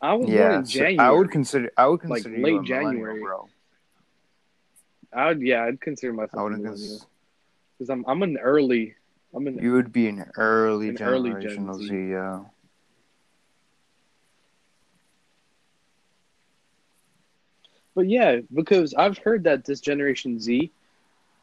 I 0.00 0.14
was 0.14 0.28
yeah, 0.28 0.48
born 0.48 0.60
in 0.60 0.66
January. 0.66 0.96
So 0.96 1.02
I 1.02 1.10
would 1.10 1.30
consider, 1.30 1.70
I 1.76 1.86
would 1.86 2.00
consider 2.00 2.30
like 2.30 2.42
late 2.42 2.62
January, 2.64 3.20
bro. 3.20 3.48
I 5.12 5.28
would, 5.28 5.42
yeah, 5.42 5.64
I'd 5.64 5.80
consider 5.80 6.12
myself 6.12 6.40
I 6.40 6.42
would 6.42 6.52
millennial 6.58 7.00
because 7.78 7.90
I'm, 7.90 8.04
I'm 8.08 8.22
an 8.22 8.38
early. 8.38 8.94
I'm 9.34 9.46
an. 9.46 9.58
You 9.62 9.72
would 9.72 9.92
be 9.92 10.08
an 10.08 10.30
early 10.36 10.88
an 10.88 10.96
generational 10.96 11.36
early 11.36 11.48
Gen 11.48 11.74
Z. 11.74 11.88
Z, 11.88 12.10
yeah. 12.10 12.40
But 17.96 18.10
yeah, 18.10 18.40
because 18.54 18.92
I've 18.92 19.16
heard 19.16 19.44
that 19.44 19.64
this 19.64 19.80
Generation 19.80 20.38
Z 20.38 20.70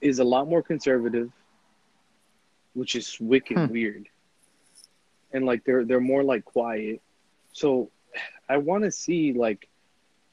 is 0.01 0.19
a 0.19 0.23
lot 0.23 0.47
more 0.47 0.61
conservative, 0.61 1.31
which 2.75 2.95
is 2.95 3.17
wicked 3.19 3.57
hmm. 3.57 3.73
weird. 3.73 4.07
And 5.33 5.47
like 5.47 5.63
they're 5.65 5.83
they're 5.83 5.99
more 5.99 6.23
like 6.23 6.45
quiet. 6.45 7.01
So 7.53 7.89
I 8.47 8.57
want 8.57 8.83
to 8.83 8.91
see 8.91 9.33
like 9.33 9.67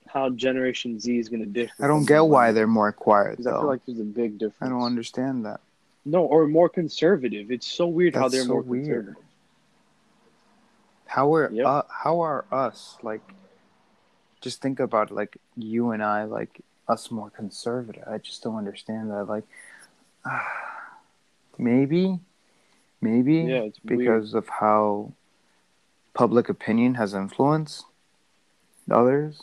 how 0.06 0.28
Generation 0.28 1.00
Z 1.00 1.18
is 1.18 1.30
going 1.30 1.40
to 1.40 1.48
differ. 1.48 1.72
I 1.82 1.88
don't 1.88 2.04
get 2.04 2.20
why 2.20 2.52
they're 2.52 2.66
more 2.66 2.92
quiet 2.92 3.38
though. 3.38 3.56
I 3.56 3.60
feel 3.60 3.66
like 3.68 3.80
there's 3.86 4.00
a 4.00 4.04
big 4.04 4.38
difference. 4.38 4.60
I 4.60 4.68
don't 4.68 4.82
understand 4.82 5.46
that. 5.46 5.60
No, 6.04 6.24
or 6.24 6.46
more 6.46 6.68
conservative. 6.68 7.50
It's 7.50 7.66
so 7.66 7.86
weird 7.86 8.12
That's 8.12 8.22
how 8.22 8.28
they're 8.28 8.42
so 8.42 8.48
more 8.48 8.62
weird. 8.62 8.84
conservative. 8.86 9.24
How 11.06 11.34
are 11.34 11.50
yep. 11.50 11.66
uh, 11.66 11.82
how 11.88 12.20
are 12.20 12.44
us 12.52 12.98
like 13.02 13.22
just 14.40 14.62
think 14.62 14.80
about 14.80 15.10
like 15.10 15.36
you 15.56 15.90
and 15.90 16.02
I, 16.02 16.24
like 16.24 16.60
us 16.88 17.10
more 17.10 17.30
conservative. 17.30 18.04
I 18.06 18.18
just 18.18 18.42
don't 18.42 18.56
understand 18.56 19.10
that. 19.10 19.24
Like, 19.24 19.44
uh, 20.24 20.40
maybe, 21.58 22.18
maybe 23.00 23.34
yeah, 23.34 23.68
because 23.84 24.32
weird. 24.32 24.44
of 24.44 24.48
how 24.48 25.12
public 26.14 26.48
opinion 26.48 26.94
has 26.94 27.14
influenced 27.14 27.84
others. 28.90 29.42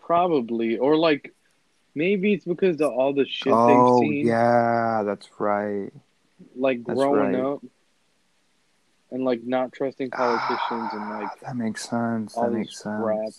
Probably, 0.00 0.78
or 0.78 0.96
like 0.96 1.32
maybe 1.94 2.34
it's 2.34 2.44
because 2.44 2.80
of 2.80 2.92
all 2.92 3.12
the 3.12 3.26
shit 3.26 3.52
oh, 3.52 4.00
they've 4.00 4.08
seen. 4.08 4.26
yeah, 4.26 5.02
that's 5.04 5.28
right. 5.38 5.90
Like 6.56 6.84
that's 6.84 6.98
growing 6.98 7.34
right. 7.34 7.44
up 7.44 7.62
and 9.12 9.24
like 9.24 9.44
not 9.44 9.72
trusting 9.72 10.10
politicians 10.10 10.90
and 10.92 11.10
like 11.10 11.40
that 11.40 11.56
makes 11.56 11.88
sense. 11.88 12.34
That 12.34 12.50
makes 12.50 12.82
sense. 12.82 13.02
Crap. 13.02 13.32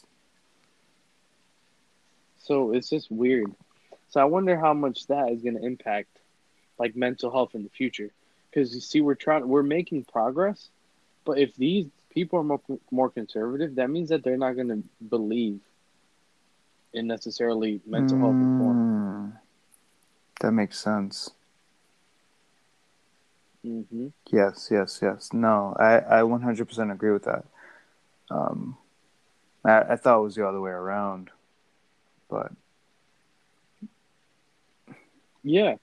So 2.37 2.73
it's 2.73 2.89
just 2.89 3.11
weird. 3.11 3.51
So 4.09 4.21
I 4.21 4.25
wonder 4.25 4.57
how 4.57 4.73
much 4.73 5.07
that 5.07 5.29
is 5.29 5.41
going 5.41 5.57
to 5.57 5.65
impact 5.65 6.09
like 6.77 6.95
mental 6.95 7.31
health 7.31 7.55
in 7.55 7.63
the 7.63 7.69
future. 7.69 8.11
Because 8.49 8.73
you 8.75 8.81
see, 8.81 9.01
we're 9.01 9.15
trying, 9.15 9.47
we're 9.47 9.63
making 9.63 10.03
progress, 10.03 10.69
but 11.25 11.39
if 11.39 11.55
these 11.55 11.87
people 12.11 12.39
are 12.39 12.43
more, 12.43 12.61
more 12.91 13.09
conservative, 13.09 13.75
that 13.75 13.89
means 13.89 14.09
that 14.09 14.23
they're 14.23 14.37
not 14.37 14.53
going 14.53 14.67
to 14.67 14.83
believe 15.09 15.59
in 16.93 17.07
necessarily 17.07 17.81
mental 17.87 18.17
mm, 18.17 18.21
health 18.21 18.35
reform. 18.35 19.33
That 20.41 20.51
makes 20.51 20.79
sense. 20.79 21.31
Mm-hmm. 23.65 24.07
Yes, 24.31 24.67
yes, 24.71 24.99
yes. 25.01 25.29
No, 25.33 25.75
I, 25.79 25.97
I 25.97 26.21
100% 26.21 26.91
agree 26.91 27.11
with 27.11 27.23
that. 27.23 27.45
Um, 28.29 28.77
I, 29.63 29.81
I 29.81 29.95
thought 29.95 30.19
it 30.19 30.23
was 30.23 30.35
the 30.35 30.47
other 30.47 30.59
way 30.59 30.71
around, 30.71 31.29
but 32.29 32.51
yeah, 35.43 35.75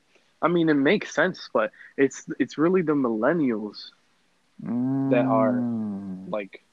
I 0.42 0.48
mean 0.48 0.68
it 0.68 0.74
makes 0.74 1.14
sense, 1.14 1.48
but 1.52 1.70
it's 1.96 2.26
it's 2.38 2.58
really 2.58 2.82
the 2.82 2.94
millennials 2.94 3.90
mm. 4.62 5.10
that 5.10 5.24
are 5.24 5.52
mm. 5.52 6.30
like. 6.30 6.64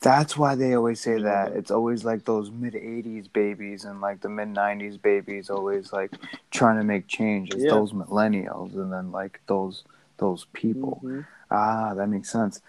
That's 0.00 0.36
why 0.36 0.54
they 0.54 0.74
always 0.74 1.00
say 1.00 1.20
that. 1.20 1.52
It's 1.52 1.70
always 1.70 2.04
like 2.04 2.24
those 2.24 2.50
mid 2.50 2.74
'80s 2.74 3.30
babies 3.32 3.84
and 3.84 4.00
like 4.00 4.20
the 4.20 4.28
mid 4.28 4.48
'90s 4.48 5.00
babies, 5.00 5.50
always 5.50 5.92
like 5.92 6.12
trying 6.50 6.78
to 6.78 6.84
make 6.84 7.06
change. 7.06 7.50
It's 7.52 7.64
yeah. 7.64 7.70
those 7.70 7.92
millennials, 7.92 8.74
and 8.74 8.92
then 8.92 9.12
like 9.12 9.40
those 9.46 9.84
those 10.20 10.46
people. 10.52 11.00
Mm-hmm. 11.02 11.20
Ah, 11.50 11.94
that 11.94 12.06
makes 12.08 12.30
sense. 12.30 12.60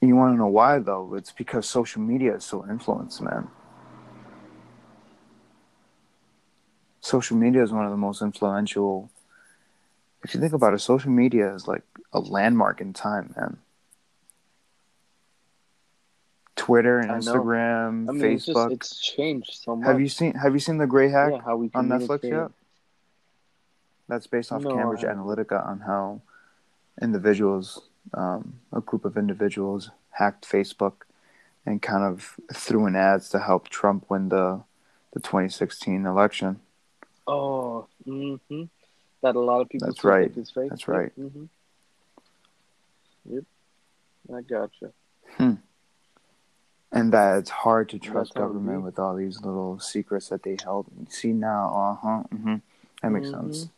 You 0.00 0.14
want 0.14 0.34
to 0.34 0.38
know 0.38 0.46
why 0.46 0.78
though? 0.78 1.14
It's 1.14 1.32
because 1.32 1.68
social 1.68 2.00
media 2.00 2.36
is 2.36 2.44
so 2.44 2.64
influenced, 2.68 3.20
man. 3.20 3.48
Social 7.00 7.36
media 7.36 7.62
is 7.62 7.72
one 7.72 7.84
of 7.84 7.90
the 7.90 7.96
most 7.96 8.22
influential. 8.22 9.10
If 10.22 10.34
you 10.34 10.40
think 10.40 10.52
about 10.52 10.74
it, 10.74 10.78
social 10.80 11.10
media 11.10 11.52
is 11.54 11.66
like 11.66 11.82
a 12.12 12.20
landmark 12.20 12.80
in 12.80 12.92
time, 12.92 13.34
man. 13.36 13.58
Twitter 16.54 16.98
and 16.98 17.10
Instagram, 17.10 18.08
I 18.08 18.12
mean, 18.12 18.20
Facebook. 18.20 18.34
It's, 18.34 18.46
just, 18.46 18.72
it's, 18.72 19.00
changed 19.00 19.54
so 19.54 19.76
much. 19.76 19.86
Have 19.86 20.00
you 20.00 20.08
seen 20.08 20.34
Have 20.34 20.52
you 20.54 20.60
seen 20.60 20.78
the 20.78 20.86
Great 20.86 21.10
Hack 21.10 21.32
yeah, 21.32 21.52
on 21.74 21.88
Netflix 21.88 22.24
yet? 22.24 22.50
That's 24.08 24.26
based 24.26 24.52
off 24.52 24.62
no, 24.62 24.74
Cambridge 24.74 25.02
Analytica 25.02 25.66
on 25.66 25.80
how 25.80 26.22
individuals, 27.00 27.88
um, 28.14 28.60
a 28.72 28.80
group 28.80 29.04
of 29.04 29.16
individuals, 29.16 29.90
hacked 30.10 30.48
Facebook 30.48 31.04
and 31.66 31.82
kind 31.82 32.02
of 32.02 32.36
threw 32.52 32.86
in 32.86 32.96
ads 32.96 33.28
to 33.30 33.38
help 33.38 33.68
Trump 33.68 34.06
win 34.08 34.28
the 34.28 34.62
the 35.12 35.20
2016 35.20 36.06
election. 36.06 36.60
Oh, 37.26 37.86
mm-hmm. 38.06 38.64
That 39.22 39.36
a 39.36 39.40
lot 39.40 39.60
of 39.60 39.68
people. 39.68 39.88
That's 39.88 40.04
right. 40.04 40.30
Is 40.36 40.50
fake. 40.50 40.70
That's 40.70 40.88
right. 40.88 41.12
Yep. 41.16 41.26
Mm-hmm. 41.26 41.44
yep. 43.34 43.44
I 44.34 44.40
gotcha. 44.42 44.92
Hmm. 45.36 45.54
And 46.90 47.12
that 47.12 47.38
it's 47.38 47.50
hard 47.50 47.90
to 47.90 47.98
trust 47.98 48.34
government 48.34 48.82
with 48.82 48.98
all 48.98 49.14
these 49.14 49.42
little 49.42 49.78
secrets 49.78 50.28
that 50.28 50.42
they 50.42 50.56
held. 50.62 50.86
See 51.10 51.32
now, 51.32 51.68
uh 51.74 51.94
huh. 51.94 52.22
Mm-hmm. 52.34 52.56
That 53.02 53.10
makes 53.10 53.28
mm-hmm. 53.28 53.52
sense. 53.52 53.68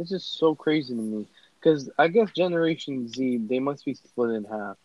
It's 0.00 0.08
just 0.08 0.38
so 0.38 0.54
crazy 0.54 0.94
to 0.94 1.00
me 1.00 1.26
because 1.60 1.90
I 1.98 2.08
guess 2.08 2.30
Generation 2.30 3.06
Z 3.06 3.36
they 3.50 3.58
must 3.58 3.84
be 3.84 3.92
split 3.92 4.30
in 4.30 4.44
half. 4.44 4.78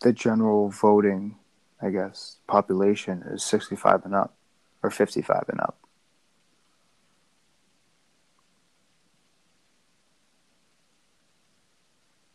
the 0.00 0.12
general 0.12 0.68
voting, 0.70 1.36
I 1.80 1.90
guess, 1.90 2.38
population 2.48 3.22
is 3.30 3.44
65 3.44 4.04
and 4.04 4.16
up 4.16 4.34
or 4.82 4.90
55 4.90 5.44
and 5.48 5.60
up. 5.60 5.78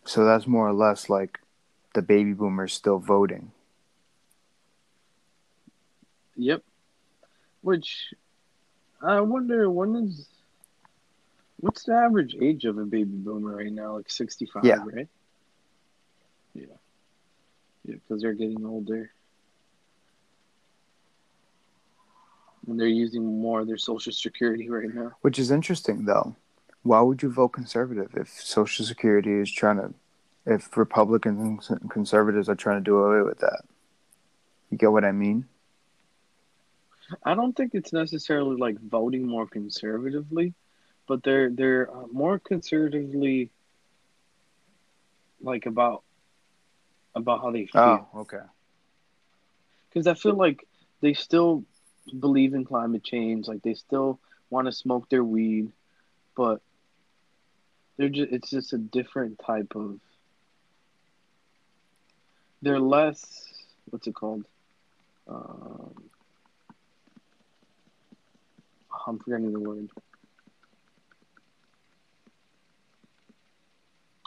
So 0.06 0.24
that's 0.24 0.47
more 0.47 0.69
or 0.69 0.74
less 0.74 1.10
like 1.10 1.41
the 1.93 2.01
baby 2.01 2.34
boomers 2.34 2.73
still 2.73 2.99
voting. 2.99 3.51
Yep. 6.36 6.63
Which 7.62 8.13
I 9.01 9.21
wonder 9.21 9.69
when 9.69 9.95
is 9.95 10.27
what's 11.60 11.84
the 11.84 11.93
average 11.93 12.36
age 12.39 12.65
of 12.65 12.77
a 12.77 12.86
baby 12.86 13.12
boomer 13.13 13.56
right 13.58 13.71
now? 13.71 13.97
Like 13.97 14.10
sixty 14.10 14.45
five, 14.45 14.65
yeah. 14.65 14.84
right? 14.84 15.08
Yeah. 16.54 16.65
Yeah, 17.86 17.95
because 17.95 18.21
they're 18.21 18.34
getting 18.34 18.65
older. 18.65 19.12
And 22.67 22.80
they're 22.80 22.88
using 22.88 23.41
more 23.41 23.62
of 23.62 23.67
their 23.67 23.77
social 23.77 24.13
security 24.13 24.69
right 24.69 24.93
now. 24.93 25.12
Which 25.21 25.39
is 25.39 25.51
interesting 25.51 26.06
though. 26.06 26.36
Why 26.84 27.01
would 27.01 27.21
you 27.21 27.30
vote 27.30 27.49
conservative 27.49 28.12
if 28.15 28.30
social 28.30 28.86
security 28.86 29.34
is 29.34 29.51
trying 29.51 29.77
to 29.77 29.93
if 30.45 30.75
Republicans 30.75 31.69
and 31.69 31.89
conservatives 31.89 32.49
are 32.49 32.56
trying 32.56 32.77
to 32.77 32.84
do 32.84 32.97
away 32.97 33.21
with 33.21 33.39
that. 33.39 33.62
You 34.69 34.77
get 34.77 34.91
what 34.91 35.06
I 35.06 35.12
mean? 35.12 35.45
I 37.23 37.36
don't 37.36 37.56
think 37.56 37.71
it's 37.73 37.91
necessarily 37.91 38.56
like 38.56 38.80
voting 38.80 39.27
more 39.27 39.45
conservatively, 39.45 40.54
but 41.08 41.23
they're 41.23 41.49
they're 41.49 41.93
uh, 41.93 42.08
more 42.12 42.39
conservatively 42.39 43.51
like 45.41 45.65
about 45.65 46.04
about 47.13 47.41
how 47.41 47.51
they 47.51 47.65
feel. 47.65 48.08
Oh, 48.13 48.19
okay. 48.21 48.39
Because 49.89 50.08
I 50.08 50.13
feel 50.13 50.36
like 50.36 50.65
they 51.01 51.13
still 51.13 51.65
believe 52.17 52.54
in 52.54 52.63
climate 52.63 53.04
change, 53.04 53.47
like 53.47 53.62
they 53.62 53.73
still 53.73 54.19
want 54.49 54.67
to 54.67 54.71
smoke 54.71 55.10
their 55.10 55.23
weed, 55.23 55.71
but 56.36 56.62
they're 57.97 58.10
just 58.10 58.32
it's 58.32 58.49
just 58.49 58.73
a 58.73 58.77
different 58.77 59.39
type 59.45 59.73
of 59.75 59.99
they're 62.62 62.80
less 62.80 63.52
what's 63.91 64.08
it 64.08 64.15
called? 64.15 64.45
Um, 65.28 65.93
I'm 69.08 69.19
forgetting 69.19 69.52
the 69.52 69.60
word. 69.60 69.89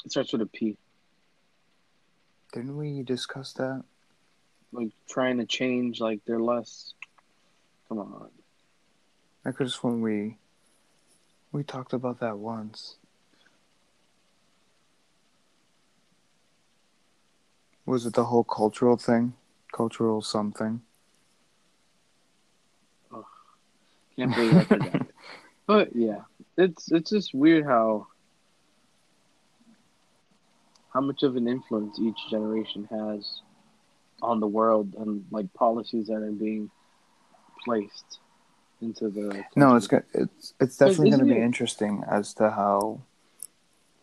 It 0.04 0.10
starts 0.10 0.32
with 0.32 0.42
a 0.42 0.46
P. 0.46 0.76
Didn't 2.52 2.76
we 2.76 3.02
discuss 3.02 3.52
that? 3.54 3.82
Like 4.72 4.90
trying 5.08 5.38
to 5.38 5.46
change, 5.46 6.00
like 6.00 6.20
they're 6.26 6.40
less. 6.40 6.92
Come 7.88 7.98
on. 7.98 8.28
Have 9.44 9.70
sworn 9.70 10.00
we 10.02 10.36
we 11.52 11.62
talked 11.62 11.92
about 11.92 12.20
that 12.20 12.38
once. 12.38 12.96
Was 17.86 18.06
it 18.06 18.14
the 18.14 18.24
whole 18.24 18.44
cultural 18.44 18.96
thing? 18.96 19.34
Cultural 19.72 20.22
something? 20.22 20.80
Oh, 23.12 23.26
can't 24.16 24.34
believe 24.34 24.54
I 24.54 24.64
forgot. 24.64 25.06
but 25.66 25.94
yeah, 25.94 26.20
it's 26.56 26.90
it's 26.92 27.10
just 27.10 27.34
weird 27.34 27.64
how 27.64 28.06
how 30.92 31.00
much 31.00 31.22
of 31.24 31.36
an 31.36 31.48
influence 31.48 31.98
each 31.98 32.18
generation 32.30 32.88
has 32.90 33.40
on 34.22 34.40
the 34.40 34.46
world 34.46 34.94
and 34.96 35.24
like 35.30 35.52
policies 35.52 36.06
that 36.06 36.14
are 36.14 36.30
being 36.30 36.70
placed 37.64 38.20
into 38.80 39.08
the 39.08 39.28
country. 39.28 39.46
no 39.56 39.76
it's 39.76 39.88
it's 40.12 40.54
it's 40.60 40.76
definitely 40.76 41.10
going 41.10 41.20
to 41.20 41.26
be 41.26 41.40
it? 41.40 41.44
interesting 41.44 42.04
as 42.08 42.32
to 42.34 42.50
how 42.50 43.00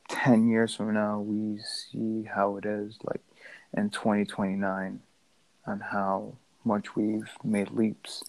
10 0.10 0.48
years 0.50 0.76
from 0.76 0.94
now 0.94 1.20
we 1.20 1.60
see 1.60 2.24
how 2.24 2.58
it 2.58 2.65
is 2.65 2.98
like 3.04 3.22
in 3.76 3.90
2029 3.90 5.02
on 5.66 5.80
how 5.80 6.34
much 6.64 6.96
we've 6.96 7.30
made 7.44 7.72
leaps 7.72 8.24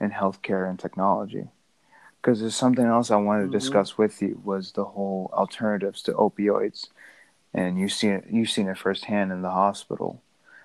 in 0.00 0.10
healthcare 0.10 0.68
and 0.68 0.78
technology. 0.78 1.48
Because 2.20 2.40
there's 2.40 2.56
something 2.56 2.84
else 2.84 3.10
I 3.10 3.16
wanted 3.16 3.44
mm-hmm. 3.44 3.52
to 3.52 3.58
discuss 3.58 3.96
with 3.96 4.20
you 4.20 4.40
was 4.44 4.72
the 4.72 4.84
whole 4.84 5.30
alternatives 5.32 6.02
to 6.02 6.12
opioids, 6.12 6.88
and 7.54 7.78
you've 7.78 7.92
seen 7.92 8.12
it, 8.12 8.24
you've 8.30 8.50
seen 8.50 8.68
it 8.68 8.78
firsthand 8.78 9.32
in 9.32 9.42
the 9.42 9.50
hospital 9.50 10.22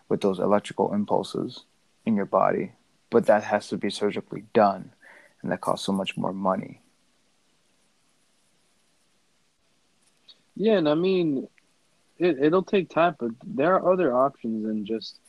with 0.10 0.22
those 0.22 0.40
electrical 0.40 0.94
impulses 0.94 1.64
in 2.06 2.16
your 2.16 2.26
body, 2.26 2.74
but 3.10 3.26
that 3.26 3.44
has 3.44 3.68
to 3.70 3.78
be 3.78 3.90
surgically 3.90 4.44
done, 4.54 4.92
and 5.42 5.52
that 5.52 5.62
costs 5.62 5.86
so 5.86 5.92
much 5.92 6.16
more 6.18 6.34
money. 6.34 6.82
Yeah, 10.56 10.74
and 10.74 10.88
I 10.88 10.94
mean, 10.94 11.48
it, 12.18 12.40
it'll 12.40 12.64
take 12.64 12.90
time, 12.90 13.16
but 13.20 13.32
there 13.46 13.76
are 13.76 13.92
other 13.94 14.16
options 14.16 14.66
than 14.66 14.86
just 14.86 15.20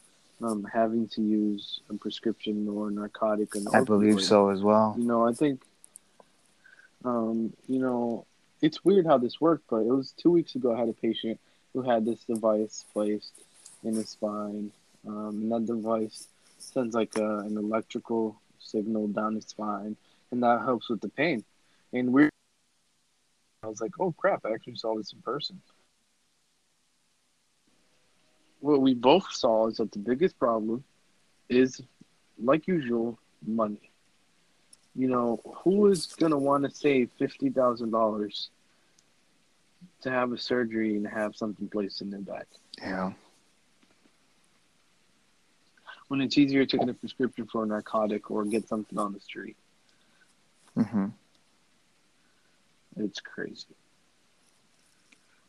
um, 0.42 0.66
having 0.72 1.08
to 1.08 1.22
use 1.22 1.80
a 1.90 1.94
prescription 1.94 2.68
or 2.68 2.90
narcotic. 2.90 3.54
And 3.54 3.66
I 3.72 3.82
believe 3.82 4.22
so 4.22 4.50
as 4.50 4.62
well. 4.62 4.94
You 4.98 5.04
know, 5.04 5.26
I 5.26 5.32
think, 5.32 5.62
um, 7.04 7.52
you 7.66 7.78
know, 7.80 8.26
it's 8.62 8.84
weird 8.84 9.06
how 9.06 9.18
this 9.18 9.40
worked, 9.40 9.64
but 9.68 9.78
it 9.78 9.92
was 9.92 10.12
two 10.12 10.30
weeks 10.30 10.54
ago. 10.54 10.74
I 10.74 10.78
had 10.78 10.88
a 10.88 10.92
patient 10.92 11.40
who 11.72 11.82
had 11.82 12.04
this 12.04 12.24
device 12.24 12.84
placed 12.92 13.32
in 13.82 13.94
his 13.94 14.10
spine, 14.10 14.70
um, 15.06 15.28
and 15.42 15.52
that 15.52 15.66
device 15.66 16.28
sends 16.58 16.94
like 16.94 17.16
a, 17.18 17.38
an 17.40 17.56
electrical 17.56 18.40
signal 18.58 19.08
down 19.08 19.34
his 19.34 19.44
spine, 19.44 19.96
and 20.30 20.42
that 20.42 20.62
helps 20.62 20.88
with 20.88 21.00
the 21.00 21.08
pain. 21.08 21.44
And 21.92 22.12
we, 22.12 22.28
I 23.62 23.66
was 23.66 23.80
like, 23.80 23.92
oh 24.00 24.12
crap! 24.12 24.46
I 24.46 24.52
actually 24.52 24.76
saw 24.76 24.96
this 24.96 25.12
in 25.12 25.20
person 25.20 25.60
what 28.60 28.80
we 28.80 28.94
both 28.94 29.30
saw 29.32 29.68
is 29.68 29.76
that 29.76 29.92
the 29.92 29.98
biggest 29.98 30.38
problem 30.38 30.84
is, 31.48 31.80
like 32.42 32.66
usual, 32.66 33.18
money. 33.46 33.90
You 34.94 35.08
know, 35.08 35.40
who 35.62 35.88
is 35.88 36.06
gonna 36.06 36.38
want 36.38 36.64
to 36.64 36.70
save 36.70 37.10
fifty 37.18 37.50
thousand 37.50 37.90
dollars 37.90 38.50
to 40.02 40.10
have 40.10 40.32
a 40.32 40.38
surgery 40.38 40.96
and 40.96 41.06
have 41.06 41.36
something 41.36 41.68
placed 41.68 42.00
in 42.00 42.10
their 42.10 42.20
back? 42.20 42.46
Yeah. 42.80 43.12
When 46.08 46.20
it's 46.20 46.38
easier 46.38 46.64
to 46.64 46.78
get 46.78 46.88
a 46.88 46.94
prescription 46.94 47.46
for 47.46 47.64
a 47.64 47.66
narcotic 47.66 48.30
or 48.30 48.44
get 48.44 48.68
something 48.68 48.98
on 48.98 49.12
the 49.12 49.20
street. 49.20 49.56
Mm-hmm. 50.76 51.06
It's 52.98 53.20
crazy. 53.20 53.66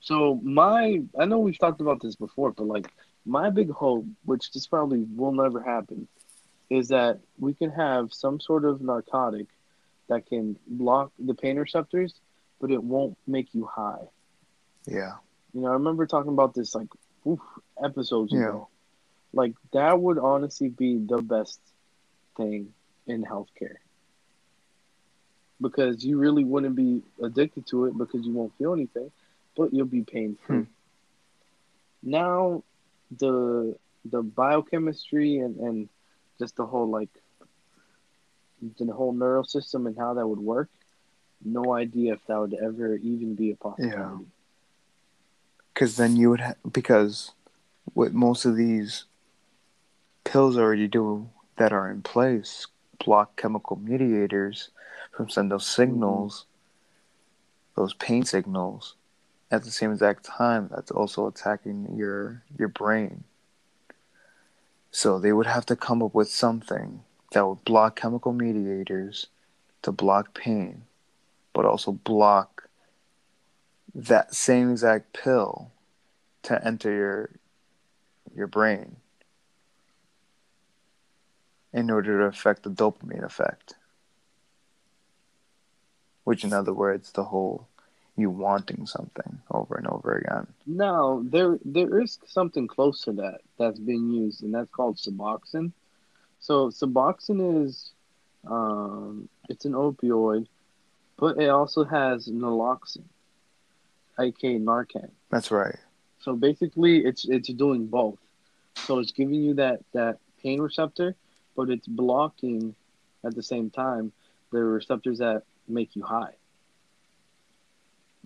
So 0.07 0.39
my, 0.41 1.01
I 1.19 1.25
know 1.25 1.39
we've 1.39 1.59
talked 1.59 1.81
about 1.81 2.01
this 2.01 2.15
before, 2.15 2.53
but 2.53 2.65
like 2.65 2.89
my 3.25 3.49
big 3.49 3.69
hope, 3.69 4.05
which 4.23 4.53
this 4.53 4.65
probably 4.65 4.99
will 4.99 5.33
never 5.33 5.61
happen, 5.61 6.07
is 6.69 6.87
that 6.87 7.19
we 7.37 7.53
can 7.53 7.71
have 7.71 8.13
some 8.13 8.39
sort 8.39 8.63
of 8.63 8.79
narcotic 8.79 9.47
that 10.07 10.25
can 10.25 10.57
block 10.65 11.11
the 11.19 11.33
pain 11.33 11.57
receptors, 11.57 12.13
but 12.61 12.71
it 12.71 12.81
won't 12.81 13.17
make 13.27 13.53
you 13.53 13.65
high. 13.65 14.05
Yeah. 14.85 15.15
You 15.53 15.63
know, 15.63 15.67
I 15.67 15.73
remember 15.73 16.05
talking 16.05 16.31
about 16.31 16.53
this 16.53 16.73
like 16.73 16.87
oof, 17.27 17.41
episodes 17.83 18.31
yeah. 18.31 18.47
ago. 18.47 18.69
Like 19.33 19.55
that 19.73 19.99
would 19.99 20.19
honestly 20.19 20.69
be 20.69 20.99
the 20.99 21.21
best 21.21 21.59
thing 22.37 22.71
in 23.07 23.25
healthcare. 23.25 23.79
Because 25.59 26.05
you 26.05 26.17
really 26.17 26.45
wouldn't 26.45 26.77
be 26.77 27.01
addicted 27.21 27.67
to 27.67 27.87
it 27.87 27.97
because 27.97 28.25
you 28.25 28.31
won't 28.31 28.57
feel 28.57 28.71
anything 28.71 29.11
but 29.57 29.73
you'll 29.73 29.85
be 29.85 30.03
pain 30.03 30.37
free. 30.45 30.57
Hmm. 30.57 30.63
Now, 32.03 32.63
the 33.17 33.75
the 34.05 34.21
biochemistry 34.21 35.39
and, 35.39 35.57
and 35.57 35.89
just 36.39 36.55
the 36.55 36.65
whole 36.65 36.89
like 36.89 37.09
the 38.61 38.93
whole 38.93 39.13
neural 39.13 39.43
system 39.43 39.87
and 39.87 39.97
how 39.97 40.13
that 40.13 40.27
would 40.27 40.39
work, 40.39 40.69
no 41.43 41.73
idea 41.73 42.13
if 42.13 42.25
that 42.27 42.39
would 42.39 42.53
ever 42.53 42.95
even 42.95 43.35
be 43.35 43.51
a 43.51 43.55
possibility. 43.55 43.97
Yeah. 43.97 44.17
Because 45.73 45.95
then 45.95 46.15
you 46.15 46.29
would 46.31 46.39
ha- 46.41 46.55
because 46.71 47.31
what 47.93 48.13
most 48.13 48.45
of 48.45 48.55
these 48.55 49.05
pills 50.23 50.57
already 50.57 50.87
do 50.87 51.29
that 51.57 51.71
are 51.71 51.89
in 51.89 52.01
place 52.01 52.67
block 53.03 53.35
chemical 53.35 53.77
mediators 53.77 54.69
from 55.11 55.29
sending 55.29 55.49
those 55.49 55.67
signals, 55.67 56.45
mm-hmm. 56.45 57.81
those 57.81 57.93
pain 57.95 58.23
signals 58.23 58.95
at 59.49 59.63
the 59.63 59.71
same 59.71 59.91
exact 59.91 60.25
time, 60.25 60.69
that's 60.73 60.91
also 60.91 61.27
attacking 61.27 61.95
your 61.95 62.43
your 62.57 62.67
brain. 62.67 63.23
So 64.91 65.19
they 65.19 65.31
would 65.31 65.45
have 65.45 65.65
to 65.67 65.75
come 65.75 66.01
up 66.01 66.13
with 66.13 66.29
something 66.29 67.01
that 67.31 67.47
would 67.47 67.63
block 67.63 67.95
chemical 67.95 68.33
mediators 68.33 69.27
to 69.83 69.91
block 69.91 70.33
pain, 70.33 70.83
but 71.53 71.65
also 71.65 71.91
block 71.91 72.69
that 73.93 74.33
same 74.33 74.71
exact 74.71 75.13
pill 75.13 75.71
to 76.43 76.65
enter 76.65 76.91
your 76.91 77.29
your 78.35 78.47
brain 78.47 78.97
in 81.73 81.89
order 81.89 82.19
to 82.19 82.25
affect 82.25 82.63
the 82.63 82.69
dopamine 82.69 83.23
effect. 83.23 83.75
Which 86.23 86.43
in 86.43 86.53
other 86.53 86.73
words 86.73 87.11
the 87.11 87.25
whole 87.25 87.67
you 88.17 88.31
wanting 88.31 88.85
something 88.87 89.39
over 89.51 89.75
and 89.75 89.87
over 89.87 90.17
again. 90.17 90.47
No, 90.65 91.23
there 91.23 91.59
there 91.63 91.99
is 91.99 92.19
something 92.25 92.67
close 92.67 93.01
to 93.01 93.11
that 93.13 93.41
that's 93.57 93.79
being 93.79 94.09
used, 94.09 94.43
and 94.43 94.53
that's 94.53 94.71
called 94.71 94.97
Suboxone. 94.97 95.71
So 96.39 96.69
Suboxone 96.69 97.65
is 97.65 97.91
um, 98.47 99.29
it's 99.49 99.65
an 99.65 99.73
opioid, 99.73 100.47
but 101.17 101.39
it 101.39 101.49
also 101.49 101.83
has 101.83 102.27
naloxone, 102.27 103.03
aka 104.19 104.57
Narcan. 104.59 105.11
That's 105.29 105.51
right. 105.51 105.77
So 106.19 106.35
basically, 106.35 107.05
it's 107.05 107.25
it's 107.25 107.49
doing 107.49 107.85
both. 107.85 108.19
So 108.75 108.99
it's 108.99 109.11
giving 109.11 109.35
you 109.35 109.53
that 109.55 109.81
that 109.93 110.17
pain 110.41 110.59
receptor, 110.59 111.15
but 111.55 111.69
it's 111.69 111.87
blocking 111.87 112.75
at 113.23 113.35
the 113.35 113.43
same 113.43 113.69
time 113.69 114.11
the 114.51 114.63
receptors 114.63 115.19
that 115.19 115.43
make 115.67 115.95
you 115.95 116.01
high 116.01 116.33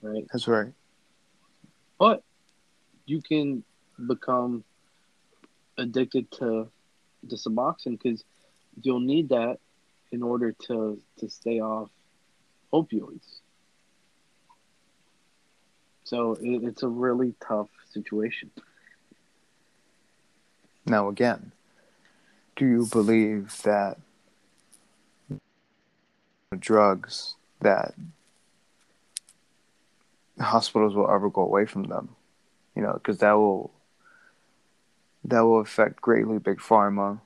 right? 0.01 0.25
That's 0.31 0.47
right. 0.47 0.73
But 1.99 2.23
you 3.05 3.21
can 3.21 3.63
become 4.07 4.63
addicted 5.77 6.31
to 6.31 6.69
the 7.23 7.35
Suboxone 7.35 7.99
because 8.01 8.23
you'll 8.81 8.99
need 8.99 9.29
that 9.29 9.59
in 10.11 10.23
order 10.23 10.51
to 10.67 10.99
to 11.19 11.29
stay 11.29 11.59
off 11.59 11.89
opioids. 12.73 13.39
So 16.03 16.33
it, 16.41 16.63
it's 16.63 16.83
a 16.83 16.87
really 16.87 17.35
tough 17.45 17.69
situation. 17.93 18.51
Now, 20.85 21.07
again, 21.09 21.51
do 22.55 22.65
you 22.65 22.87
believe 22.91 23.61
that 23.63 23.97
drugs 26.59 27.35
that 27.61 27.93
hospitals 30.41 30.95
will 30.95 31.09
ever 31.09 31.29
go 31.29 31.41
away 31.41 31.65
from 31.65 31.83
them, 31.83 32.15
you 32.75 32.81
know, 32.81 32.93
because 32.93 33.19
that 33.19 33.33
will 33.33 33.71
that 35.23 35.41
will 35.41 35.59
affect 35.59 36.01
greatly 36.01 36.39
big 36.39 36.57
pharma, 36.57 37.19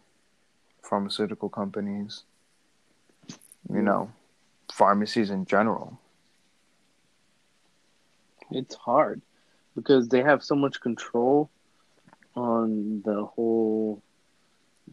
pharmaceutical 0.84 1.50
companies, 1.50 2.24
you 3.72 3.82
know, 3.82 4.12
pharmacies 4.72 5.30
in 5.30 5.46
general. 5.46 6.00
It's 8.52 8.76
hard 8.76 9.22
because 9.76 10.08
they 10.08 10.22
have 10.22 10.44
so 10.44 10.56
much 10.56 10.82
control 10.82 11.50
on 12.36 13.02
the 13.06 13.26
whole 13.26 14.02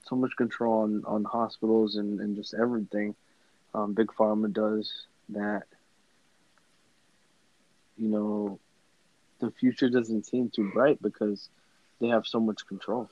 so 0.05 0.17
much 0.17 0.35
control 0.37 0.83
on, 0.83 1.03
on 1.07 1.25
hospitals 1.25 1.97
and, 1.97 2.19
and 2.21 2.37
just 2.37 2.55
everything 2.55 3.15
um, 3.75 3.93
big 3.95 4.09
pharma 4.09 4.53
does 4.53 5.07
that 5.29 5.65
you 8.03 8.09
know, 8.09 8.59
the 9.39 9.53
future 9.53 9.89
doesn't 9.89 10.27
seem 10.27 10.51
too 10.51 10.71
bright 10.73 11.01
because 11.01 11.49
they 12.01 12.09
have 12.09 12.27
so 12.27 12.41
much 12.41 12.67
control. 12.67 13.09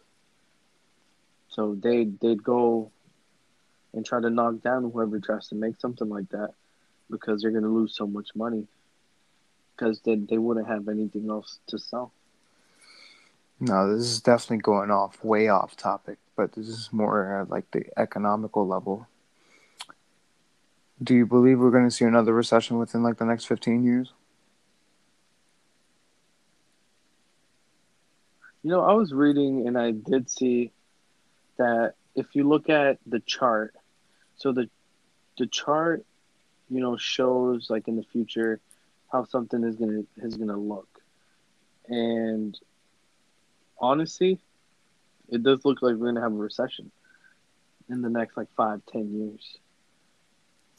So 1.48 1.76
they 1.80 2.04
they'd 2.20 2.42
go 2.42 2.90
and 3.92 4.04
try 4.04 4.20
to 4.20 4.30
knock 4.30 4.62
down 4.62 4.90
whoever 4.90 5.20
tries 5.20 5.48
to 5.48 5.54
make 5.54 5.80
something 5.80 6.08
like 6.08 6.28
that 6.30 6.54
because 7.08 7.42
they're 7.42 7.52
going 7.52 7.64
to 7.64 7.70
lose 7.70 7.94
so 7.94 8.06
much 8.06 8.30
money 8.34 8.66
because 9.76 10.00
they 10.00 10.16
they 10.16 10.38
wouldn't 10.38 10.66
have 10.66 10.88
anything 10.88 11.30
else 11.30 11.60
to 11.68 11.78
sell. 11.78 12.12
No, 13.60 13.94
this 13.94 14.06
is 14.06 14.20
definitely 14.20 14.58
going 14.58 14.90
off 14.90 15.22
way 15.22 15.48
off 15.48 15.76
topic, 15.76 16.18
but 16.34 16.54
this 16.54 16.66
is 16.66 16.88
more 16.90 17.42
uh, 17.42 17.44
like 17.48 17.70
the 17.70 17.84
economical 17.96 18.66
level. 18.66 19.06
Do 21.00 21.14
you 21.14 21.26
believe 21.26 21.60
we're 21.60 21.70
going 21.70 21.88
to 21.88 21.94
see 21.94 22.04
another 22.04 22.34
recession 22.34 22.78
within 22.78 23.04
like 23.04 23.18
the 23.18 23.24
next 23.24 23.44
15 23.44 23.84
years? 23.84 24.12
You 28.62 28.70
know, 28.70 28.82
I 28.82 28.92
was 28.92 29.12
reading 29.12 29.66
and 29.66 29.78
I 29.78 29.92
did 29.92 30.30
see 30.30 30.72
that 31.56 31.94
if 32.14 32.34
you 32.34 32.48
look 32.48 32.68
at 32.68 32.98
the 33.06 33.20
chart, 33.20 33.74
so 34.36 34.52
the 34.52 34.68
the 35.38 35.46
chart, 35.46 36.04
you 36.68 36.80
know, 36.80 36.96
shows 36.96 37.70
like 37.70 37.88
in 37.88 37.96
the 37.96 38.02
future 38.02 38.60
how 39.10 39.24
something 39.24 39.64
is 39.64 39.76
gonna 39.76 40.02
is 40.18 40.36
gonna 40.36 40.58
look, 40.58 40.88
and 41.88 42.58
honestly, 43.78 44.38
it 45.28 45.42
does 45.42 45.64
look 45.64 45.80
like 45.80 45.96
we're 45.96 46.12
gonna 46.12 46.20
have 46.20 46.32
a 46.32 46.36
recession 46.36 46.90
in 47.88 48.02
the 48.02 48.10
next 48.10 48.36
like 48.36 48.48
five 48.56 48.82
ten 48.90 49.12
years. 49.12 49.58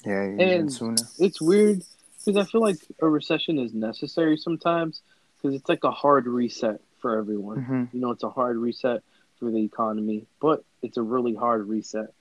Yeah, 0.05 0.21
and 0.43 0.71
sooner. 0.71 1.03
It's 1.19 1.41
weird 1.41 1.83
because 2.23 2.37
I 2.37 2.49
feel 2.49 2.61
like 2.61 2.77
a 3.01 3.07
recession 3.07 3.57
is 3.57 3.73
necessary 3.73 4.37
sometimes 4.37 5.01
because 5.37 5.55
it's 5.55 5.69
like 5.69 5.83
a 5.83 5.91
hard 5.91 6.27
reset 6.27 6.81
for 7.01 7.17
everyone. 7.17 7.57
Mm-hmm. 7.57 7.83
You 7.93 8.01
know, 8.01 8.11
it's 8.11 8.23
a 8.23 8.29
hard 8.29 8.57
reset 8.57 9.01
for 9.39 9.51
the 9.51 9.63
economy, 9.63 10.25
but 10.39 10.63
it's 10.81 10.97
a 10.97 11.01
really 11.01 11.35
hard 11.35 11.67
reset 11.67 12.13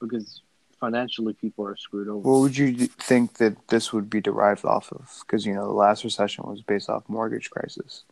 because 0.00 0.42
financially 0.80 1.32
people 1.34 1.66
are 1.66 1.76
screwed 1.76 2.08
over. 2.08 2.28
What 2.28 2.40
would 2.40 2.56
you 2.56 2.86
think 2.86 3.34
that 3.38 3.68
this 3.68 3.92
would 3.92 4.08
be 4.08 4.20
derived 4.20 4.64
off 4.64 4.92
of? 4.92 5.22
Because 5.26 5.44
you 5.44 5.54
know 5.54 5.66
the 5.66 5.72
last 5.72 6.04
recession 6.04 6.44
was 6.46 6.62
based 6.62 6.88
off 6.88 7.08
mortgage 7.08 7.50
crisis. 7.50 8.04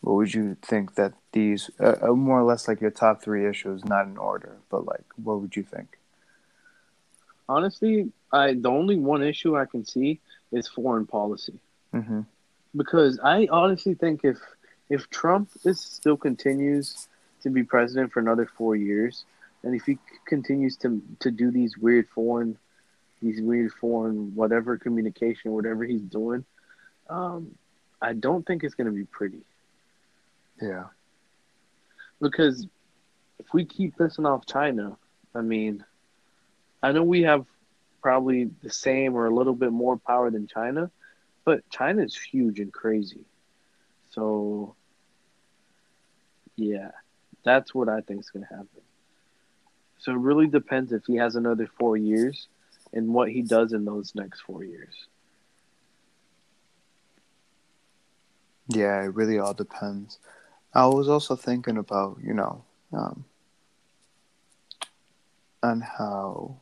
What 0.00 0.16
would 0.16 0.34
you 0.34 0.56
think 0.60 0.96
that 0.96 1.14
these, 1.32 1.70
uh, 1.80 1.96
uh, 2.02 2.12
more 2.12 2.38
or 2.40 2.42
less, 2.42 2.68
like 2.68 2.82
your 2.82 2.90
top 2.90 3.22
three 3.22 3.46
issues, 3.46 3.84
not 3.86 4.06
in 4.06 4.18
order, 4.18 4.58
but 4.70 4.84
like, 4.84 5.04
what 5.22 5.40
would 5.40 5.56
you 5.56 5.62
think? 5.62 5.98
Honestly, 7.48 8.12
I 8.32 8.54
the 8.54 8.70
only 8.70 8.96
one 8.96 9.22
issue 9.22 9.56
I 9.56 9.66
can 9.66 9.84
see 9.84 10.20
is 10.52 10.68
foreign 10.68 11.06
policy. 11.06 11.58
Mm-hmm. 11.94 12.20
Because 12.76 13.18
I 13.22 13.48
honestly 13.50 13.94
think 13.94 14.24
if 14.24 14.38
if 14.88 15.08
Trump 15.10 15.50
is 15.64 15.80
still 15.80 16.16
continues 16.16 17.08
to 17.42 17.50
be 17.50 17.62
president 17.62 18.12
for 18.12 18.20
another 18.20 18.48
four 18.56 18.76
years, 18.76 19.24
and 19.62 19.74
if 19.74 19.84
he 19.84 19.98
continues 20.26 20.76
to 20.78 21.02
to 21.20 21.30
do 21.30 21.50
these 21.50 21.76
weird 21.78 22.08
foreign, 22.08 22.58
these 23.22 23.40
weird 23.40 23.72
foreign 23.72 24.34
whatever 24.34 24.76
communication, 24.76 25.52
whatever 25.52 25.84
he's 25.84 26.02
doing, 26.02 26.44
um, 27.08 27.54
I 28.00 28.12
don't 28.12 28.46
think 28.46 28.64
it's 28.64 28.74
going 28.74 28.86
to 28.86 28.92
be 28.92 29.04
pretty. 29.04 29.40
Yeah. 30.60 30.84
Because 32.20 32.66
if 33.38 33.46
we 33.52 33.64
keep 33.64 33.96
pissing 33.96 34.26
off 34.26 34.46
China, 34.46 34.96
I 35.34 35.40
mean, 35.40 35.84
I 36.82 36.92
know 36.92 37.02
we 37.02 37.22
have 37.22 37.46
probably 38.02 38.50
the 38.62 38.70
same 38.70 39.14
or 39.14 39.26
a 39.26 39.34
little 39.34 39.54
bit 39.54 39.72
more 39.72 39.96
power 39.96 40.30
than 40.30 40.46
China, 40.46 40.90
but 41.44 41.68
China 41.70 42.02
is 42.02 42.14
huge 42.16 42.60
and 42.60 42.72
crazy. 42.72 43.24
So, 44.14 44.76
yeah, 46.56 46.90
that's 47.44 47.74
what 47.74 47.88
I 47.88 48.00
think 48.00 48.20
is 48.20 48.30
going 48.30 48.46
to 48.46 48.54
happen. 48.54 48.82
So 49.98 50.12
it 50.12 50.18
really 50.18 50.46
depends 50.46 50.92
if 50.92 51.04
he 51.06 51.16
has 51.16 51.34
another 51.34 51.66
four 51.78 51.96
years 51.96 52.46
and 52.92 53.12
what 53.12 53.30
he 53.30 53.42
does 53.42 53.72
in 53.72 53.84
those 53.84 54.14
next 54.14 54.42
four 54.42 54.62
years. 54.62 54.94
Yeah, 58.68 59.02
it 59.02 59.14
really 59.14 59.38
all 59.38 59.54
depends. 59.54 60.18
I 60.74 60.86
was 60.86 61.08
also 61.08 61.36
thinking 61.36 61.76
about, 61.76 62.18
you 62.22 62.34
know, 62.34 62.64
um, 62.92 63.24
how 65.62 66.56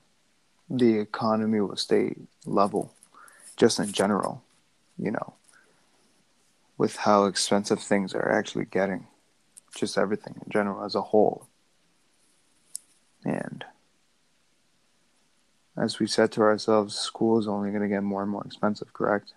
the 0.70 0.98
economy 0.98 1.60
will 1.60 1.76
stay 1.76 2.14
level, 2.46 2.94
just 3.56 3.78
in 3.78 3.92
general, 3.92 4.42
you 4.98 5.10
know 5.10 5.34
with 6.82 6.96
how 6.96 7.26
expensive 7.26 7.80
things 7.80 8.12
are 8.12 8.28
actually 8.28 8.64
getting, 8.64 9.06
just 9.72 9.96
everything 9.96 10.34
in 10.34 10.50
general 10.50 10.84
as 10.84 10.96
a 10.96 11.00
whole. 11.00 11.46
And 13.24 13.64
as 15.76 16.00
we 16.00 16.08
said 16.08 16.32
to 16.32 16.40
ourselves, 16.40 16.96
school 16.96 17.38
is 17.38 17.46
only 17.46 17.70
going 17.70 17.84
to 17.84 17.88
get 17.88 18.02
more 18.02 18.22
and 18.22 18.32
more 18.32 18.42
expensive, 18.44 18.92
correct? 18.92 19.32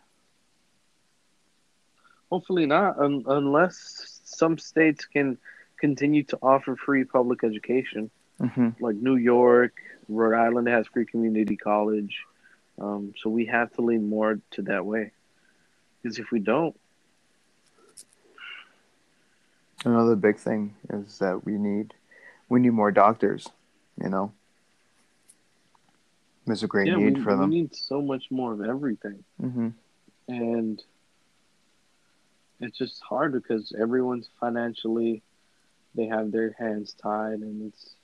Hopefully 2.32 2.66
not, 2.66 2.98
un- 2.98 3.26
unless 3.28 4.22
some 4.24 4.58
states 4.58 5.06
can 5.06 5.38
continue 5.78 6.24
to 6.24 6.40
offer 6.42 6.76
free 6.76 7.04
public 7.04 7.44
education. 7.44 8.10
Mm-hmm. 8.42 8.70
Like 8.84 8.96
New 8.96 9.18
York, 9.18 9.74
Rhode 10.10 10.36
Island 10.36 10.68
has 10.68 10.88
free 10.88 11.06
community 11.06 11.58
college. 11.58 12.18
Um, 12.82 13.14
so 13.22 13.30
we 13.30 13.46
have 13.46 13.72
to 13.74 13.82
lean 13.84 14.10
more 14.10 14.40
to 14.54 14.64
that 14.64 14.84
way. 14.84 15.12
Because 16.02 16.18
if 16.18 16.32
we 16.32 16.40
don't, 16.40 16.76
Another 19.86 20.16
big 20.16 20.38
thing 20.38 20.76
is 20.90 21.20
that 21.20 21.46
we 21.46 21.54
need 21.54 21.94
we 22.50 22.60
need 22.60 22.72
more 22.72 22.92
doctors. 22.92 23.48
You 24.02 24.10
know, 24.10 24.34
there's 26.46 26.64
a 26.64 26.68
great 26.68 26.88
yeah, 26.88 26.96
need 26.96 27.18
we, 27.18 27.24
for 27.24 27.36
them. 27.36 27.50
We 27.50 27.62
need 27.62 27.76
so 27.76 28.02
much 28.02 28.26
more 28.32 28.54
of 28.54 28.62
everything, 28.62 29.24
mm-hmm. 29.42 29.70
and 30.28 30.84
it's 32.60 32.78
just 32.78 33.02
hard 33.04 33.34
because 33.34 33.74
everyone's 33.80 34.30
financially 34.40 35.22
they 35.96 36.08
have 36.08 36.32
their 36.32 36.56
hands 36.58 36.96
tied, 37.02 37.40
and 37.40 37.72
it's 37.72 37.96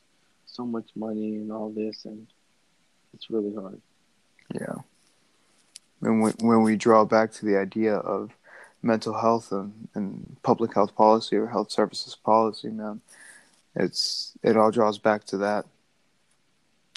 so 0.45 0.65
much 0.65 0.89
money 0.95 1.35
and 1.35 1.51
all 1.51 1.69
this, 1.71 2.05
and 2.05 2.27
it's 3.13 3.29
really 3.29 3.53
hard. 3.55 3.81
Yeah. 4.53 4.75
And 6.01 6.21
when 6.21 6.33
when 6.41 6.63
we 6.63 6.75
draw 6.75 7.05
back 7.05 7.31
to 7.33 7.45
the 7.45 7.57
idea 7.57 7.95
of 7.95 8.31
mental 8.81 9.19
health 9.19 9.51
and, 9.51 9.87
and 9.93 10.37
public 10.43 10.73
health 10.73 10.95
policy 10.95 11.35
or 11.35 11.47
health 11.47 11.71
services 11.71 12.15
policy, 12.15 12.69
man, 12.69 13.01
it's 13.75 14.33
it 14.43 14.57
all 14.57 14.71
draws 14.71 14.97
back 14.97 15.23
to 15.25 15.37
that 15.37 15.65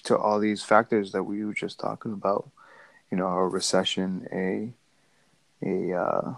to 0.05 0.17
all 0.17 0.39
these 0.39 0.63
factors 0.63 1.13
that 1.13 1.23
we 1.23 1.45
were 1.45 1.55
just 1.55 1.79
talking 1.79 2.13
about. 2.13 2.49
You 3.11 3.19
know 3.19 3.29
a 3.29 3.49
recession 3.49 4.27
a 4.33 4.73
a 5.65 5.99
uh, 5.99 6.35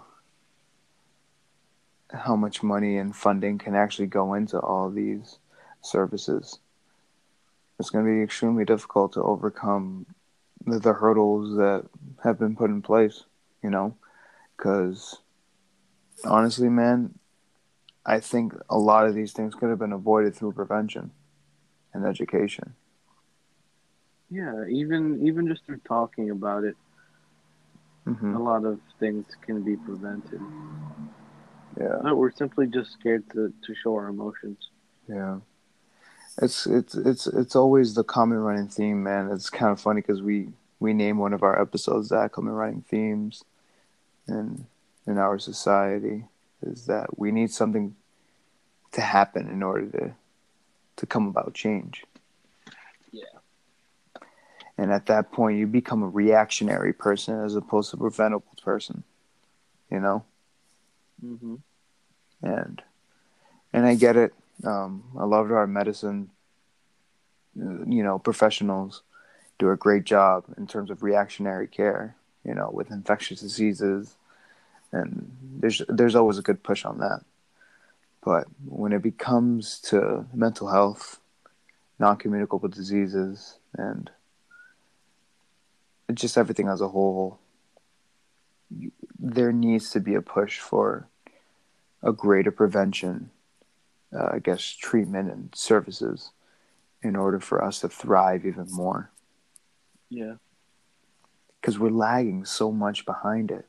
how 2.13 2.35
much 2.35 2.63
money 2.63 2.97
and 2.97 3.15
funding 3.15 3.57
can 3.57 3.75
actually 3.75 4.07
go 4.07 4.33
into 4.33 4.59
all 4.59 4.89
these 4.89 5.39
services. 5.81 6.59
It's 7.79 7.89
going 7.89 8.05
to 8.05 8.11
be 8.11 8.23
extremely 8.23 8.65
difficult 8.65 9.13
to 9.13 9.23
overcome 9.23 10.05
the, 10.65 10.79
the 10.79 10.93
hurdles 10.93 11.55
that 11.57 11.85
have 12.23 12.39
been 12.39 12.55
put 12.55 12.69
in 12.69 12.81
place 12.81 13.23
you 13.63 13.69
know 13.69 13.95
because 14.55 15.19
honestly 16.25 16.69
man 16.69 17.13
I 18.07 18.21
think 18.21 18.53
a 18.69 18.77
lot 18.77 19.05
of 19.05 19.13
these 19.13 19.33
things 19.33 19.53
could 19.53 19.69
have 19.69 19.79
been 19.79 19.91
avoided 19.91 20.33
through 20.33 20.53
prevention 20.53 21.11
and 21.93 22.05
education. 22.05 22.73
Yeah, 24.29 24.63
even 24.69 25.25
even 25.25 25.47
just 25.47 25.65
through 25.65 25.81
talking 25.85 26.29
about 26.29 26.63
it, 26.63 26.75
mm-hmm. 28.07 28.33
a 28.33 28.41
lot 28.41 28.63
of 28.63 28.79
things 28.99 29.25
can 29.45 29.61
be 29.61 29.75
prevented. 29.75 30.41
Yeah, 31.77 31.99
but 32.01 32.15
we're 32.15 32.31
simply 32.31 32.67
just 32.67 32.93
scared 32.93 33.29
to, 33.31 33.53
to 33.65 33.75
show 33.75 33.93
our 33.95 34.07
emotions. 34.07 34.69
Yeah, 35.07 35.39
it's 36.41 36.65
it's 36.65 36.95
it's 36.95 37.27
it's 37.27 37.55
always 37.55 37.93
the 37.93 38.03
common 38.05 38.39
running 38.39 38.69
theme, 38.69 39.03
man. 39.03 39.29
It's 39.31 39.49
kind 39.49 39.71
of 39.71 39.81
funny 39.81 40.01
because 40.01 40.21
we 40.21 40.49
we 40.79 40.93
name 40.93 41.17
one 41.17 41.33
of 41.33 41.43
our 41.43 41.61
episodes 41.61 42.09
that 42.09 42.31
common 42.31 42.53
running 42.53 42.85
themes, 42.89 43.43
in 44.27 44.65
in 45.07 45.17
our 45.17 45.39
society 45.39 46.25
is 46.61 46.85
that 46.85 47.17
we 47.17 47.31
need 47.31 47.49
something 47.49 47.95
to 48.91 49.01
happen 49.01 49.47
in 49.47 49.63
order 49.63 49.87
to 49.87 50.15
to 50.97 51.05
come 51.05 51.27
about 51.27 51.53
change. 51.53 52.03
Yeah. 53.11 53.39
And 54.77 54.91
at 54.91 55.05
that 55.05 55.31
point, 55.31 55.59
you 55.59 55.67
become 55.67 56.01
a 56.01 56.09
reactionary 56.09 56.91
person 56.91 57.39
as 57.39 57.55
opposed 57.55 57.91
to 57.91 57.97
a 57.97 57.99
preventable 57.99 58.55
person. 58.63 59.03
You 59.89 59.99
know. 59.99 60.25
hmm 61.21 61.55
And 62.41 62.81
and 63.73 63.85
I 63.85 63.95
get 63.95 64.15
it. 64.15 64.33
Um, 64.63 65.03
I 65.17 65.25
loved 65.25 65.51
our 65.51 65.67
medicine. 65.67 66.31
You 67.55 68.03
know, 68.03 68.19
professionals 68.19 69.03
do 69.59 69.71
a 69.71 69.75
great 69.75 70.03
job 70.03 70.45
in 70.57 70.67
terms 70.67 70.89
of 70.89 71.03
reactionary 71.03 71.67
care. 71.67 72.15
You 72.43 72.55
know, 72.55 72.69
with 72.71 72.91
infectious 72.91 73.41
diseases 73.41 74.15
and 74.91 75.31
there's 75.59 75.81
there's 75.87 76.15
always 76.15 76.37
a 76.37 76.41
good 76.41 76.63
push 76.63 76.85
on 76.85 76.99
that. 76.99 77.21
But 78.23 78.47
when 78.65 78.91
it 78.91 79.01
becomes 79.01 79.79
to 79.81 80.25
mental 80.33 80.67
health, 80.67 81.19
non-communicable 81.99 82.69
diseases, 82.69 83.57
and 83.77 84.09
just 86.13 86.37
everything 86.37 86.67
as 86.67 86.81
a 86.81 86.87
whole, 86.87 87.39
there 89.19 89.51
needs 89.51 89.91
to 89.91 89.99
be 89.99 90.15
a 90.15 90.21
push 90.21 90.59
for 90.59 91.07
a 92.03 92.11
greater 92.11 92.51
prevention, 92.51 93.29
uh, 94.13 94.29
I 94.33 94.39
guess, 94.39 94.61
treatment 94.63 95.31
and 95.31 95.49
services 95.55 96.31
in 97.01 97.15
order 97.15 97.39
for 97.39 97.63
us 97.63 97.79
to 97.81 97.89
thrive 97.89 98.45
even 98.45 98.67
more. 98.71 99.09
Yeah. 100.09 100.35
Because 101.59 101.79
we're 101.79 101.89
lagging 101.89 102.45
so 102.45 102.71
much 102.71 103.05
behind 103.05 103.51
it 103.51 103.65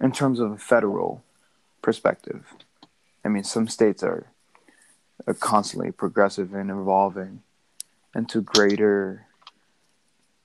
in 0.00 0.12
terms 0.12 0.40
of 0.40 0.52
a 0.52 0.58
federal 0.58 1.22
perspective. 1.82 2.46
I 3.24 3.28
mean, 3.28 3.44
some 3.44 3.68
states 3.68 4.02
are, 4.02 4.26
are 5.26 5.34
constantly 5.34 5.92
progressive 5.92 6.54
and 6.54 6.70
evolving 6.70 7.42
into 8.14 8.40
greater, 8.40 9.26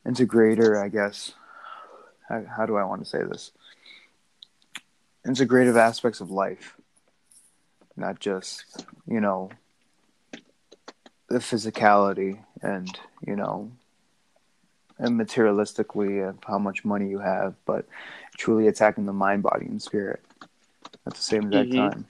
into 0.06 0.26
greater, 0.26 0.82
I 0.82 0.90
guess. 0.90 1.34
How, 2.28 2.44
how 2.58 2.66
do 2.66 2.76
I 2.76 2.84
want 2.84 3.04
to 3.04 3.10
say 3.10 3.24
this? 3.24 3.52
Integrative 5.26 5.78
aspects 5.78 6.22
of 6.22 6.30
life, 6.30 6.76
not 7.96 8.20
just 8.20 8.86
you 9.08 9.20
know 9.20 9.50
the 11.30 11.40
physicality 11.40 12.40
and 12.62 13.00
you 13.26 13.36
know 13.36 13.72
and 14.98 15.20
materialistically 15.20 16.28
of 16.28 16.38
how 16.48 16.58
much 16.58 16.86
money 16.86 17.10
you 17.10 17.20
have, 17.20 17.56
but 17.66 17.86
truly 18.38 18.68
attacking 18.68 19.06
the 19.06 19.14
mind, 19.14 19.44
body, 19.44 19.66
and 19.66 19.82
spirit 19.82 20.22
at 21.06 21.14
the 21.14 21.22
same 21.22 21.48
exact 21.48 21.70
mm-hmm. 21.70 21.90
time. 21.90 22.06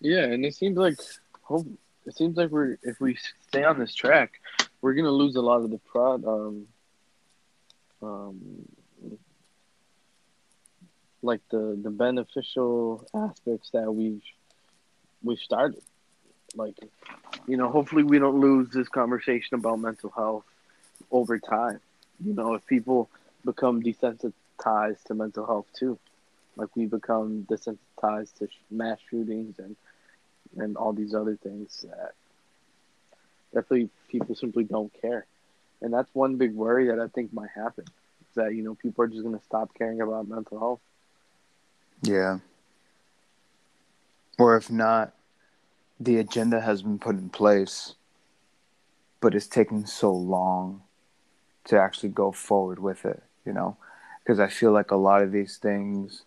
Yeah, 0.00 0.24
and 0.24 0.44
it 0.44 0.54
seems 0.54 0.76
like 0.76 0.98
hope 1.42 1.66
it 2.06 2.16
seems 2.16 2.36
like 2.36 2.50
we're 2.50 2.76
if 2.82 3.00
we 3.00 3.16
stay 3.48 3.64
on 3.64 3.78
this 3.78 3.94
track, 3.94 4.40
we're 4.80 4.94
gonna 4.94 5.10
lose 5.10 5.36
a 5.36 5.42
lot 5.42 5.62
of 5.62 5.70
the 5.70 5.78
prod 5.78 6.24
um 6.24 6.66
um 8.02 8.40
like 11.22 11.40
the 11.50 11.78
the 11.82 11.90
beneficial 11.90 13.06
aspects 13.14 13.70
that 13.70 13.92
we've 13.92 14.22
we've 15.22 15.38
started. 15.38 15.82
Like 16.54 16.76
you 17.46 17.56
know, 17.56 17.68
hopefully 17.68 18.02
we 18.02 18.18
don't 18.18 18.40
lose 18.40 18.70
this 18.70 18.88
conversation 18.88 19.54
about 19.54 19.80
mental 19.80 20.10
health 20.10 20.44
over 21.10 21.38
time. 21.38 21.80
You 22.24 22.34
know, 22.34 22.54
if 22.54 22.66
people 22.66 23.08
become 23.44 23.82
desensitized 23.82 24.32
to 24.62 25.14
mental 25.14 25.46
health 25.46 25.66
too, 25.78 25.98
like 26.56 26.74
we 26.76 26.86
become 26.86 27.46
desensitized 27.50 28.38
to 28.38 28.48
mass 28.70 28.98
shootings 29.10 29.58
and 29.58 29.76
and 30.56 30.76
all 30.76 30.92
these 30.92 31.14
other 31.14 31.36
things 31.36 31.84
that 31.88 32.12
definitely 33.54 33.88
people 34.08 34.34
simply 34.34 34.64
don't 34.64 34.92
care, 35.00 35.26
and 35.80 35.92
that's 35.92 36.12
one 36.14 36.36
big 36.36 36.54
worry 36.54 36.88
that 36.88 36.98
I 36.98 37.08
think 37.08 37.32
might 37.32 37.50
happen. 37.54 37.84
Is 38.28 38.34
that 38.36 38.54
you 38.54 38.62
know 38.62 38.74
people 38.74 39.04
are 39.04 39.08
just 39.08 39.22
gonna 39.22 39.40
stop 39.46 39.70
caring 39.74 40.00
about 40.00 40.28
mental 40.28 40.58
health. 40.58 40.80
Yeah. 42.02 42.38
Or 44.38 44.56
if 44.56 44.70
not, 44.70 45.12
the 45.98 46.16
agenda 46.16 46.62
has 46.62 46.82
been 46.82 46.98
put 46.98 47.16
in 47.16 47.28
place, 47.28 47.94
but 49.20 49.34
it's 49.34 49.46
taking 49.46 49.84
so 49.84 50.12
long 50.12 50.82
to 51.64 51.78
actually 51.78 52.08
go 52.08 52.32
forward 52.32 52.78
with 52.78 53.04
it, 53.04 53.22
you 53.44 53.52
know, 53.52 53.76
because 54.22 54.40
I 54.40 54.48
feel 54.48 54.72
like 54.72 54.90
a 54.90 54.96
lot 54.96 55.22
of 55.22 55.32
these 55.32 55.56
things, 55.56 56.22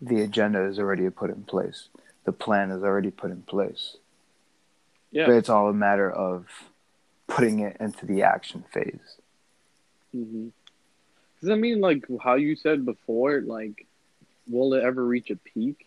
the 0.00 0.20
agenda 0.22 0.64
is 0.64 0.78
already 0.78 1.08
put 1.10 1.30
in 1.30 1.44
place, 1.44 1.88
the 2.24 2.32
plan 2.32 2.70
is 2.70 2.82
already 2.82 3.10
put 3.10 3.30
in 3.30 3.42
place. 3.42 3.96
Yeah. 5.10 5.26
But 5.26 5.36
it's 5.36 5.48
all 5.48 5.68
a 5.68 5.74
matter 5.74 6.10
of 6.10 6.46
putting 7.28 7.60
it 7.60 7.76
into 7.78 8.04
the 8.06 8.22
action 8.22 8.64
phase. 8.72 9.18
Mm-hmm. 10.14 10.48
Does 11.40 11.48
that 11.48 11.56
mean, 11.56 11.80
like 11.80 12.04
how 12.22 12.34
you 12.34 12.56
said 12.56 12.84
before, 12.84 13.40
like, 13.40 13.86
will 14.48 14.74
it 14.74 14.82
ever 14.82 15.04
reach 15.04 15.30
a 15.30 15.36
peak? 15.36 15.86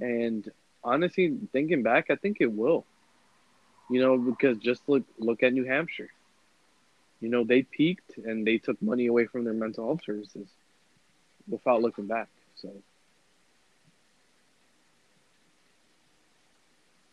And 0.00 0.48
honestly, 0.84 1.36
thinking 1.52 1.82
back, 1.82 2.10
I 2.10 2.16
think 2.16 2.38
it 2.40 2.52
will. 2.52 2.84
You 3.90 4.00
know, 4.00 4.16
because 4.16 4.58
just 4.58 4.88
look 4.88 5.02
look 5.18 5.42
at 5.42 5.52
New 5.52 5.64
Hampshire 5.64 6.10
you 7.22 7.28
know, 7.28 7.44
they 7.44 7.62
peaked 7.62 8.18
and 8.18 8.44
they 8.44 8.58
took 8.58 8.82
money 8.82 9.06
away 9.06 9.26
from 9.26 9.44
their 9.44 9.54
mental 9.54 9.86
health 9.86 10.00
services 10.04 10.48
without 11.48 11.82
looking 11.82 12.06
back. 12.06 12.28
So 12.56 12.70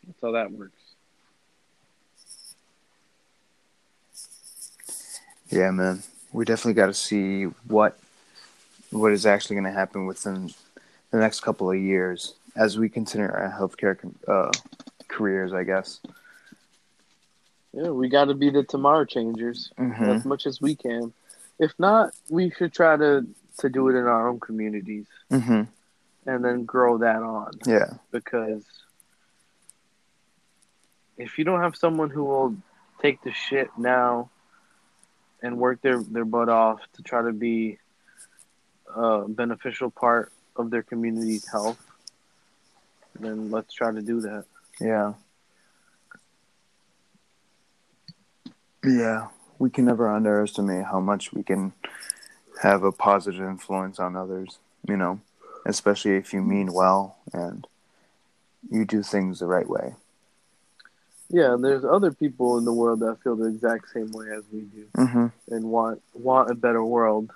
that's 0.06 0.20
how 0.22 0.32
that 0.32 0.52
works. 0.52 0.72
Yeah, 5.50 5.70
man. 5.70 6.02
We 6.32 6.44
definitely 6.44 6.74
got 6.74 6.86
to 6.86 6.94
see 6.94 7.44
what 7.66 7.98
what 8.90 9.12
is 9.12 9.26
actually 9.26 9.54
going 9.54 9.72
to 9.72 9.78
happen 9.78 10.06
within 10.06 10.50
the 11.10 11.18
next 11.18 11.40
couple 11.40 11.70
of 11.70 11.78
years 11.78 12.34
as 12.56 12.78
we 12.78 12.88
continue 12.88 13.26
our 13.26 13.54
healthcare 13.56 13.96
uh, 14.26 14.50
careers, 15.08 15.52
I 15.52 15.64
guess. 15.64 16.00
Yeah, 17.72 17.90
we 17.90 18.08
got 18.08 18.26
to 18.26 18.34
be 18.34 18.50
the 18.50 18.64
tomorrow 18.64 19.04
changers 19.04 19.70
mm-hmm. 19.78 20.04
as 20.04 20.24
much 20.24 20.46
as 20.46 20.60
we 20.60 20.74
can. 20.74 21.12
If 21.58 21.72
not, 21.78 22.14
we 22.28 22.50
should 22.50 22.72
try 22.72 22.96
to 22.96 23.26
to 23.60 23.68
do 23.68 23.88
it 23.88 23.96
in 23.96 24.04
our 24.04 24.28
own 24.28 24.40
communities. 24.40 25.06
Mm-hmm. 25.30 25.62
and 26.26 26.44
then 26.44 26.64
grow 26.64 26.98
that 26.98 27.22
on. 27.22 27.52
Yeah. 27.66 27.94
Because 28.10 28.64
if 31.16 31.38
you 31.38 31.44
don't 31.44 31.60
have 31.60 31.76
someone 31.76 32.10
who 32.10 32.24
will 32.24 32.56
take 33.00 33.22
the 33.22 33.32
shit 33.32 33.70
now 33.78 34.30
and 35.42 35.56
work 35.58 35.80
their, 35.82 36.02
their 36.02 36.24
butt 36.24 36.48
off 36.48 36.80
to 36.94 37.02
try 37.02 37.22
to 37.22 37.32
be 37.32 37.78
a 38.94 39.26
beneficial 39.28 39.90
part 39.90 40.32
of 40.56 40.70
their 40.70 40.82
community's 40.82 41.48
health, 41.50 41.80
then 43.18 43.50
let's 43.50 43.72
try 43.72 43.92
to 43.92 44.02
do 44.02 44.20
that. 44.20 44.44
Yeah. 44.80 45.14
Yeah. 48.84 49.28
We 49.58 49.70
can 49.70 49.84
never 49.84 50.08
underestimate 50.08 50.84
how 50.86 51.00
much 51.00 51.32
we 51.32 51.42
can 51.42 51.72
have 52.62 52.82
a 52.82 52.92
positive 52.92 53.40
influence 53.42 53.98
on 53.98 54.16
others, 54.16 54.58
you 54.86 54.96
know, 54.96 55.20
especially 55.66 56.16
if 56.16 56.32
you 56.32 56.42
mean 56.42 56.72
well 56.72 57.16
and 57.32 57.66
you 58.70 58.84
do 58.84 59.02
things 59.02 59.38
the 59.38 59.46
right 59.46 59.68
way. 59.68 59.94
Yeah, 61.28 61.56
there's 61.58 61.84
other 61.84 62.10
people 62.12 62.58
in 62.58 62.64
the 62.64 62.72
world 62.72 63.00
that 63.00 63.22
feel 63.22 63.36
the 63.36 63.46
exact 63.46 63.90
same 63.90 64.10
way 64.12 64.26
as 64.36 64.42
we 64.52 64.60
do 64.62 64.86
Mm-hmm. 64.96 65.26
and 65.54 65.64
want 65.64 66.02
want 66.12 66.50
a 66.50 66.54
better 66.54 66.84
world. 66.84 67.30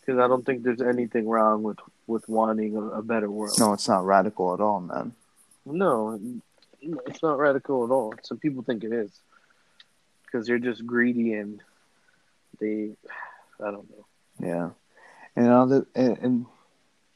Because 0.00 0.20
I 0.20 0.28
don't 0.28 0.46
think 0.46 0.62
there's 0.62 0.80
anything 0.82 1.28
wrong 1.28 1.62
with 1.64 1.78
with 2.06 2.28
wanting 2.28 2.76
a, 2.76 2.82
a 2.82 3.02
better 3.02 3.30
world. 3.30 3.58
No, 3.58 3.72
it's 3.72 3.88
not 3.88 4.04
radical 4.06 4.54
at 4.54 4.60
all, 4.60 4.80
man. 4.80 5.12
No, 5.64 6.20
it's 6.80 7.22
not 7.22 7.38
radical 7.38 7.84
at 7.84 7.90
all. 7.90 8.14
Some 8.22 8.38
people 8.38 8.62
think 8.62 8.84
it 8.84 8.92
is 8.92 9.10
because 10.24 10.46
they're 10.46 10.60
just 10.60 10.86
greedy 10.86 11.32
and 11.34 11.60
they, 12.60 12.90
I 13.58 13.70
don't 13.72 13.90
know. 13.90 14.05
Yeah, 14.40 14.70
and 15.34 15.48
other 15.48 15.86
and, 15.94 16.18
and 16.18 16.46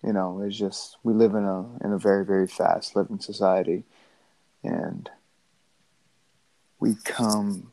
you 0.03 0.13
know, 0.13 0.41
it's 0.43 0.57
just 0.57 0.97
we 1.03 1.13
live 1.13 1.35
in 1.35 1.45
a 1.45 1.85
in 1.85 1.93
a 1.93 1.99
very 1.99 2.25
very 2.25 2.47
fast 2.47 2.97
living 2.97 3.21
society, 3.21 3.85
and 4.63 5.11
we 6.79 6.95
come 7.05 7.73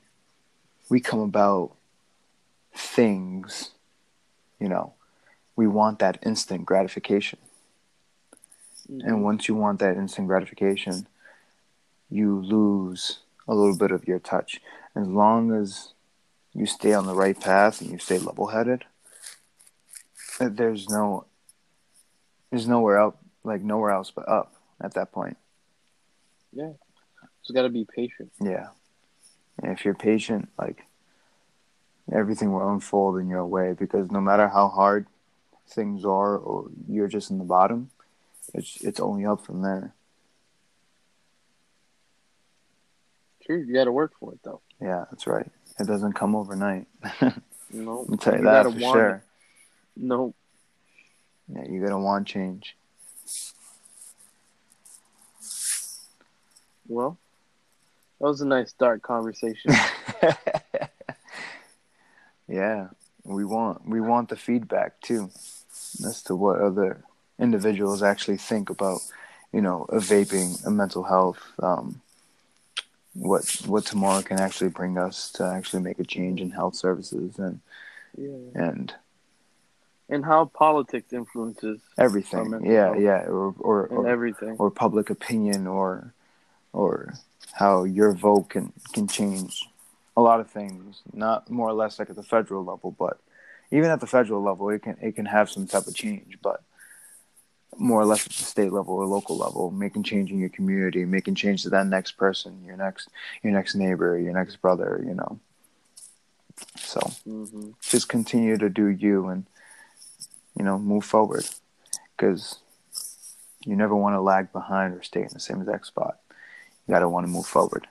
we 0.90 1.00
come 1.00 1.20
about 1.20 1.76
things, 2.74 3.72
you 4.60 4.68
know, 4.68 4.94
we 5.56 5.68
want 5.68 6.00
that 6.00 6.20
instant 6.26 6.66
gratification, 6.66 7.40
and 8.90 9.02
mm-hmm. 9.02 9.22
once 9.22 9.48
you 9.48 9.56
want 9.56 9.80
that 9.80 9.96
instant 9.96 10.28
gratification, 10.28 11.08
you 12.10 12.42
lose 12.42 13.20
a 13.48 13.56
little 13.56 13.78
bit 13.78 13.92
of 13.92 14.08
your 14.08 14.20
touch. 14.20 14.62
As 14.96 15.08
long 15.08 15.54
as 15.54 15.94
you 16.54 16.66
stay 16.66 16.94
on 16.94 17.06
the 17.06 17.16
right 17.16 17.40
path 17.40 17.82
and 17.82 17.92
you 17.92 18.00
stay 18.00 18.18
level 18.18 18.48
headed 18.48 18.84
there's 20.40 20.90
no 20.90 21.26
there's 22.50 22.68
nowhere 22.68 22.98
else 22.98 23.16
like 23.44 23.62
nowhere 23.62 23.92
else 23.92 24.12
but 24.12 24.28
up 24.28 24.54
at 24.82 24.94
that 24.94 25.12
point. 25.12 25.38
Yeah, 26.54 26.72
just 27.44 27.54
got 27.54 27.64
to 27.64 27.70
be 27.70 27.86
patient. 27.86 28.32
yeah. 28.42 28.68
And 29.62 29.72
if 29.72 29.84
you're 29.84 29.96
patient 29.96 30.50
like 30.58 30.84
everything 32.14 32.54
will 32.54 32.72
unfold 32.72 33.18
in 33.20 33.28
your 33.28 33.46
way 33.46 33.74
because 33.74 34.12
no 34.12 34.22
matter 34.22 34.48
how 34.48 34.70
hard 34.70 35.08
things 35.68 36.06
are 36.06 36.38
or 36.38 36.70
you're 36.88 37.08
just 37.10 37.32
in 37.32 37.38
the 37.38 37.44
bottom 37.44 37.90
it's 38.54 38.82
it's 38.82 39.00
only 39.00 39.26
up 39.26 39.44
from 39.46 39.62
there. 39.62 39.94
True, 43.46 43.64
you 43.66 43.74
got 43.74 43.86
to 43.86 43.92
work 43.92 44.14
for 44.20 44.34
it 44.34 44.40
though. 44.44 44.62
yeah 44.82 45.06
that's 45.10 45.26
right. 45.28 45.50
It 45.80 45.88
doesn't 45.88 46.14
come 46.14 46.36
overnight. 46.36 46.88
No, 47.70 48.06
i'll 48.10 48.16
tell 48.16 48.32
you, 48.34 48.40
You 48.40 48.46
that 48.46 48.64
for 48.72 48.80
sure 48.80 49.24
no. 50.00 50.34
yeah 51.48 51.64
you 51.70 51.82
gotta 51.82 51.98
want 51.98 52.28
change 52.28 52.76
Well, 56.88 57.18
that 58.20 58.28
was 58.28 58.42
a 58.42 58.48
nice 58.48 58.74
dark 58.74 59.02
conversation. 59.02 59.74
yeah, 62.48 62.88
we 63.24 63.46
want 63.46 63.88
we 63.88 64.00
want 64.00 64.30
the 64.30 64.38
feedback 64.38 65.00
too, 65.02 65.30
as 66.06 66.24
to 66.24 66.36
what 66.36 66.60
other 66.60 67.04
individuals 67.40 68.02
actually 68.02 68.38
think 68.38 68.70
about, 68.70 69.02
you 69.52 69.62
know, 69.62 69.86
a 69.90 69.98
vaping, 69.98 70.66
a 70.66 70.72
mental 70.72 71.04
health, 71.04 71.40
um, 71.62 72.02
what 73.14 73.46
what 73.66 73.86
tomorrow 73.86 74.22
can 74.22 74.40
actually 74.40 74.70
bring 74.70 74.98
us 74.98 75.30
to 75.34 75.46
actually 75.46 75.84
make 75.84 76.00
a 76.00 76.06
change 76.06 76.40
in 76.40 76.52
health 76.52 76.76
services 76.76 77.38
and 77.38 77.60
yeah, 78.18 78.30
and 78.56 78.94
and 80.10 80.24
how 80.24 80.46
politics 80.46 81.14
influences 81.14 81.82
everything. 81.98 82.62
Yeah, 82.64 82.86
health. 82.88 83.00
yeah, 83.00 83.22
or 83.26 83.54
or 83.60 83.88
or, 83.88 84.08
everything. 84.08 84.56
or 84.58 84.72
public 84.72 85.10
opinion 85.10 85.68
or 85.68 86.14
or 86.74 87.14
how 87.54 87.84
your 87.84 88.14
vote 88.14 88.50
can 88.50 88.72
can 88.94 89.08
change 89.08 89.68
a 90.16 90.22
lot 90.22 90.40
of 90.40 90.50
things 90.50 91.02
not 91.14 91.50
more 91.50 91.70
or 91.70 91.74
less 91.74 92.00
like 92.00 92.10
at 92.10 92.16
the 92.16 92.24
federal 92.24 92.64
level 92.64 92.92
but 92.98 93.20
even 93.72 93.90
at 93.90 94.00
the 94.00 94.08
federal 94.08 94.42
level 94.42 94.70
it 94.70 94.82
can 94.82 94.98
it 95.02 95.16
can 95.16 95.26
have 95.26 95.50
some 95.50 95.68
type 95.68 95.88
of 95.88 95.96
change 95.96 96.38
but 96.42 96.64
more 97.78 98.02
or 98.02 98.06
less 98.06 98.26
at 98.26 98.32
the 98.32 98.44
state 98.44 98.72
level 98.74 98.96
or 98.96 99.06
local 99.06 99.38
level 99.38 99.70
making 99.72 100.04
change 100.04 100.32
in 100.32 100.40
your 100.40 100.50
community 100.50 101.06
making 101.06 101.36
change 101.36 101.64
to 101.64 101.70
that 101.70 101.86
next 101.86 102.12
person 102.14 102.64
your 102.66 102.78
next 102.78 103.10
your 103.44 103.54
next 103.54 103.76
neighbor 103.76 104.20
your 104.20 104.34
next 104.34 104.56
brother 104.58 105.04
you 105.06 105.14
know 105.14 105.40
so 106.76 107.00
hmm 107.24 107.70
just 107.82 108.10
continue 108.10 108.58
to 108.58 108.70
do 108.70 108.88
you 108.88 109.28
and 109.28 109.46
you 110.58 110.64
know 110.64 110.78
move 110.78 111.06
forward. 111.06 111.46
Because 112.16 112.60
you 113.66 113.76
never 113.76 113.96
want 113.96 114.16
to 114.16 114.22
lag 114.22 114.52
behind 114.52 114.94
or 114.94 115.04
stay 115.04 115.22
in 115.22 115.30
the 115.32 115.40
same 115.40 115.62
exact 115.62 115.88
spot. 115.88 116.20
You 116.88 116.94
gotta 116.94 117.10
want 117.10 117.26
to 117.26 117.32
move 117.32 117.46
forward. 117.46 117.88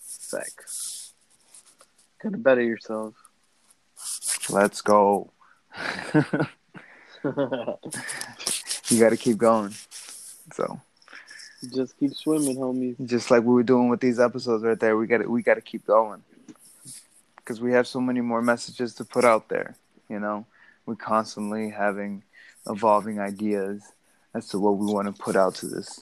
Facts. 0.00 1.12
Gotta 2.22 2.38
better 2.38 2.62
yourself. 2.62 3.14
let's 4.50 4.80
go. 4.80 5.30
You 8.88 9.00
gotta 9.00 9.16
keep 9.16 9.38
going. 9.38 9.74
So. 10.52 10.80
Just 11.72 11.96
keep 11.98 12.12
swimming, 12.14 12.56
homies. 12.56 13.08
just 13.08 13.30
like 13.30 13.44
we 13.44 13.54
were 13.54 13.62
doing 13.62 13.88
with 13.88 14.00
these 14.00 14.18
episodes 14.18 14.64
right 14.64 14.78
there 14.78 14.96
we 14.96 15.06
gotta 15.06 15.30
we 15.30 15.42
gotta 15.42 15.60
keep 15.60 15.86
going. 15.86 16.22
Because 17.36 17.60
we 17.60 17.72
have 17.72 17.86
so 17.86 18.00
many 18.00 18.20
more 18.20 18.42
messages 18.42 18.94
to 18.96 19.04
put 19.04 19.24
out 19.24 19.48
there 19.48 19.76
you 20.08 20.18
know 20.18 20.44
we're 20.86 20.96
constantly 20.96 21.70
having 21.70 22.22
evolving 22.68 23.18
ideas 23.18 23.82
as 24.34 24.48
to 24.48 24.58
what 24.58 24.78
we 24.78 24.86
want 24.86 25.14
to 25.14 25.22
put 25.22 25.36
out 25.36 25.54
to 25.56 25.66
this 25.66 26.00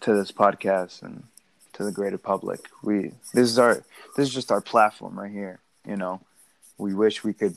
to 0.00 0.14
this 0.14 0.30
podcast 0.30 1.02
and 1.02 1.24
to 1.72 1.84
the 1.84 1.92
greater 1.92 2.18
public. 2.18 2.68
We 2.82 3.12
this 3.32 3.50
is 3.50 3.58
our 3.58 3.84
this 4.16 4.28
is 4.28 4.34
just 4.34 4.52
our 4.52 4.60
platform 4.60 5.18
right 5.18 5.30
here 5.32 5.60
you 5.86 5.96
know? 5.96 6.20
We 6.78 6.94
wish 6.94 7.22
we 7.22 7.32
could 7.32 7.56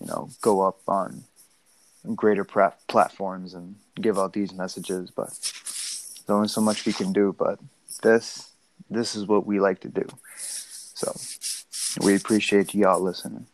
you 0.00 0.06
know 0.06 0.30
go 0.40 0.62
up 0.62 0.80
on 0.88 1.24
greater 2.14 2.44
pra- 2.44 2.74
platforms 2.88 3.54
and 3.54 3.76
give 4.00 4.18
out 4.18 4.32
these 4.32 4.52
messages 4.52 5.10
but 5.10 5.28
there's 5.30 6.24
only 6.28 6.48
so 6.48 6.60
much 6.60 6.86
we 6.86 6.92
can 6.92 7.12
do 7.12 7.34
but 7.36 7.58
this 8.02 8.50
this 8.90 9.16
is 9.16 9.26
what 9.26 9.46
we 9.46 9.58
like 9.58 9.80
to 9.80 9.88
do. 9.88 10.06
So 10.36 11.14
we 12.00 12.14
appreciate 12.14 12.74
y'all 12.74 13.00
listening 13.00 13.46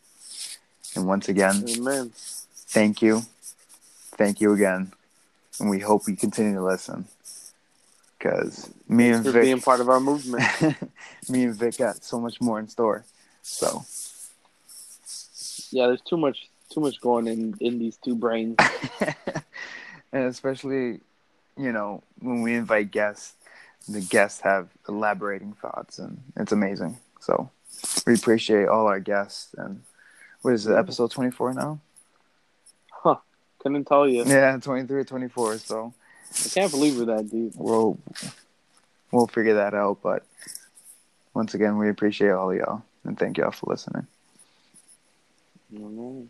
and 0.95 1.07
once 1.07 1.29
again 1.29 1.65
Amen. 1.69 2.11
thank 2.15 3.03
you 3.03 3.23
thank 4.17 4.41
you 4.41 4.53
again 4.53 4.93
and 5.61 5.71
we 5.71 5.79
hope 5.81 6.03
you 6.09 6.17
continue 6.17 6.55
to 6.55 6.63
listen 6.65 7.07
because 8.19 8.71
me 8.89 9.11
and 9.11 9.25
For 9.25 9.33
Vic 9.33 9.43
being 9.43 9.61
part 9.61 9.81
of 9.81 9.89
our 9.89 10.01
movement. 10.01 10.45
me 11.29 11.45
and 11.45 11.55
Vic 11.55 11.79
got 11.79 12.05
so 12.05 12.21
much 12.21 12.41
more 12.41 12.59
in 12.59 12.69
store 12.69 13.05
so 13.43 13.85
Yeah, 15.71 15.87
there's 15.89 16.03
too 16.03 16.17
much 16.17 16.49
too 16.71 16.81
much 16.81 17.01
going 17.01 17.27
in 17.27 17.55
in 17.61 17.79
these 17.79 17.97
two 17.99 18.15
brains. 18.15 18.57
and 20.13 20.25
especially 20.25 21.01
you 21.57 21.73
know 21.73 22.03
when 22.21 22.43
we 22.43 22.55
invite 22.55 22.91
guests 22.91 23.35
the 23.89 24.01
guests 24.01 24.41
have 24.41 24.69
elaborating 24.89 25.53
thoughts 25.55 25.99
and 25.99 26.23
it's 26.37 26.53
amazing 26.53 26.97
so 27.21 27.51
we 28.07 28.15
appreciate 28.15 28.69
all 28.69 28.87
our 28.87 29.01
guests 29.01 29.55
and 29.59 29.83
what 30.43 30.55
is 30.55 30.67
it 30.67 30.75
episode 30.77 31.11
24 31.11 31.55
now 31.55 31.81
Huh. 32.91 33.17
Couldn't 33.61 33.85
tell 33.87 34.07
you. 34.09 34.25
yeah 34.25 34.57
23 34.59 35.01
or 35.01 35.05
24 35.05 35.59
so 35.59 35.95
I 36.45 36.49
can't 36.49 36.71
believe 36.71 36.97
we're 36.99 37.07
that 37.17 37.29
deep. 37.31 37.53
we'll 37.57 37.99
we'll 39.11 39.27
figure 39.27 39.55
that 39.55 39.75
out 39.75 39.99
but 40.03 40.25
once 41.35 41.55
again 41.55 41.79
we 41.79 41.89
appreciate 41.89 42.31
all 42.31 42.55
y'all 42.55 42.83
and 43.05 43.19
thank 43.19 43.39
y'all 43.39 43.51
for 43.51 43.67
listening 43.71 44.07
I 45.75 45.79
don't 45.79 45.97
know. 45.97 46.27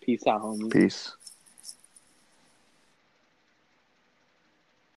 Peace 0.00 0.26
out, 0.26 0.42
homies. 0.42 0.70
peace 0.72 1.12